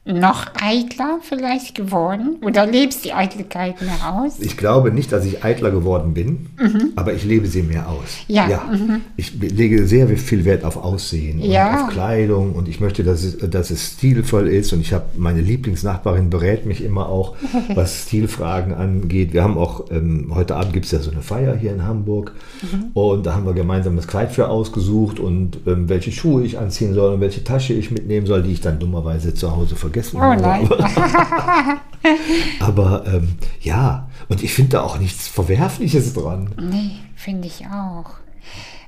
noch 0.07 0.47
eitler 0.61 1.19
vielleicht 1.21 1.75
geworden? 1.75 2.37
Oder 2.41 2.65
lebst 2.65 3.05
die 3.05 3.13
Eitelkeit 3.13 3.81
mehr 3.81 4.13
aus? 4.13 4.39
Ich 4.39 4.57
glaube 4.57 4.91
nicht, 4.91 5.11
dass 5.11 5.25
ich 5.25 5.43
eitler 5.43 5.71
geworden 5.71 6.13
bin, 6.13 6.47
mhm. 6.57 6.93
aber 6.95 7.13
ich 7.13 7.25
lebe 7.25 7.47
sie 7.47 7.61
mehr 7.61 7.89
aus. 7.89 8.17
Ja. 8.27 8.47
ja. 8.49 8.63
Mhm. 8.71 9.01
Ich 9.17 9.33
lege 9.39 9.85
sehr 9.85 10.07
viel 10.17 10.45
Wert 10.45 10.63
auf 10.63 10.77
Aussehen 10.77 11.39
ja. 11.41 11.69
und 11.69 11.75
auf 11.75 11.89
Kleidung 11.89 12.53
und 12.53 12.67
ich 12.67 12.79
möchte, 12.79 13.03
dass 13.03 13.23
es, 13.23 13.37
dass 13.49 13.69
es 13.69 13.93
stilvoll 13.93 14.47
ist. 14.47 14.73
Und 14.73 14.81
ich 14.81 14.93
habe 14.93 15.05
meine 15.17 15.41
Lieblingsnachbarin 15.41 16.29
berät 16.29 16.65
mich 16.65 16.83
immer 16.83 17.09
auch, 17.09 17.35
was 17.75 18.03
Stilfragen 18.03 18.73
angeht. 18.73 19.33
Wir 19.33 19.43
haben 19.43 19.57
auch, 19.57 19.91
ähm, 19.91 20.31
heute 20.33 20.55
Abend 20.55 20.73
gibt 20.73 20.85
es 20.85 20.91
ja 20.91 20.99
so 20.99 21.11
eine 21.11 21.21
Feier 21.21 21.55
hier 21.55 21.73
in 21.73 21.85
Hamburg 21.85 22.33
mhm. 22.61 22.91
und 22.93 23.25
da 23.25 23.35
haben 23.35 23.45
wir 23.45 23.53
gemeinsam 23.53 23.95
das 23.95 24.07
Kleid 24.07 24.31
für 24.31 24.47
ausgesucht 24.47 25.19
und 25.19 25.59
ähm, 25.67 25.89
welche 25.89 26.11
Schuhe 26.11 26.43
ich 26.43 26.57
anziehen 26.57 26.93
soll 26.93 27.13
und 27.13 27.21
welche 27.21 27.43
Tasche 27.43 27.73
ich 27.73 27.91
mitnehmen 27.91 28.25
soll, 28.25 28.43
die 28.43 28.53
ich 28.53 28.61
dann 28.61 28.79
dummerweise 28.79 29.33
zu 29.33 29.55
Hause 29.55 29.75
vergesse 29.75 29.96
vergessen. 30.03 30.19
Oh 30.21 30.33
nein. 30.33 30.69
Aber 32.59 33.03
ähm, 33.07 33.37
ja, 33.61 34.09
und 34.29 34.43
ich 34.43 34.53
finde 34.53 34.71
da 34.71 34.81
auch 34.81 34.97
nichts 34.97 35.27
Verwerfliches 35.27 36.13
dran. 36.13 36.53
Nee, 36.59 36.99
finde 37.15 37.47
ich 37.47 37.65
auch. 37.67 38.11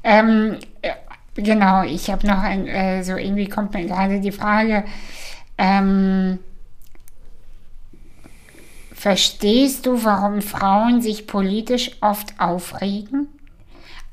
Ähm, 0.04 0.58
äh, 0.82 0.92
genau, 1.36 1.84
ich 1.84 2.10
habe 2.10 2.26
noch 2.26 2.40
ein, 2.40 2.68
äh, 2.68 3.04
so 3.04 3.16
irgendwie 3.16 3.48
kommt 3.48 3.74
mir 3.74 3.86
gerade 3.86 4.22
die 4.22 4.32
Frage, 4.32 4.86
ähm, 5.58 6.40
verstehst 8.94 9.86
du, 9.86 10.04
warum 10.04 10.42
Frauen 10.42 11.02
sich 11.02 11.28
politisch 11.28 11.92
oft 12.02 12.40
aufregen? 12.40 13.28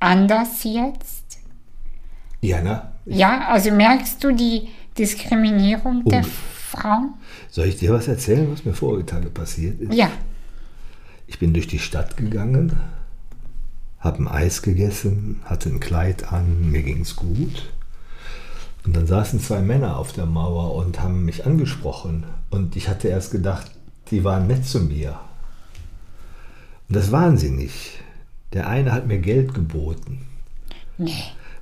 Anders 0.00 0.64
jetzt? 0.64 1.38
Ja, 2.40 2.60
ne? 2.60 2.92
ja, 3.06 3.48
also 3.48 3.70
merkst 3.70 4.22
du 4.22 4.32
die 4.32 4.68
Diskriminierung 4.98 6.02
oh. 6.04 6.10
der 6.10 6.24
Frauen? 6.76 7.14
Soll 7.50 7.66
ich 7.66 7.76
dir 7.76 7.92
was 7.92 8.08
erzählen, 8.08 8.50
was 8.52 8.64
mir 8.64 8.74
vorige 8.74 9.06
Tage 9.06 9.30
passiert 9.30 9.80
ist? 9.80 9.94
Ja. 9.94 10.10
Ich 11.26 11.38
bin 11.38 11.52
durch 11.52 11.66
die 11.66 11.78
Stadt 11.78 12.16
gegangen, 12.16 12.72
habe 13.98 14.18
ein 14.18 14.28
Eis 14.28 14.62
gegessen, 14.62 15.40
hatte 15.44 15.68
ein 15.68 15.80
Kleid 15.80 16.32
an, 16.32 16.70
mir 16.70 16.82
ging 16.82 17.00
es 17.00 17.16
gut. 17.16 17.70
Und 18.84 18.94
dann 18.94 19.06
saßen 19.06 19.40
zwei 19.40 19.60
Männer 19.60 19.96
auf 19.96 20.12
der 20.12 20.26
Mauer 20.26 20.76
und 20.76 21.00
haben 21.00 21.24
mich 21.24 21.44
angesprochen. 21.44 22.24
Und 22.50 22.76
ich 22.76 22.88
hatte 22.88 23.08
erst 23.08 23.32
gedacht, 23.32 23.70
die 24.12 24.22
waren 24.22 24.46
nett 24.46 24.64
zu 24.64 24.80
mir. 24.80 25.18
Und 26.88 26.94
das 26.94 27.10
waren 27.10 27.36
sie 27.36 27.50
nicht. 27.50 27.98
Der 28.52 28.68
eine 28.68 28.92
hat 28.92 29.08
mir 29.08 29.18
Geld 29.18 29.54
geboten. 29.54 30.20
Nee. 30.98 31.12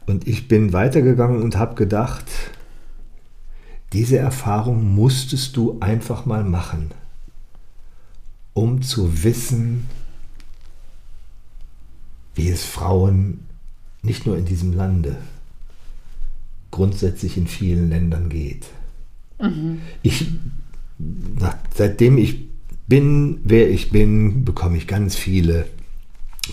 Und 0.06 0.28
ich 0.28 0.48
bin 0.48 0.74
weitergegangen 0.74 1.42
und 1.42 1.56
habe 1.56 1.76
gedacht, 1.76 2.26
diese 3.94 4.18
Erfahrung 4.18 4.94
musstest 4.94 5.56
du 5.56 5.78
einfach 5.78 6.26
mal 6.26 6.42
machen, 6.42 6.90
um 8.52 8.82
zu 8.82 9.22
wissen, 9.22 9.86
wie 12.34 12.48
es 12.48 12.64
Frauen 12.64 13.46
nicht 14.02 14.26
nur 14.26 14.36
in 14.36 14.44
diesem 14.44 14.72
Lande, 14.72 15.16
grundsätzlich 16.72 17.36
in 17.36 17.46
vielen 17.46 17.88
Ländern 17.88 18.28
geht. 18.28 18.66
Mhm. 19.40 19.80
Ich, 20.02 20.26
seitdem 21.72 22.18
ich 22.18 22.48
bin, 22.88 23.40
wer 23.44 23.70
ich 23.70 23.90
bin, 23.90 24.44
bekomme 24.44 24.76
ich 24.76 24.88
ganz 24.88 25.14
viele 25.14 25.66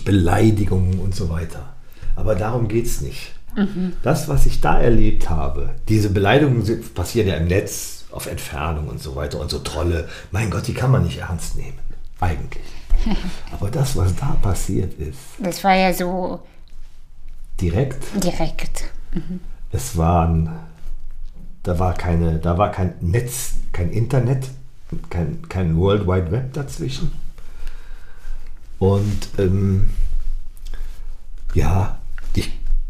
Beleidigungen 0.04 1.00
und 1.00 1.16
so 1.16 1.28
weiter. 1.28 1.74
Aber 2.14 2.36
darum 2.36 2.68
geht 2.68 2.86
es 2.86 3.00
nicht. 3.00 3.32
Mhm. 3.56 3.94
Das, 4.02 4.28
was 4.28 4.46
ich 4.46 4.60
da 4.60 4.80
erlebt 4.80 5.28
habe, 5.30 5.70
diese 5.88 6.10
Beleidigungen 6.10 6.64
passieren 6.94 7.28
ja 7.28 7.34
im 7.36 7.48
Netz 7.48 8.04
auf 8.10 8.26
Entfernung 8.26 8.88
und 8.88 9.00
so 9.00 9.16
weiter 9.16 9.40
und 9.40 9.50
so 9.50 9.58
Trolle. 9.58 10.08
Mein 10.30 10.50
Gott, 10.50 10.66
die 10.66 10.74
kann 10.74 10.90
man 10.90 11.04
nicht 11.04 11.18
ernst 11.18 11.56
nehmen. 11.56 11.78
Eigentlich. 12.20 12.64
Aber 13.52 13.70
das, 13.70 13.96
was 13.96 14.14
da 14.14 14.36
passiert 14.40 14.94
ist. 14.94 15.18
Das 15.38 15.64
war 15.64 15.74
ja 15.74 15.92
so. 15.92 16.40
Direkt. 17.60 18.04
Direkt. 18.22 18.84
Mhm. 19.12 19.40
Es 19.70 19.96
waren. 19.96 20.50
Da 21.62 21.78
war 21.78 21.94
keine, 21.94 22.38
da 22.38 22.58
war 22.58 22.72
kein 22.72 22.94
Netz, 23.00 23.54
kein 23.72 23.90
Internet, 23.90 24.48
kein, 25.10 25.48
kein 25.48 25.76
World 25.76 26.08
Wide 26.08 26.32
Web 26.32 26.52
dazwischen. 26.54 27.12
Und 28.80 29.28
ähm, 29.38 29.90
ja, 31.54 32.01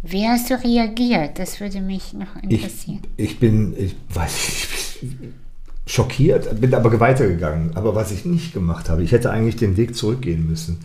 wie 0.02 0.26
hast 0.26 0.50
du 0.50 0.54
reagiert? 0.54 1.38
Das 1.38 1.60
würde 1.60 1.80
mich 1.80 2.12
noch 2.12 2.36
interessieren. 2.42 3.00
Ich, 3.16 3.30
ich 3.30 3.38
bin, 3.38 3.74
ich 3.76 3.94
weiß 4.12 4.32
nicht, 4.32 4.68
ich 5.02 5.18
bin 5.18 5.34
schockiert, 5.86 6.60
bin 6.60 6.74
aber 6.74 6.98
weitergegangen. 6.98 7.76
Aber 7.76 7.94
was 7.94 8.12
ich 8.12 8.24
nicht 8.24 8.52
gemacht 8.52 8.88
habe, 8.88 9.02
ich 9.02 9.12
hätte 9.12 9.30
eigentlich 9.30 9.56
den 9.56 9.76
Weg 9.76 9.94
zurückgehen 9.94 10.46
müssen. 10.48 10.78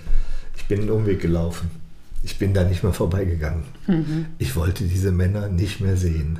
Ich 0.55 0.65
bin 0.65 0.82
einen 0.82 0.91
Umweg 0.91 1.22
gelaufen. 1.22 1.70
Ich 2.24 2.38
bin 2.38 2.53
da 2.53 2.63
nicht 2.63 2.84
mehr 2.84 2.93
vorbeigegangen. 2.93 3.63
Mhm. 3.88 4.26
Ich 4.38 4.55
wollte 4.55 4.84
diese 4.84 5.11
Männer 5.11 5.49
nicht 5.49 5.80
mehr 5.80 5.97
sehen. 5.97 6.39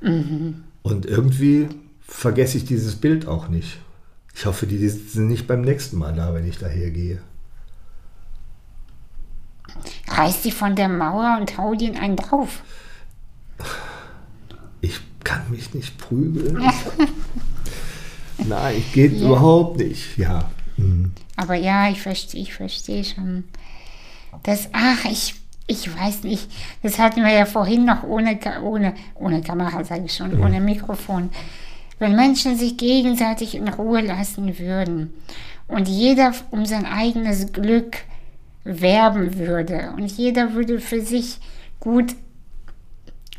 Mhm. 0.00 0.64
Und 0.82 1.06
irgendwie 1.06 1.68
vergesse 2.00 2.56
ich 2.56 2.64
dieses 2.64 2.96
Bild 2.96 3.26
auch 3.26 3.48
nicht. 3.48 3.78
Ich 4.34 4.46
hoffe, 4.46 4.66
die 4.66 4.88
sind 4.88 5.28
nicht 5.28 5.46
beim 5.46 5.60
nächsten 5.60 5.98
Mal 5.98 6.14
da, 6.14 6.34
wenn 6.34 6.48
ich 6.48 6.58
daher 6.58 6.90
gehe. 6.90 7.18
Reiß 10.08 10.42
die 10.42 10.50
von 10.50 10.76
der 10.76 10.88
Mauer 10.88 11.38
und 11.40 11.56
hau 11.58 11.74
den 11.74 11.96
einen 11.96 12.16
drauf. 12.16 12.62
Ich 14.80 15.00
kann 15.24 15.50
mich 15.50 15.72
nicht 15.74 15.96
prügeln. 15.98 16.58
Nein, 18.38 18.82
geht 18.92 19.12
ja. 19.12 19.26
überhaupt 19.26 19.78
nicht. 19.78 20.18
Ja. 20.18 20.50
Mhm. 20.76 21.12
Aber 21.36 21.54
ja, 21.54 21.90
ich 21.90 22.02
verstehe, 22.02 22.42
ich 22.42 22.54
verstehe 22.54 23.04
schon. 23.04 23.44
Das, 24.42 24.68
ach, 24.72 25.04
ich, 25.04 25.34
ich 25.66 25.96
weiß 25.96 26.24
nicht. 26.24 26.50
Das 26.82 26.98
hatten 26.98 27.22
wir 27.22 27.32
ja 27.32 27.46
vorhin 27.46 27.84
noch 27.84 28.02
ohne, 28.02 28.38
ohne, 28.62 28.94
ohne 29.14 29.42
Kamera, 29.42 29.84
sage 29.84 30.04
ich 30.06 30.14
schon, 30.14 30.36
mhm. 30.36 30.42
ohne 30.42 30.60
Mikrofon. 30.60 31.30
Wenn 31.98 32.16
Menschen 32.16 32.56
sich 32.56 32.76
gegenseitig 32.76 33.54
in 33.54 33.68
Ruhe 33.68 34.00
lassen 34.00 34.58
würden 34.58 35.14
und 35.68 35.88
jeder 35.88 36.32
um 36.50 36.66
sein 36.66 36.84
eigenes 36.84 37.52
Glück 37.52 37.98
werben 38.64 39.38
würde 39.38 39.92
und 39.96 40.06
jeder 40.06 40.54
würde 40.54 40.80
für 40.80 41.00
sich 41.00 41.38
gut 41.80 42.14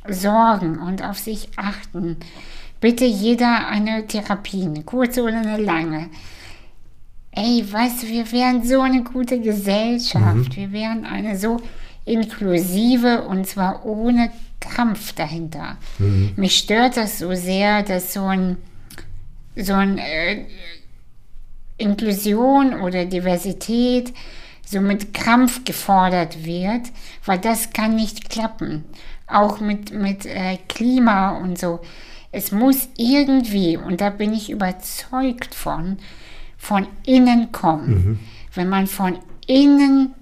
sorgen 0.07 0.79
und 0.79 1.03
auf 1.03 1.17
sich 1.17 1.49
achten, 1.55 2.17
bitte 2.81 3.05
jeder 3.05 3.67
eine 3.67 4.05
Therapie, 4.07 4.63
eine 4.63 4.83
kurze 4.83 5.23
oder 5.23 5.37
eine 5.37 5.57
lange. 5.57 6.09
Ey, 7.31 7.65
weißt 7.71 8.03
du, 8.03 8.07
wir 8.09 8.31
wären 8.31 8.63
so 8.63 8.81
eine 8.81 9.03
gute 9.03 9.39
Gesellschaft. 9.39 10.49
Mhm. 10.49 10.55
Wir 10.55 10.71
wären 10.71 11.05
eine 11.05 11.37
so 11.37 11.61
inklusive 12.05 13.23
und 13.23 13.47
zwar 13.47 13.85
ohne 13.85 14.29
Kampf 14.59 15.13
dahinter. 15.13 15.77
Mhm. 15.97 16.33
Mich 16.35 16.57
stört 16.57 16.97
das 16.97 17.19
so 17.19 17.33
sehr, 17.33 17.81
dass 17.83 18.13
so 18.13 18.25
ein, 18.25 18.57
so 19.55 19.73
ein 19.73 19.97
äh, 19.97 20.45
Inklusion 21.77 22.81
oder 22.81 23.05
Diversität 23.05 24.13
so 24.65 24.81
mit 24.81 25.13
Krampf 25.13 25.65
gefordert 25.65 26.45
wird, 26.45 26.87
weil 27.25 27.39
das 27.39 27.71
kann 27.71 27.95
nicht 27.95 28.29
klappen. 28.29 28.83
Auch 29.27 29.59
mit, 29.59 29.93
mit 29.93 30.25
äh, 30.25 30.57
Klima 30.67 31.37
und 31.37 31.57
so. 31.57 31.79
Es 32.31 32.51
muss 32.51 32.89
irgendwie, 32.97 33.77
und 33.77 34.01
da 34.01 34.09
bin 34.09 34.33
ich 34.33 34.49
überzeugt 34.49 35.53
von, 35.53 35.97
von 36.57 36.87
innen 37.05 37.51
kommen. 37.51 37.89
Mhm. 37.89 38.19
Wenn 38.53 38.69
man 38.69 38.87
von 38.87 39.19
innen, 39.47 40.13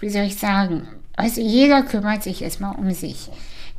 wie 0.00 0.10
soll 0.10 0.24
ich 0.24 0.36
sagen, 0.36 0.88
also 1.16 1.40
jeder 1.40 1.82
kümmert 1.82 2.22
sich 2.22 2.42
erstmal 2.42 2.76
um 2.76 2.90
sich, 2.92 3.30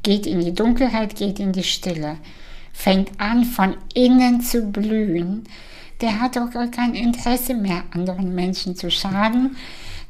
geht 0.01 0.25
in 0.25 0.39
die 0.39 0.53
Dunkelheit, 0.53 1.15
geht 1.15 1.39
in 1.39 1.51
die 1.51 1.63
Stille, 1.63 2.17
fängt 2.73 3.19
an 3.19 3.45
von 3.45 3.75
innen 3.93 4.41
zu 4.41 4.71
blühen, 4.71 5.43
der 6.01 6.19
hat 6.19 6.37
auch 6.37 6.51
gar 6.51 6.67
kein 6.67 6.95
Interesse 6.95 7.53
mehr, 7.53 7.83
anderen 7.91 8.33
Menschen 8.33 8.75
zu 8.75 8.89
schaden, 8.89 9.55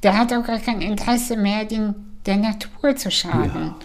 der 0.04 0.18
hat 0.18 0.34
auch 0.34 0.46
gar 0.46 0.60
kein 0.60 0.82
Interesse 0.82 1.38
mehr, 1.38 1.66
den, 1.66 1.96
der 2.26 2.38
Natur 2.38 2.96
zu 2.96 3.12
schaden. 3.12 3.68
Ja. 3.68 3.76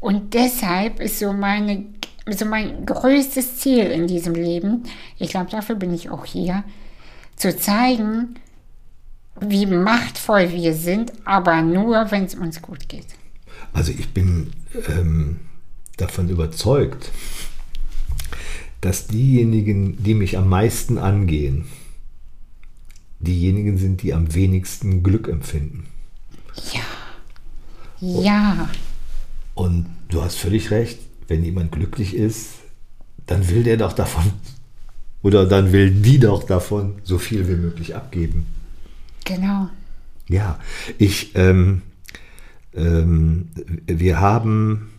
Und 0.00 0.34
deshalb 0.34 1.00
ist 1.00 1.18
so 1.18 1.32
meine 1.32 1.84
so 2.30 2.44
mein 2.44 2.86
größtes 2.86 3.58
Ziel 3.58 3.86
in 3.86 4.06
diesem 4.06 4.34
Leben, 4.34 4.84
ich 5.18 5.30
glaube, 5.30 5.50
dafür 5.50 5.74
bin 5.74 5.92
ich 5.92 6.10
auch 6.10 6.24
hier, 6.24 6.62
zu 7.36 7.56
zeigen, 7.56 8.36
wie 9.40 9.66
machtvoll 9.66 10.52
wir 10.52 10.74
sind, 10.74 11.12
aber 11.24 11.62
nur, 11.62 12.10
wenn 12.10 12.24
es 12.24 12.34
uns 12.34 12.62
gut 12.62 12.88
geht. 12.88 13.06
Also 13.72 13.92
ich 13.92 14.10
bin 14.10 14.52
ähm, 14.88 15.40
davon 15.96 16.28
überzeugt, 16.28 17.10
dass 18.80 19.06
diejenigen, 19.06 20.02
die 20.02 20.14
mich 20.14 20.36
am 20.36 20.48
meisten 20.48 20.98
angehen, 20.98 21.66
diejenigen 23.22 23.78
sind, 23.78 24.02
die 24.02 24.14
am 24.14 24.34
wenigsten 24.34 25.02
Glück 25.02 25.28
empfinden. 25.28 25.86
Ja. 26.72 26.82
Ja. 28.00 28.68
Und 29.54 29.86
du 30.08 30.22
hast 30.22 30.36
völlig 30.36 30.70
recht, 30.70 30.98
wenn 31.28 31.44
jemand 31.44 31.72
glücklich 31.72 32.14
ist, 32.14 32.54
dann 33.26 33.48
will 33.48 33.62
der 33.62 33.76
doch 33.76 33.92
davon 33.92 34.32
oder 35.22 35.46
dann 35.46 35.72
will 35.72 35.90
die 35.90 36.18
doch 36.18 36.42
davon 36.42 36.96
so 37.04 37.18
viel 37.18 37.48
wie 37.48 37.54
möglich 37.54 37.94
abgeben. 37.94 38.46
Genau. 39.24 39.68
Ja, 40.28 40.58
ich, 40.98 41.34
ähm, 41.36 41.82
ähm, 42.74 43.50
wir 43.86 44.20
haben 44.20 44.90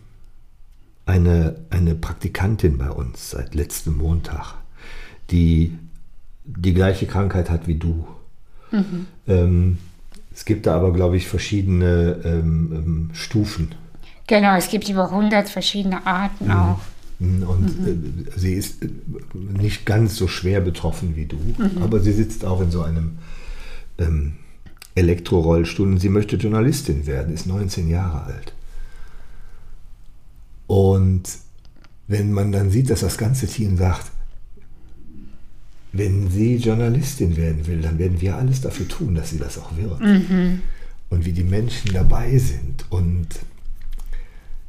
eine, 1.06 1.56
eine 1.70 1.94
Praktikantin 1.94 2.78
bei 2.78 2.90
uns 2.90 3.30
seit 3.30 3.54
letztem 3.54 3.98
Montag, 3.98 4.54
die 5.30 5.76
die 6.44 6.74
gleiche 6.74 7.06
Krankheit 7.06 7.50
hat 7.50 7.66
wie 7.66 7.76
du. 7.76 8.06
Mhm. 8.70 9.06
Ähm, 9.26 9.78
es 10.34 10.44
gibt 10.44 10.66
da 10.66 10.76
aber, 10.76 10.92
glaube 10.92 11.16
ich, 11.16 11.28
verschiedene 11.28 12.20
ähm, 12.24 12.72
ähm, 12.72 13.10
Stufen. 13.12 13.74
Genau, 14.26 14.56
es 14.56 14.68
gibt 14.68 14.88
über 14.88 15.04
100 15.10 15.48
verschiedene 15.48 16.06
Arten 16.06 16.46
mhm. 16.46 16.50
auch. 16.50 16.80
Und 17.20 17.80
mhm. 17.80 18.26
äh, 18.26 18.38
sie 18.38 18.54
ist 18.54 18.82
äh, 18.82 18.88
nicht 19.34 19.86
ganz 19.86 20.16
so 20.16 20.26
schwer 20.26 20.60
betroffen 20.60 21.14
wie 21.16 21.26
du, 21.26 21.36
mhm. 21.36 21.82
aber 21.82 22.00
sie 22.00 22.12
sitzt 22.12 22.44
auch 22.44 22.60
in 22.60 22.70
so 22.70 22.82
einem 22.82 23.18
ähm, 23.98 24.34
Elektrorollstuhl 24.94 25.88
und 25.88 25.98
sie 25.98 26.08
möchte 26.08 26.36
Journalistin 26.36 27.06
werden, 27.06 27.32
ist 27.32 27.46
19 27.46 27.88
Jahre 27.88 28.24
alt. 28.24 28.52
Und 30.66 31.22
wenn 32.06 32.32
man 32.32 32.52
dann 32.52 32.70
sieht, 32.70 32.90
dass 32.90 33.00
das 33.00 33.18
ganze 33.18 33.46
Team 33.46 33.76
sagt, 33.76 34.10
wenn 35.96 36.28
sie 36.28 36.56
Journalistin 36.56 37.36
werden 37.36 37.66
will, 37.68 37.80
dann 37.80 37.98
werden 38.00 38.20
wir 38.20 38.36
alles 38.36 38.60
dafür 38.60 38.88
tun, 38.88 39.14
dass 39.14 39.30
sie 39.30 39.38
das 39.38 39.58
auch 39.58 39.76
wird. 39.76 40.00
Mhm. 40.00 40.60
Und 41.08 41.24
wie 41.24 41.32
die 41.32 41.44
Menschen 41.44 41.92
dabei 41.92 42.36
sind. 42.36 42.84
Und 42.90 43.28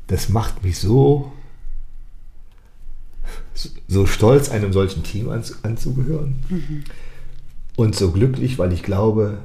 das 0.06 0.30
macht 0.30 0.64
mich 0.64 0.78
so, 0.78 1.34
so 3.88 4.06
stolz, 4.06 4.50
einem 4.50 4.72
solchen 4.72 5.02
Team 5.02 5.30
anzugehören. 5.64 6.44
Mhm. 6.48 6.84
Und 7.76 7.96
so 7.96 8.12
glücklich, 8.12 8.60
weil 8.60 8.72
ich 8.72 8.84
glaube, 8.84 9.40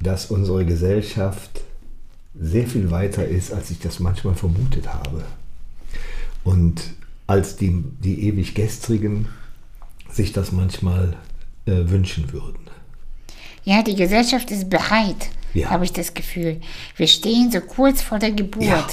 dass 0.00 0.26
unsere 0.26 0.64
Gesellschaft 0.64 1.62
sehr 2.40 2.68
viel 2.68 2.92
weiter 2.92 3.26
ist, 3.26 3.52
als 3.52 3.72
ich 3.72 3.80
das 3.80 3.98
manchmal 3.98 4.36
vermutet 4.36 4.94
habe. 4.94 5.24
Und 6.44 6.82
als 7.26 7.56
die, 7.56 7.82
die 8.00 8.28
ewig 8.28 8.54
Gestrigen 8.54 9.26
sich 10.12 10.32
das 10.32 10.52
manchmal 10.52 11.16
äh, 11.66 11.72
wünschen 11.88 12.32
würden. 12.32 12.58
Ja, 13.64 13.82
die 13.82 13.94
Gesellschaft 13.94 14.50
ist 14.50 14.70
bereit, 14.70 15.28
ja. 15.54 15.70
habe 15.70 15.84
ich 15.84 15.92
das 15.92 16.14
Gefühl. 16.14 16.60
Wir 16.96 17.06
stehen 17.06 17.50
so 17.50 17.60
kurz 17.60 18.02
vor 18.02 18.18
der 18.18 18.32
Geburt. 18.32 18.64
Ja. 18.64 18.86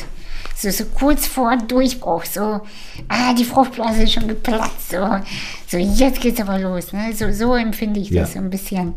So, 0.56 0.72
so 0.72 0.86
kurz 0.86 1.28
vor 1.28 1.56
Durchbruch, 1.56 2.26
so, 2.26 2.62
ah, 3.08 3.34
die 3.38 3.44
Fruchtblase 3.44 4.04
ist 4.04 4.14
schon 4.14 4.28
geplatzt, 4.28 4.90
so, 4.90 5.20
so 5.68 5.78
jetzt 5.78 6.20
geht's 6.20 6.42
aber 6.42 6.58
los, 6.58 6.94
ne? 6.94 7.14
So, 7.14 7.32
so 7.32 7.54
empfinde 7.54 8.00
ich 8.00 8.10
ja. 8.10 8.22
das 8.22 8.34
so 8.34 8.40
ein 8.40 8.50
bisschen. 8.50 8.96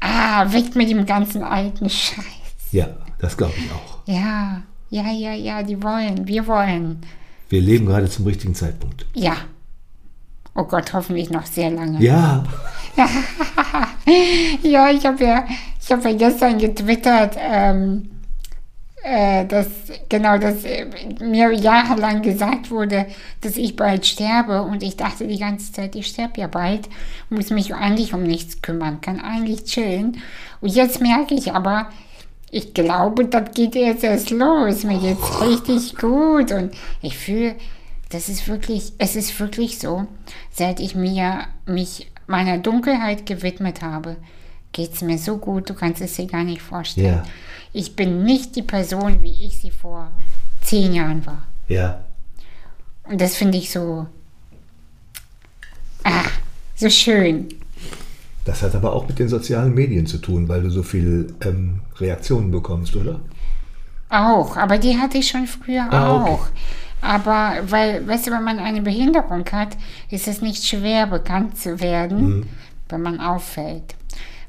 Ah, 0.00 0.52
weg 0.52 0.74
mit 0.74 0.90
dem 0.90 1.06
ganzen 1.06 1.42
alten 1.42 1.88
Scheiß. 1.88 2.24
Ja, 2.72 2.88
das 3.18 3.36
glaube 3.36 3.54
ich 3.56 3.70
auch. 3.70 4.00
Ja, 4.06 4.62
ja, 4.90 5.10
ja, 5.10 5.32
ja, 5.32 5.62
die 5.62 5.82
wollen, 5.82 6.26
wir 6.26 6.46
wollen. 6.46 7.00
Wir 7.48 7.60
leben 7.60 7.86
gerade 7.86 8.10
zum 8.10 8.26
richtigen 8.26 8.54
Zeitpunkt. 8.54 9.06
Ja. 9.14 9.36
Oh 10.54 10.64
Gott, 10.64 10.92
hoffentlich 10.92 11.30
noch 11.30 11.46
sehr 11.46 11.70
lange. 11.70 12.02
Ja. 12.02 12.44
ja, 14.62 14.90
ich 14.90 15.06
habe 15.06 15.24
ja, 15.24 15.44
ich 15.80 15.90
habe 15.90 16.10
ja 16.10 16.16
gestern 16.16 16.58
getwittert, 16.58 17.36
ähm, 17.38 18.10
äh, 19.02 19.46
dass 19.46 19.66
genau, 20.08 20.38
dass 20.38 20.64
äh, 20.64 20.86
mir 21.20 21.52
jahrelang 21.52 22.20
gesagt 22.22 22.70
wurde, 22.70 23.06
dass 23.40 23.56
ich 23.56 23.76
bald 23.76 24.06
sterbe 24.06 24.62
und 24.62 24.82
ich 24.82 24.96
dachte 24.96 25.26
die 25.26 25.38
ganze 25.38 25.72
Zeit, 25.72 25.96
ich 25.96 26.06
sterbe 26.06 26.40
ja 26.40 26.46
bald, 26.46 26.88
muss 27.30 27.50
mich 27.50 27.74
eigentlich 27.74 28.12
um 28.12 28.22
nichts 28.22 28.60
kümmern, 28.60 29.00
kann 29.00 29.20
eigentlich 29.20 29.64
chillen. 29.64 30.18
Und 30.60 30.74
jetzt 30.74 31.00
merke 31.00 31.34
ich 31.34 31.52
aber, 31.52 31.88
ich 32.52 32.74
glaube, 32.74 33.24
das 33.24 33.52
geht 33.54 33.74
jetzt 33.74 34.04
erst 34.04 34.30
los. 34.30 34.84
Mir 34.84 34.98
geht's 34.98 35.40
richtig 35.40 35.96
gut. 35.96 36.52
Und 36.52 36.72
ich 37.00 37.16
fühle, 37.16 37.56
das 38.10 38.28
ist 38.28 38.46
wirklich, 38.46 38.92
es 38.98 39.16
ist 39.16 39.40
wirklich 39.40 39.78
so, 39.78 40.06
seit 40.52 40.80
ich 40.80 40.94
mir 40.94 41.46
mich 41.66 42.10
meiner 42.26 42.58
Dunkelheit 42.58 43.26
gewidmet 43.26 43.82
habe, 43.82 44.16
geht 44.72 44.94
es 44.94 45.02
mir 45.02 45.18
so 45.18 45.38
gut, 45.38 45.68
du 45.68 45.74
kannst 45.74 46.00
es 46.00 46.14
dir 46.14 46.26
gar 46.26 46.44
nicht 46.44 46.62
vorstellen. 46.62 47.06
Ja. 47.06 47.22
Ich 47.72 47.96
bin 47.96 48.22
nicht 48.22 48.56
die 48.56 48.62
Person, 48.62 49.22
wie 49.22 49.46
ich 49.46 49.58
sie 49.58 49.70
vor 49.70 50.12
zehn 50.60 50.94
Jahren 50.94 51.24
war. 51.26 51.42
Ja. 51.68 52.04
Und 53.04 53.20
das 53.20 53.36
finde 53.36 53.58
ich 53.58 53.70
so, 53.70 54.06
ah, 56.04 56.24
so 56.74 56.88
schön. 56.88 57.48
Das 58.44 58.62
hat 58.62 58.74
aber 58.74 58.92
auch 58.94 59.06
mit 59.06 59.18
den 59.18 59.28
sozialen 59.28 59.74
Medien 59.74 60.06
zu 60.06 60.18
tun, 60.18 60.48
weil 60.48 60.62
du 60.62 60.70
so 60.70 60.82
viel 60.82 61.34
ähm, 61.44 61.80
Reaktionen 61.98 62.50
bekommst, 62.50 62.96
oder? 62.96 63.20
Auch, 64.08 64.56
aber 64.56 64.78
die 64.78 64.98
hatte 64.98 65.18
ich 65.18 65.28
schon 65.28 65.46
früher 65.46 65.86
ah, 65.90 66.16
auch. 66.16 66.40
Okay. 66.40 66.50
Aber 67.02 67.58
weil, 67.66 68.06
weißt 68.06 68.28
du, 68.28 68.30
wenn 68.30 68.44
man 68.44 68.60
eine 68.60 68.80
Behinderung 68.80 69.44
hat, 69.50 69.76
ist 70.08 70.28
es 70.28 70.40
nicht 70.40 70.64
schwer, 70.64 71.08
bekannt 71.08 71.58
zu 71.58 71.80
werden, 71.80 72.38
mhm. 72.38 72.48
wenn 72.88 73.02
man 73.02 73.20
auffällt. 73.20 73.96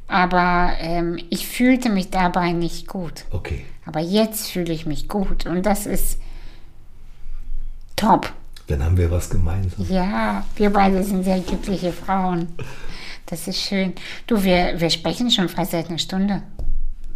Aber 0.07 0.73
ähm, 0.79 1.17
ich 1.31 1.47
fühlte 1.47 1.89
mich 1.89 2.11
dabei 2.11 2.51
nicht 2.51 2.87
gut. 2.87 3.25
Okay. 3.31 3.65
Aber 3.85 3.99
jetzt 3.99 4.51
fühle 4.51 4.71
ich 4.71 4.85
mich 4.85 5.09
gut 5.09 5.47
und 5.47 5.65
das 5.65 5.87
ist 5.87 6.19
top. 7.95 8.31
Dann 8.67 8.83
haben 8.83 8.97
wir 8.97 9.09
was 9.09 9.31
gemeinsam. 9.31 9.85
Ja, 9.89 10.45
wir 10.55 10.69
beide 10.69 11.03
sind 11.03 11.23
sehr 11.23 11.39
glückliche 11.39 11.91
Frauen. 11.91 12.49
Das 13.25 13.47
ist 13.47 13.59
schön. 13.59 13.93
Du, 14.27 14.43
wir, 14.43 14.79
wir 14.79 14.91
sprechen 14.91 15.31
schon 15.31 15.49
fast 15.49 15.71
seit 15.71 15.89
einer 15.89 15.97
Stunde. 15.97 16.43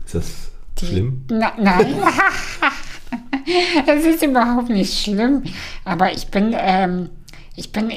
Ist 0.04 0.16
das 0.16 0.52
schlimm? 0.80 1.26
Na, 1.30 1.54
nein. 1.60 1.96
Es 3.88 4.06
ist 4.06 4.24
überhaupt 4.24 4.70
nicht 4.70 5.04
schlimm. 5.04 5.44
Aber 5.86 6.12
ich 6.12 6.28
bin, 6.28 6.56
ähm, 6.58 7.10
ich 7.56 7.72
bin, 7.72 7.92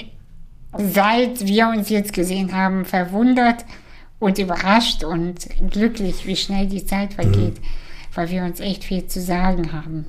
seit 0.76 1.46
wir 1.46 1.68
uns 1.68 1.88
jetzt 1.88 2.12
gesehen 2.12 2.54
haben, 2.54 2.84
verwundert 2.84 3.64
und 4.18 4.38
überrascht 4.38 5.02
und 5.04 5.48
glücklich, 5.70 6.26
wie 6.26 6.36
schnell 6.36 6.66
die 6.66 6.84
Zeit 6.84 7.14
vergeht, 7.14 7.60
weil 8.14 8.30
wir 8.30 8.44
uns 8.44 8.60
echt 8.60 8.84
viel 8.84 9.06
zu 9.06 9.20
sagen 9.20 9.72
haben. 9.72 10.06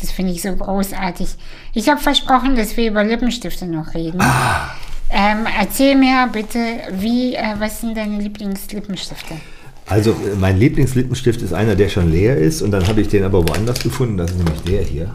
Das 0.00 0.10
finde 0.10 0.32
ich 0.32 0.42
so 0.42 0.54
großartig. 0.54 1.28
Ich 1.72 1.88
habe 1.88 2.00
versprochen, 2.00 2.54
dass 2.54 2.76
wir 2.76 2.90
über 2.90 3.02
Lippenstifte 3.02 3.66
noch 3.66 3.94
reden. 3.94 4.20
Ähm, 5.10 5.46
erzähl 5.58 5.96
mir 5.96 6.28
bitte, 6.30 6.58
wie, 6.90 7.34
äh, 7.34 7.54
was 7.58 7.80
sind 7.80 7.96
deine 7.96 8.18
Lieblingslippensstifte? 8.18 9.36
Also 9.86 10.10
äh, 10.10 10.34
mein 10.38 10.58
Lieblingslippenstift 10.58 11.42
ist 11.42 11.52
einer, 11.52 11.76
der 11.76 11.88
schon 11.88 12.10
leer 12.10 12.36
ist 12.36 12.62
und 12.62 12.70
dann 12.72 12.86
habe 12.86 13.00
ich 13.00 13.08
den 13.08 13.24
aber 13.24 13.46
woanders 13.48 13.80
gefunden. 13.80 14.16
Das 14.16 14.30
ist 14.30 14.38
nämlich 14.38 14.62
der 14.62 14.82
hier. 14.82 15.14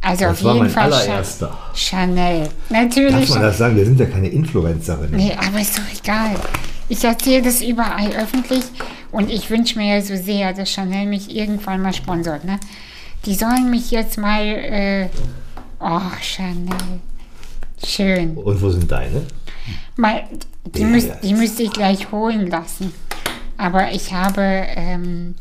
Also 0.00 0.24
Das 0.24 0.38
auf 0.38 0.44
war 0.44 0.54
jeden 0.54 0.66
mein 0.66 0.74
Fall 0.74 0.92
allererster. 0.92 1.58
Chanel. 1.74 2.40
Darf 2.40 2.52
Natürlich. 2.70 3.28
man 3.30 3.42
das 3.42 3.58
sagen? 3.58 3.76
Wir 3.76 3.84
sind 3.84 4.00
ja 4.00 4.06
keine 4.06 4.28
Influencerin. 4.28 5.10
Nee, 5.12 5.36
aber 5.36 5.60
ist 5.60 5.78
doch 5.78 5.82
egal. 6.02 6.34
Ich 6.88 7.04
erzähle 7.04 7.42
das 7.42 7.60
überall 7.60 8.10
öffentlich 8.12 8.64
und 9.12 9.30
ich 9.30 9.50
wünsche 9.50 9.78
mir 9.78 9.96
ja 9.96 10.02
so 10.02 10.16
sehr, 10.16 10.52
dass 10.52 10.70
Chanel 10.70 11.06
mich 11.06 11.34
irgendwann 11.34 11.82
mal 11.82 11.92
sponsort. 11.92 12.44
Ne? 12.44 12.58
Die 13.24 13.34
sollen 13.34 13.70
mich 13.70 13.90
jetzt 13.90 14.18
mal. 14.18 14.42
Äh, 14.42 15.08
oh, 15.80 16.00
Chanel. 16.22 17.00
Schön. 17.84 18.36
Und 18.36 18.60
wo 18.60 18.70
sind 18.70 18.90
deine? 18.90 19.22
Mal, 19.96 20.24
die, 20.64 20.82
ja. 20.82 21.14
die 21.22 21.34
müsste 21.34 21.64
ich 21.64 21.72
gleich 21.72 22.10
holen 22.10 22.46
lassen. 22.48 22.92
Aber 23.58 23.92
ich 23.92 24.12
habe. 24.12 24.40
Ähm, 24.40 25.34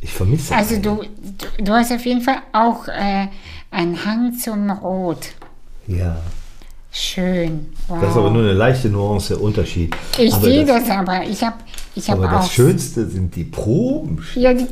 Ich 0.00 0.12
vermisse 0.12 0.54
also, 0.54 0.76
du, 0.76 1.02
du, 1.58 1.64
du 1.64 1.72
hast 1.72 1.90
auf 1.90 2.04
jeden 2.06 2.20
Fall 2.20 2.42
auch 2.52 2.86
äh, 2.86 3.26
einen 3.70 4.04
Hang 4.04 4.34
zum 4.38 4.70
Rot. 4.70 5.30
Ja. 5.88 6.18
Schön. 6.92 7.74
Wow. 7.88 8.00
Das 8.00 8.10
ist 8.10 8.16
aber 8.16 8.30
nur 8.30 8.42
eine 8.42 8.52
leichte 8.52 8.88
Nuance 8.88 9.36
Unterschied. 9.36 9.94
ich 10.16 10.32
sehe 10.34 10.64
das, 10.64 10.86
das 10.86 10.96
aber. 10.96 11.22
Ich 11.24 11.42
habe 11.42 11.56
ich 11.94 12.08
hab 12.10 12.18
Aber 12.18 12.28
auch. 12.28 12.40
das 12.42 12.52
Schönste 12.52 13.06
sind 13.06 13.34
die 13.34 13.44
Proben. 13.44 14.24
Ja, 14.34 14.54
die 14.54 14.66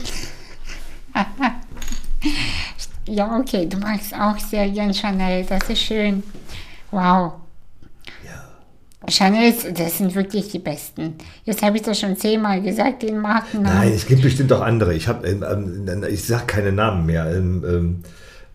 ja, 3.12 3.38
okay, 3.38 3.66
du 3.66 3.78
magst 3.78 4.14
auch 4.14 4.38
sehr 4.38 4.68
gern 4.68 4.92
Chanel, 4.92 5.44
das 5.44 5.68
ist 5.68 5.80
schön. 5.82 6.22
Wow. 6.90 7.32
Ja. 9.06 9.12
Chanel, 9.12 9.54
das 9.74 9.98
sind 9.98 10.14
wirklich 10.14 10.50
die 10.50 10.58
besten. 10.58 11.14
Jetzt 11.44 11.62
habe 11.62 11.76
ich 11.76 11.82
das 11.82 11.98
schon 12.00 12.16
zehnmal 12.16 12.62
gesagt, 12.62 13.02
den 13.02 13.18
Markennamen. 13.18 13.78
Nein, 13.78 13.92
es 13.92 14.06
gibt 14.06 14.22
bestimmt 14.22 14.52
auch 14.52 14.60
andere. 14.60 14.94
Ich 14.94 15.08
ähm, 15.08 15.44
ähm, 15.88 16.04
ich 16.10 16.24
sage 16.24 16.46
keine 16.46 16.72
Namen 16.72 17.06
mehr. 17.06 17.30
Ähm, 17.34 17.64
ähm, 17.68 18.02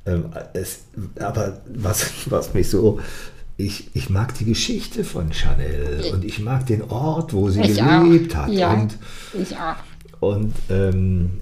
ähm, 0.06 0.26
es, 0.54 0.80
aber 1.20 1.62
was, 1.74 2.12
was 2.26 2.54
mich 2.54 2.70
so, 2.70 3.00
ich, 3.58 3.90
ich 3.94 4.10
mag 4.10 4.34
die 4.36 4.46
Geschichte 4.46 5.04
von 5.04 5.32
Chanel 5.32 6.06
und 6.12 6.26
ich 6.26 6.40
mag 6.40 6.66
den 6.66 6.82
Ort, 6.84 7.34
wo 7.34 7.50
sie 7.50 7.62
Ich 7.62 7.78
gelebt 7.78 8.36
auch. 8.36 8.40
hat 8.44 8.50
Ja, 8.52 8.74
und 8.74 8.98
ich 9.34 9.56
auch. 9.56 9.76
und 10.20 10.54
ähm, 10.70 11.42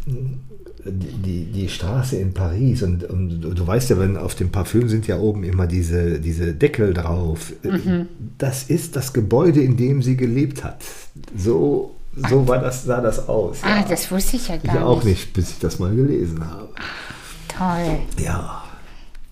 die, 0.85 1.45
die 1.45 1.67
Straße 1.67 2.17
in 2.17 2.33
Paris 2.33 2.83
und, 2.83 3.03
und 3.03 3.41
du 3.41 3.67
weißt 3.67 3.89
ja, 3.89 3.99
wenn 3.99 4.15
auf 4.15 4.35
dem 4.35 4.49
Parfüm 4.49 4.87
sind 4.87 5.07
ja 5.07 5.19
oben 5.19 5.43
immer 5.43 5.67
diese, 5.67 6.19
diese 6.19 6.53
Deckel 6.53 6.93
drauf. 6.93 7.53
Mhm. 7.63 8.07
Das 8.37 8.63
ist 8.63 8.95
das 8.95 9.11
Gebäude, 9.11 9.61
in 9.61 9.75
dem 9.75 10.01
sie 10.01 10.15
gelebt 10.15 10.63
hat. 10.63 10.81
So, 11.35 11.95
so 12.15 12.47
war 12.47 12.59
das, 12.59 12.85
sah 12.85 13.01
das 13.01 13.27
aus. 13.27 13.57
Ah, 13.61 13.79
ja. 13.79 13.85
das 13.87 14.09
wusste 14.09 14.37
ich 14.37 14.47
ja 14.47 14.57
gar 14.57 14.75
Ich 14.75 14.81
auch 14.81 15.03
nicht. 15.03 15.33
bis 15.33 15.51
ich 15.51 15.59
das 15.59 15.79
mal 15.79 15.93
gelesen 15.93 16.43
habe. 16.49 16.69
Toll. 17.49 17.99
Ja. 18.23 18.63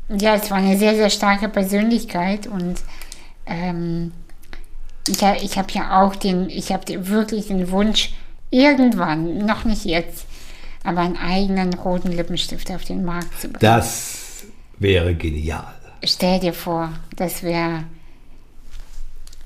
Ja, 0.09 0.35
es 0.35 0.51
war 0.51 0.57
eine 0.57 0.77
sehr, 0.77 0.95
sehr 0.95 1.09
starke 1.09 1.49
Persönlichkeit 1.49 2.47
und 2.47 2.75
ähm, 3.45 4.11
ich, 5.07 5.21
ich 5.21 5.57
habe 5.57 5.71
ja 5.71 6.01
auch 6.01 6.15
den, 6.15 6.49
ich 6.49 6.71
habe 6.71 7.07
wirklich 7.07 7.47
den 7.47 7.71
Wunsch, 7.71 8.13
irgendwann, 8.49 9.45
noch 9.45 9.65
nicht 9.65 9.85
jetzt, 9.85 10.25
aber 10.87 11.01
einen 11.01 11.17
eigenen 11.17 11.73
roten 11.73 12.13
Lippenstift 12.13 12.71
auf 12.71 12.85
den 12.85 13.03
Markt 13.03 13.41
zu 13.41 13.49
bringen. 13.49 13.59
Das 13.59 14.45
wäre 14.79 15.13
genial. 15.13 15.73
Stell 16.01 16.39
dir 16.39 16.53
vor, 16.53 16.89
das 17.17 17.43
wäre. 17.43 17.83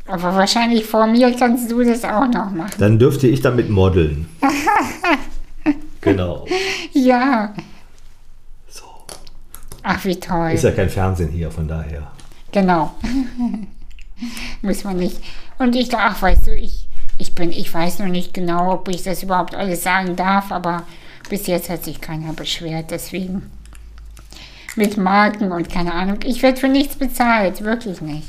Aber 0.05 0.35
wahrscheinlich 0.35 0.85
vor 0.85 1.07
mir 1.07 1.35
kannst 1.35 1.71
du 1.71 1.83
das 1.83 2.03
auch 2.03 2.27
noch 2.27 2.51
machen. 2.51 2.75
Dann 2.77 2.99
dürfte 2.99 3.25
ich 3.25 3.41
damit 3.41 3.71
modeln. 3.71 4.29
genau. 6.01 6.45
Ja. 6.93 7.55
So. 8.69 8.83
Ach, 9.81 10.05
wie 10.05 10.19
toll. 10.19 10.51
Ist 10.51 10.63
ja 10.63 10.71
kein 10.71 10.89
Fernsehen 10.89 11.31
hier, 11.31 11.49
von 11.49 11.67
daher. 11.67 12.11
Genau. 12.51 12.93
Muss 14.61 14.83
man 14.83 14.97
nicht. 14.97 15.17
Und 15.57 15.75
ich 15.75 15.89
dachte, 15.89 16.03
ach, 16.05 16.21
weißt 16.21 16.45
du, 16.45 16.55
ich, 16.55 16.87
ich 17.17 17.33
bin, 17.33 17.51
ich 17.51 17.73
weiß 17.73 17.97
noch 17.97 18.09
nicht 18.09 18.31
genau, 18.31 18.73
ob 18.73 18.89
ich 18.89 19.01
das 19.01 19.23
überhaupt 19.23 19.55
alles 19.55 19.81
sagen 19.81 20.15
darf, 20.15 20.51
aber 20.51 20.83
bis 21.32 21.47
jetzt 21.47 21.69
hat 21.69 21.86
sich 21.86 22.01
keiner 22.01 22.34
beschwert, 22.34 22.91
deswegen. 22.91 23.49
Mit 24.75 24.97
Marken 24.97 25.53
und 25.53 25.69
keine 25.69 25.93
Ahnung. 25.93 26.19
Ich 26.25 26.43
werde 26.43 26.59
für 26.59 26.67
nichts 26.67 26.97
bezahlt, 26.97 27.63
wirklich 27.63 28.01
nicht. 28.01 28.27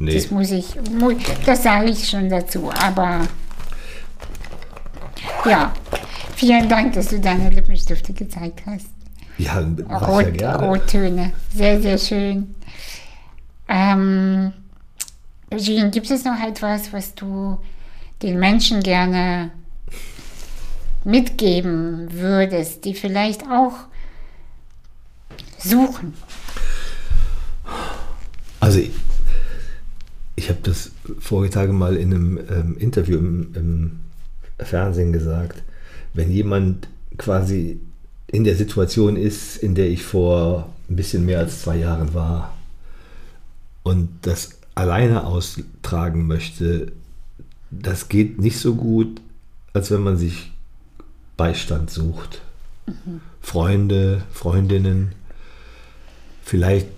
Nee. 0.00 0.14
Das 0.14 0.32
muss 0.32 0.50
ich, 0.50 0.66
das 1.46 1.62
sage 1.62 1.90
ich 1.90 2.08
schon 2.08 2.28
dazu, 2.28 2.68
aber 2.72 3.28
ja, 5.44 5.72
vielen 6.34 6.68
Dank, 6.68 6.94
dass 6.94 7.08
du 7.08 7.20
deine 7.20 7.48
Lippenstifte 7.50 8.12
gezeigt 8.12 8.62
hast. 8.66 8.88
Ja, 9.38 9.60
ich 9.60 9.88
ja 9.88 9.98
Rot, 9.98 10.34
gerne. 10.34 10.66
Rottöne, 10.66 11.32
sehr, 11.54 11.80
sehr 11.80 11.98
schön. 11.98 12.56
Ähm, 13.68 14.52
Jean, 15.56 15.92
gibt 15.92 16.10
es 16.10 16.24
noch 16.24 16.40
etwas, 16.42 16.92
was 16.92 17.14
du 17.14 17.56
den 18.20 18.40
Menschen 18.40 18.82
gerne 18.82 19.52
mitgeben 21.04 22.08
würdest, 22.12 22.84
die 22.84 22.94
vielleicht 22.94 23.42
auch 23.42 23.74
suchen? 25.58 26.14
Also 28.60 28.78
ich, 28.78 28.90
ich 30.36 30.48
habe 30.48 30.60
das 30.62 30.92
vorige 31.18 31.52
Tage 31.52 31.72
mal 31.72 31.96
in 31.96 32.14
einem 32.14 32.38
ähm, 32.50 32.76
Interview 32.78 33.18
im, 33.18 33.54
im 33.54 34.00
Fernsehen 34.58 35.12
gesagt. 35.12 35.62
Wenn 36.14 36.30
jemand 36.30 36.88
quasi 37.18 37.80
in 38.26 38.44
der 38.44 38.56
Situation 38.56 39.16
ist, 39.16 39.56
in 39.56 39.74
der 39.74 39.88
ich 39.88 40.02
vor 40.02 40.72
ein 40.88 40.96
bisschen 40.96 41.24
mehr 41.24 41.40
als 41.40 41.62
zwei 41.62 41.76
Jahren 41.76 42.14
war 42.14 42.56
und 43.82 44.08
das 44.22 44.58
alleine 44.74 45.26
austragen 45.26 46.26
möchte, 46.26 46.92
das 47.70 48.08
geht 48.08 48.38
nicht 48.38 48.58
so 48.58 48.74
gut, 48.74 49.20
als 49.72 49.90
wenn 49.90 50.02
man 50.02 50.16
sich 50.16 50.51
Beistand 51.36 51.90
sucht. 51.90 52.40
Freunde, 53.40 54.22
Freundinnen, 54.32 55.12
vielleicht, 56.44 56.88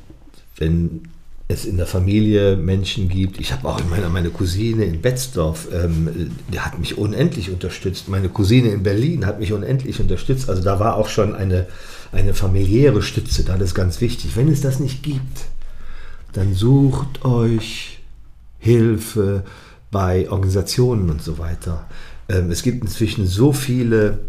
wenn 0.57 1.03
es 1.47 1.67
in 1.67 1.77
der 1.77 1.87
Familie 1.87 2.57
Menschen 2.57 3.09
gibt. 3.09 3.39
Ich 3.39 3.53
habe 3.53 3.69
auch 3.69 3.81
meine, 3.91 4.09
meine 4.09 4.31
Cousine 4.31 4.85
in 4.85 5.03
Betzdorf, 5.03 5.69
ähm, 5.73 6.31
die 6.53 6.61
hat 6.61 6.79
mich 6.79 6.97
unendlich 6.97 7.51
unterstützt. 7.51 8.09
Meine 8.09 8.31
Cousine 8.31 8.71
in 8.71 8.83
Berlin 8.83 9.27
hat 9.27 9.41
mich 9.41 9.53
unendlich 9.53 10.01
unterstützt. 10.01 10.49
Also 10.49 10.63
da 10.63 10.81
war 10.81 10.97
auch 10.97 11.09
schon 11.09 11.35
eine, 11.35 11.67
eine 12.13 12.33
familiäre 12.33 13.03
Stütze 13.03 13.45
da. 13.45 13.59
Das 13.59 13.69
ist 13.69 13.75
ganz 13.75 14.01
wichtig. 14.01 14.37
Wenn 14.37 14.49
es 14.49 14.63
das 14.63 14.81
nicht 14.81 15.03
gibt, 15.03 15.45
dann 16.33 16.55
sucht 16.55 17.25
euch 17.25 18.01
Hilfe 18.59 19.45
bei 19.91 20.29
Organisationen 20.31 21.11
und 21.11 21.23
so 21.23 21.39
weiter. 21.39 21.87
Ähm, 22.29 22.51
es 22.51 22.63
gibt 22.63 22.83
inzwischen 22.83 23.27
so 23.27 23.53
viele 23.53 24.21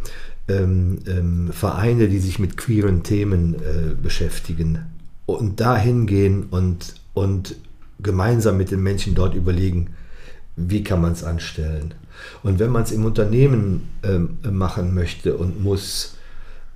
ähm, 0.48 1.00
ähm, 1.08 1.50
Vereine, 1.52 2.08
die 2.08 2.20
sich 2.20 2.40
mit 2.40 2.58
queeren 2.58 3.04
Themen 3.04 3.56
äh, 3.56 3.96
beschäftigen 4.02 4.80
und 5.26 5.60
dahin 5.60 6.06
gehen 6.06 6.44
und, 6.52 6.96
und 7.14 7.56
gemeinsam 8.00 8.58
mit 8.58 8.72
den 8.72 8.84
Menschen 8.84 9.16
dort 9.16 9.36
überlegen, 9.36 9.92
wie 10.56 10.84
kann 10.84 11.02
man 11.02 11.14
es 11.14 11.24
anstellen. 11.24 11.94
Und 12.44 12.60
wenn 12.60 12.70
man 12.72 12.84
es 12.84 12.92
im 12.92 13.06
Unternehmen 13.06 13.90
ähm, 14.04 14.38
machen 14.50 14.94
möchte 14.94 15.36
und 15.36 15.62
muss, 15.64 16.16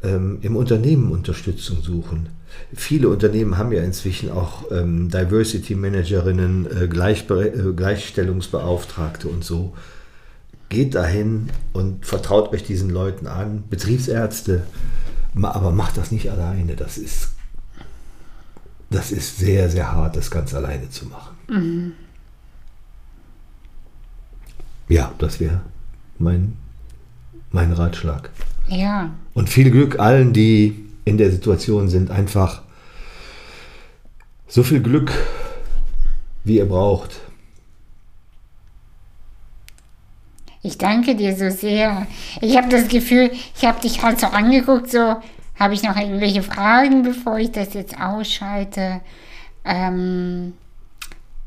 ähm, 0.03 0.39
im 0.41 0.55
Unternehmen 0.55 1.11
Unterstützung 1.11 1.82
suchen. 1.82 2.30
Viele 2.74 3.09
Unternehmen 3.09 3.57
haben 3.57 3.72
ja 3.72 3.84
inzwischen 3.84 4.32
auch 4.32 4.72
ähm, 4.72 5.09
Diversity 5.09 5.76
Managerinnen, 5.76 6.65
äh, 6.67 6.86
äh, 6.86 7.74
Gleichstellungsbeauftragte 7.74 9.28
und 9.28 9.43
so. 9.43 9.74
Geht 10.70 10.95
dahin 10.95 11.49
und 11.74 12.05
vertraut 12.05 12.53
euch 12.53 12.63
diesen 12.63 12.89
Leuten 12.89 13.28
an, 13.28 13.63
Betriebsärzte, 13.70 14.63
aber 15.41 15.72
macht 15.72 15.97
das 15.97 16.11
nicht 16.11 16.30
alleine. 16.30 16.76
Das 16.76 16.97
ist, 16.97 17.30
das 18.89 19.11
ist 19.11 19.38
sehr, 19.38 19.70
sehr 19.70 19.91
hart, 19.91 20.15
das 20.15 20.30
ganz 20.30 20.53
alleine 20.53 20.89
zu 20.89 21.05
machen. 21.07 21.36
Mhm. 21.47 21.93
Ja, 24.88 25.13
das 25.17 25.39
wäre 25.39 25.61
mein, 26.17 26.57
mein 27.51 27.74
Ratschlag. 27.74 28.30
Ja. 28.67 29.11
Und 29.34 29.49
viel 29.49 29.72
Glück 29.72 29.99
allen, 29.99 30.34
die 30.34 30.86
in 31.05 31.17
der 31.17 31.32
Situation 31.32 31.89
sind. 31.89 32.11
Einfach 32.11 32.61
so 34.47 34.63
viel 34.63 34.82
Glück, 34.82 35.11
wie 36.43 36.57
ihr 36.57 36.67
braucht. 36.67 37.20
Ich 40.62 40.78
danke 40.78 41.16
dir 41.16 41.36
so 41.36 41.49
sehr. 41.49 42.05
Ich 42.41 42.57
habe 42.57 42.68
das 42.68 42.88
Gefühl, 42.88 43.32
ich 43.55 43.66
habe 43.66 43.80
dich 43.80 44.03
halt 44.03 44.20
so 44.20 44.28
angeguckt, 44.28 44.91
so 44.91 45.18
habe 45.57 45.74
ich 45.74 45.84
noch 45.84 45.95
irgendwelche 45.95 46.43
Fragen, 46.43 47.03
bevor 47.03 47.38
ich 47.38 47.51
das 47.51 47.74
jetzt 47.74 47.99
ausschalte. 47.99 49.01
Ähm, 49.64 50.53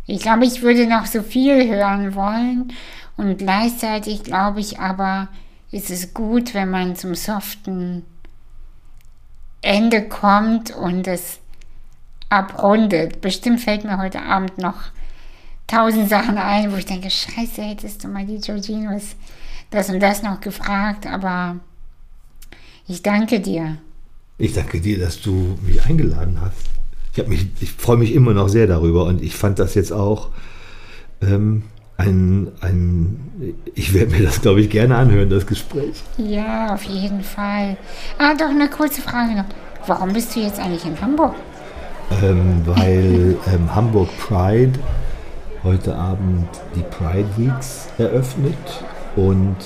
ich 0.07 0.21
glaube, 0.21 0.47
ich 0.47 0.63
würde 0.63 0.87
noch 0.87 1.07
so 1.07 1.23
viel 1.23 1.69
hören 1.69 2.15
wollen 2.15 2.73
und 3.17 3.39
gleichzeitig 3.39 4.23
glaube 4.25 4.61
ich 4.61 4.79
aber, 4.79 5.29
ist 5.71 5.91
es 5.91 6.13
gut, 6.13 6.55
wenn 6.55 6.71
man 6.71 6.97
zum 6.97 7.15
soften 7.15 8.05
Ende 9.63 10.03
kommt 10.09 10.75
und 10.75 11.07
es 11.07 11.39
abrundet. 12.29 13.21
Bestimmt 13.21 13.61
fällt 13.61 13.85
mir 13.85 13.99
heute 13.99 14.23
Abend 14.23 14.59
noch 14.59 14.91
tausend 15.73 16.09
Sachen 16.09 16.37
ein, 16.37 16.71
wo 16.73 16.77
ich 16.77 16.87
denke, 16.87 17.09
scheiße, 17.09 17.63
hättest 17.63 18.05
du 18.05 18.09
mal 18.09 18.27
die 18.27 18.39
Georginos 18.39 19.17
das 19.71 19.89
und 19.89 20.01
das 20.01 20.23
noch 20.23 20.41
gefragt, 20.41 21.07
aber 21.07 21.57
ich 22.87 23.03
danke 23.03 23.41
dir. 23.41 23.79
Ich 24.37 24.53
danke 24.53 24.81
dir, 24.81 24.99
dass 24.99 25.21
du 25.21 25.59
mich 25.63 25.85
eingeladen 25.87 26.39
hast. 26.41 26.69
Ich, 27.15 27.27
mich, 27.27 27.47
ich 27.61 27.73
freue 27.73 27.97
mich 27.97 28.13
immer 28.13 28.35
noch 28.35 28.49
sehr 28.49 28.67
darüber 28.67 29.05
und 29.05 29.23
ich 29.23 29.35
fand 29.35 29.59
das 29.59 29.75
jetzt 29.75 29.93
auch 29.93 30.29
ähm, 31.23 31.63
ein, 31.97 32.49
ein, 32.61 33.55
ich 33.75 33.95
werde 33.95 34.11
mir 34.11 34.23
das, 34.23 34.43
glaube 34.43 34.61
ich, 34.61 34.69
gerne 34.69 34.97
anhören, 34.97 35.31
das 35.31 35.47
Gespräch. 35.47 36.03
Ja, 36.19 36.75
auf 36.75 36.83
jeden 36.83 37.23
Fall. 37.23 37.77
Ah, 38.19 38.35
doch 38.35 38.51
eine 38.51 38.69
kurze 38.69 39.01
Frage 39.01 39.35
noch. 39.37 39.45
Warum 39.87 40.13
bist 40.13 40.37
du 40.37 40.41
jetzt 40.41 40.61
eigentlich 40.61 40.85
in 40.85 41.01
Hamburg? 41.01 41.35
Ähm, 42.23 42.63
weil 42.67 43.37
ähm, 43.47 43.75
Hamburg 43.75 44.09
Pride 44.19 44.79
heute 45.65 45.95
Abend 45.95 46.49
die 46.75 46.83
Pride 46.83 47.29
Weeks 47.37 47.89
eröffnet 47.99 48.57
und 49.17 49.57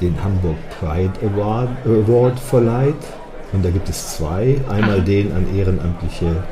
den 0.00 0.22
Hamburg 0.22 0.56
Pride 0.78 1.12
Award, 1.26 1.68
Award 1.84 2.38
verleiht. 2.38 2.94
Und 3.52 3.64
da 3.64 3.70
gibt 3.70 3.88
es 3.88 4.16
zwei. 4.16 4.60
Einmal 4.68 4.98
Aha. 4.98 5.04
den 5.04 5.32
an 5.32 5.46
ehrenamtliche 5.56 6.44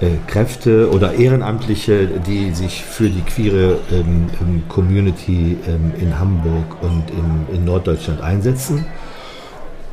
äh, 0.00 0.10
Kräfte 0.26 0.90
oder 0.90 1.14
Ehrenamtliche, 1.14 2.08
die 2.26 2.52
sich 2.52 2.82
für 2.82 3.08
die 3.08 3.22
queere 3.22 3.78
ähm, 3.90 4.26
ähm 4.40 4.62
Community 4.68 5.56
ähm, 5.66 5.92
in 6.00 6.18
Hamburg 6.18 6.82
und 6.82 7.04
in, 7.10 7.56
in 7.56 7.64
Norddeutschland 7.64 8.20
einsetzen. 8.20 8.84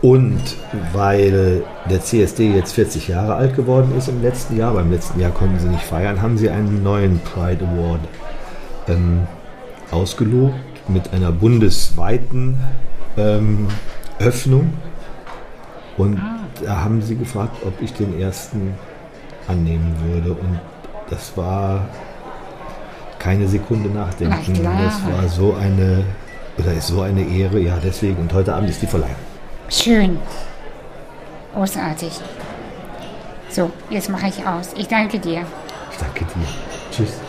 Und 0.01 0.55
weil 0.93 1.63
der 1.89 2.01
CSD 2.01 2.55
jetzt 2.55 2.71
40 2.73 3.09
Jahre 3.09 3.35
alt 3.35 3.55
geworden 3.55 3.93
ist 3.97 4.07
im 4.07 4.21
letzten 4.21 4.57
Jahr, 4.57 4.73
beim 4.73 4.91
letzten 4.91 5.19
Jahr 5.19 5.31
konnten 5.31 5.59
sie 5.59 5.67
nicht 5.67 5.83
feiern, 5.83 6.21
haben 6.21 6.37
sie 6.37 6.49
einen 6.49 6.83
neuen 6.83 7.19
Pride 7.19 7.65
Award 7.65 7.99
ähm, 8.87 9.27
ausgelobt 9.91 10.55
mit 10.87 11.13
einer 11.13 11.31
bundesweiten 11.31 12.59
ähm, 13.17 13.67
Öffnung. 14.19 14.73
Und 15.97 16.17
ah. 16.17 16.39
da 16.63 16.81
haben 16.81 17.01
sie 17.01 17.17
gefragt, 17.17 17.57
ob 17.65 17.81
ich 17.81 17.93
den 17.93 18.19
ersten 18.19 18.75
annehmen 19.47 19.95
würde. 20.13 20.31
Und 20.31 20.59
das 21.09 21.35
war 21.35 21.89
keine 23.19 23.49
Sekunde 23.49 23.89
nachdenken. 23.89 24.63
Das 24.63 25.05
war 25.05 25.27
so 25.27 25.55
eine, 25.55 26.05
oder 26.57 26.71
ist 26.71 26.87
so 26.87 27.01
eine 27.01 27.21
Ehre, 27.21 27.59
ja, 27.59 27.77
deswegen. 27.83 28.15
Und 28.15 28.33
heute 28.33 28.55
Abend 28.55 28.69
ist 28.69 28.81
die 28.81 28.87
Verleihung. 28.87 29.28
Schön. 29.69 30.19
Großartig. 31.53 32.11
So, 33.49 33.71
jetzt 33.89 34.09
mache 34.09 34.27
ich 34.27 34.45
aus. 34.45 34.73
Ich 34.75 34.87
danke 34.87 35.19
dir. 35.19 35.45
Ich 35.91 35.97
danke 35.97 36.25
dir. 36.25 36.47
Tschüss. 36.91 37.19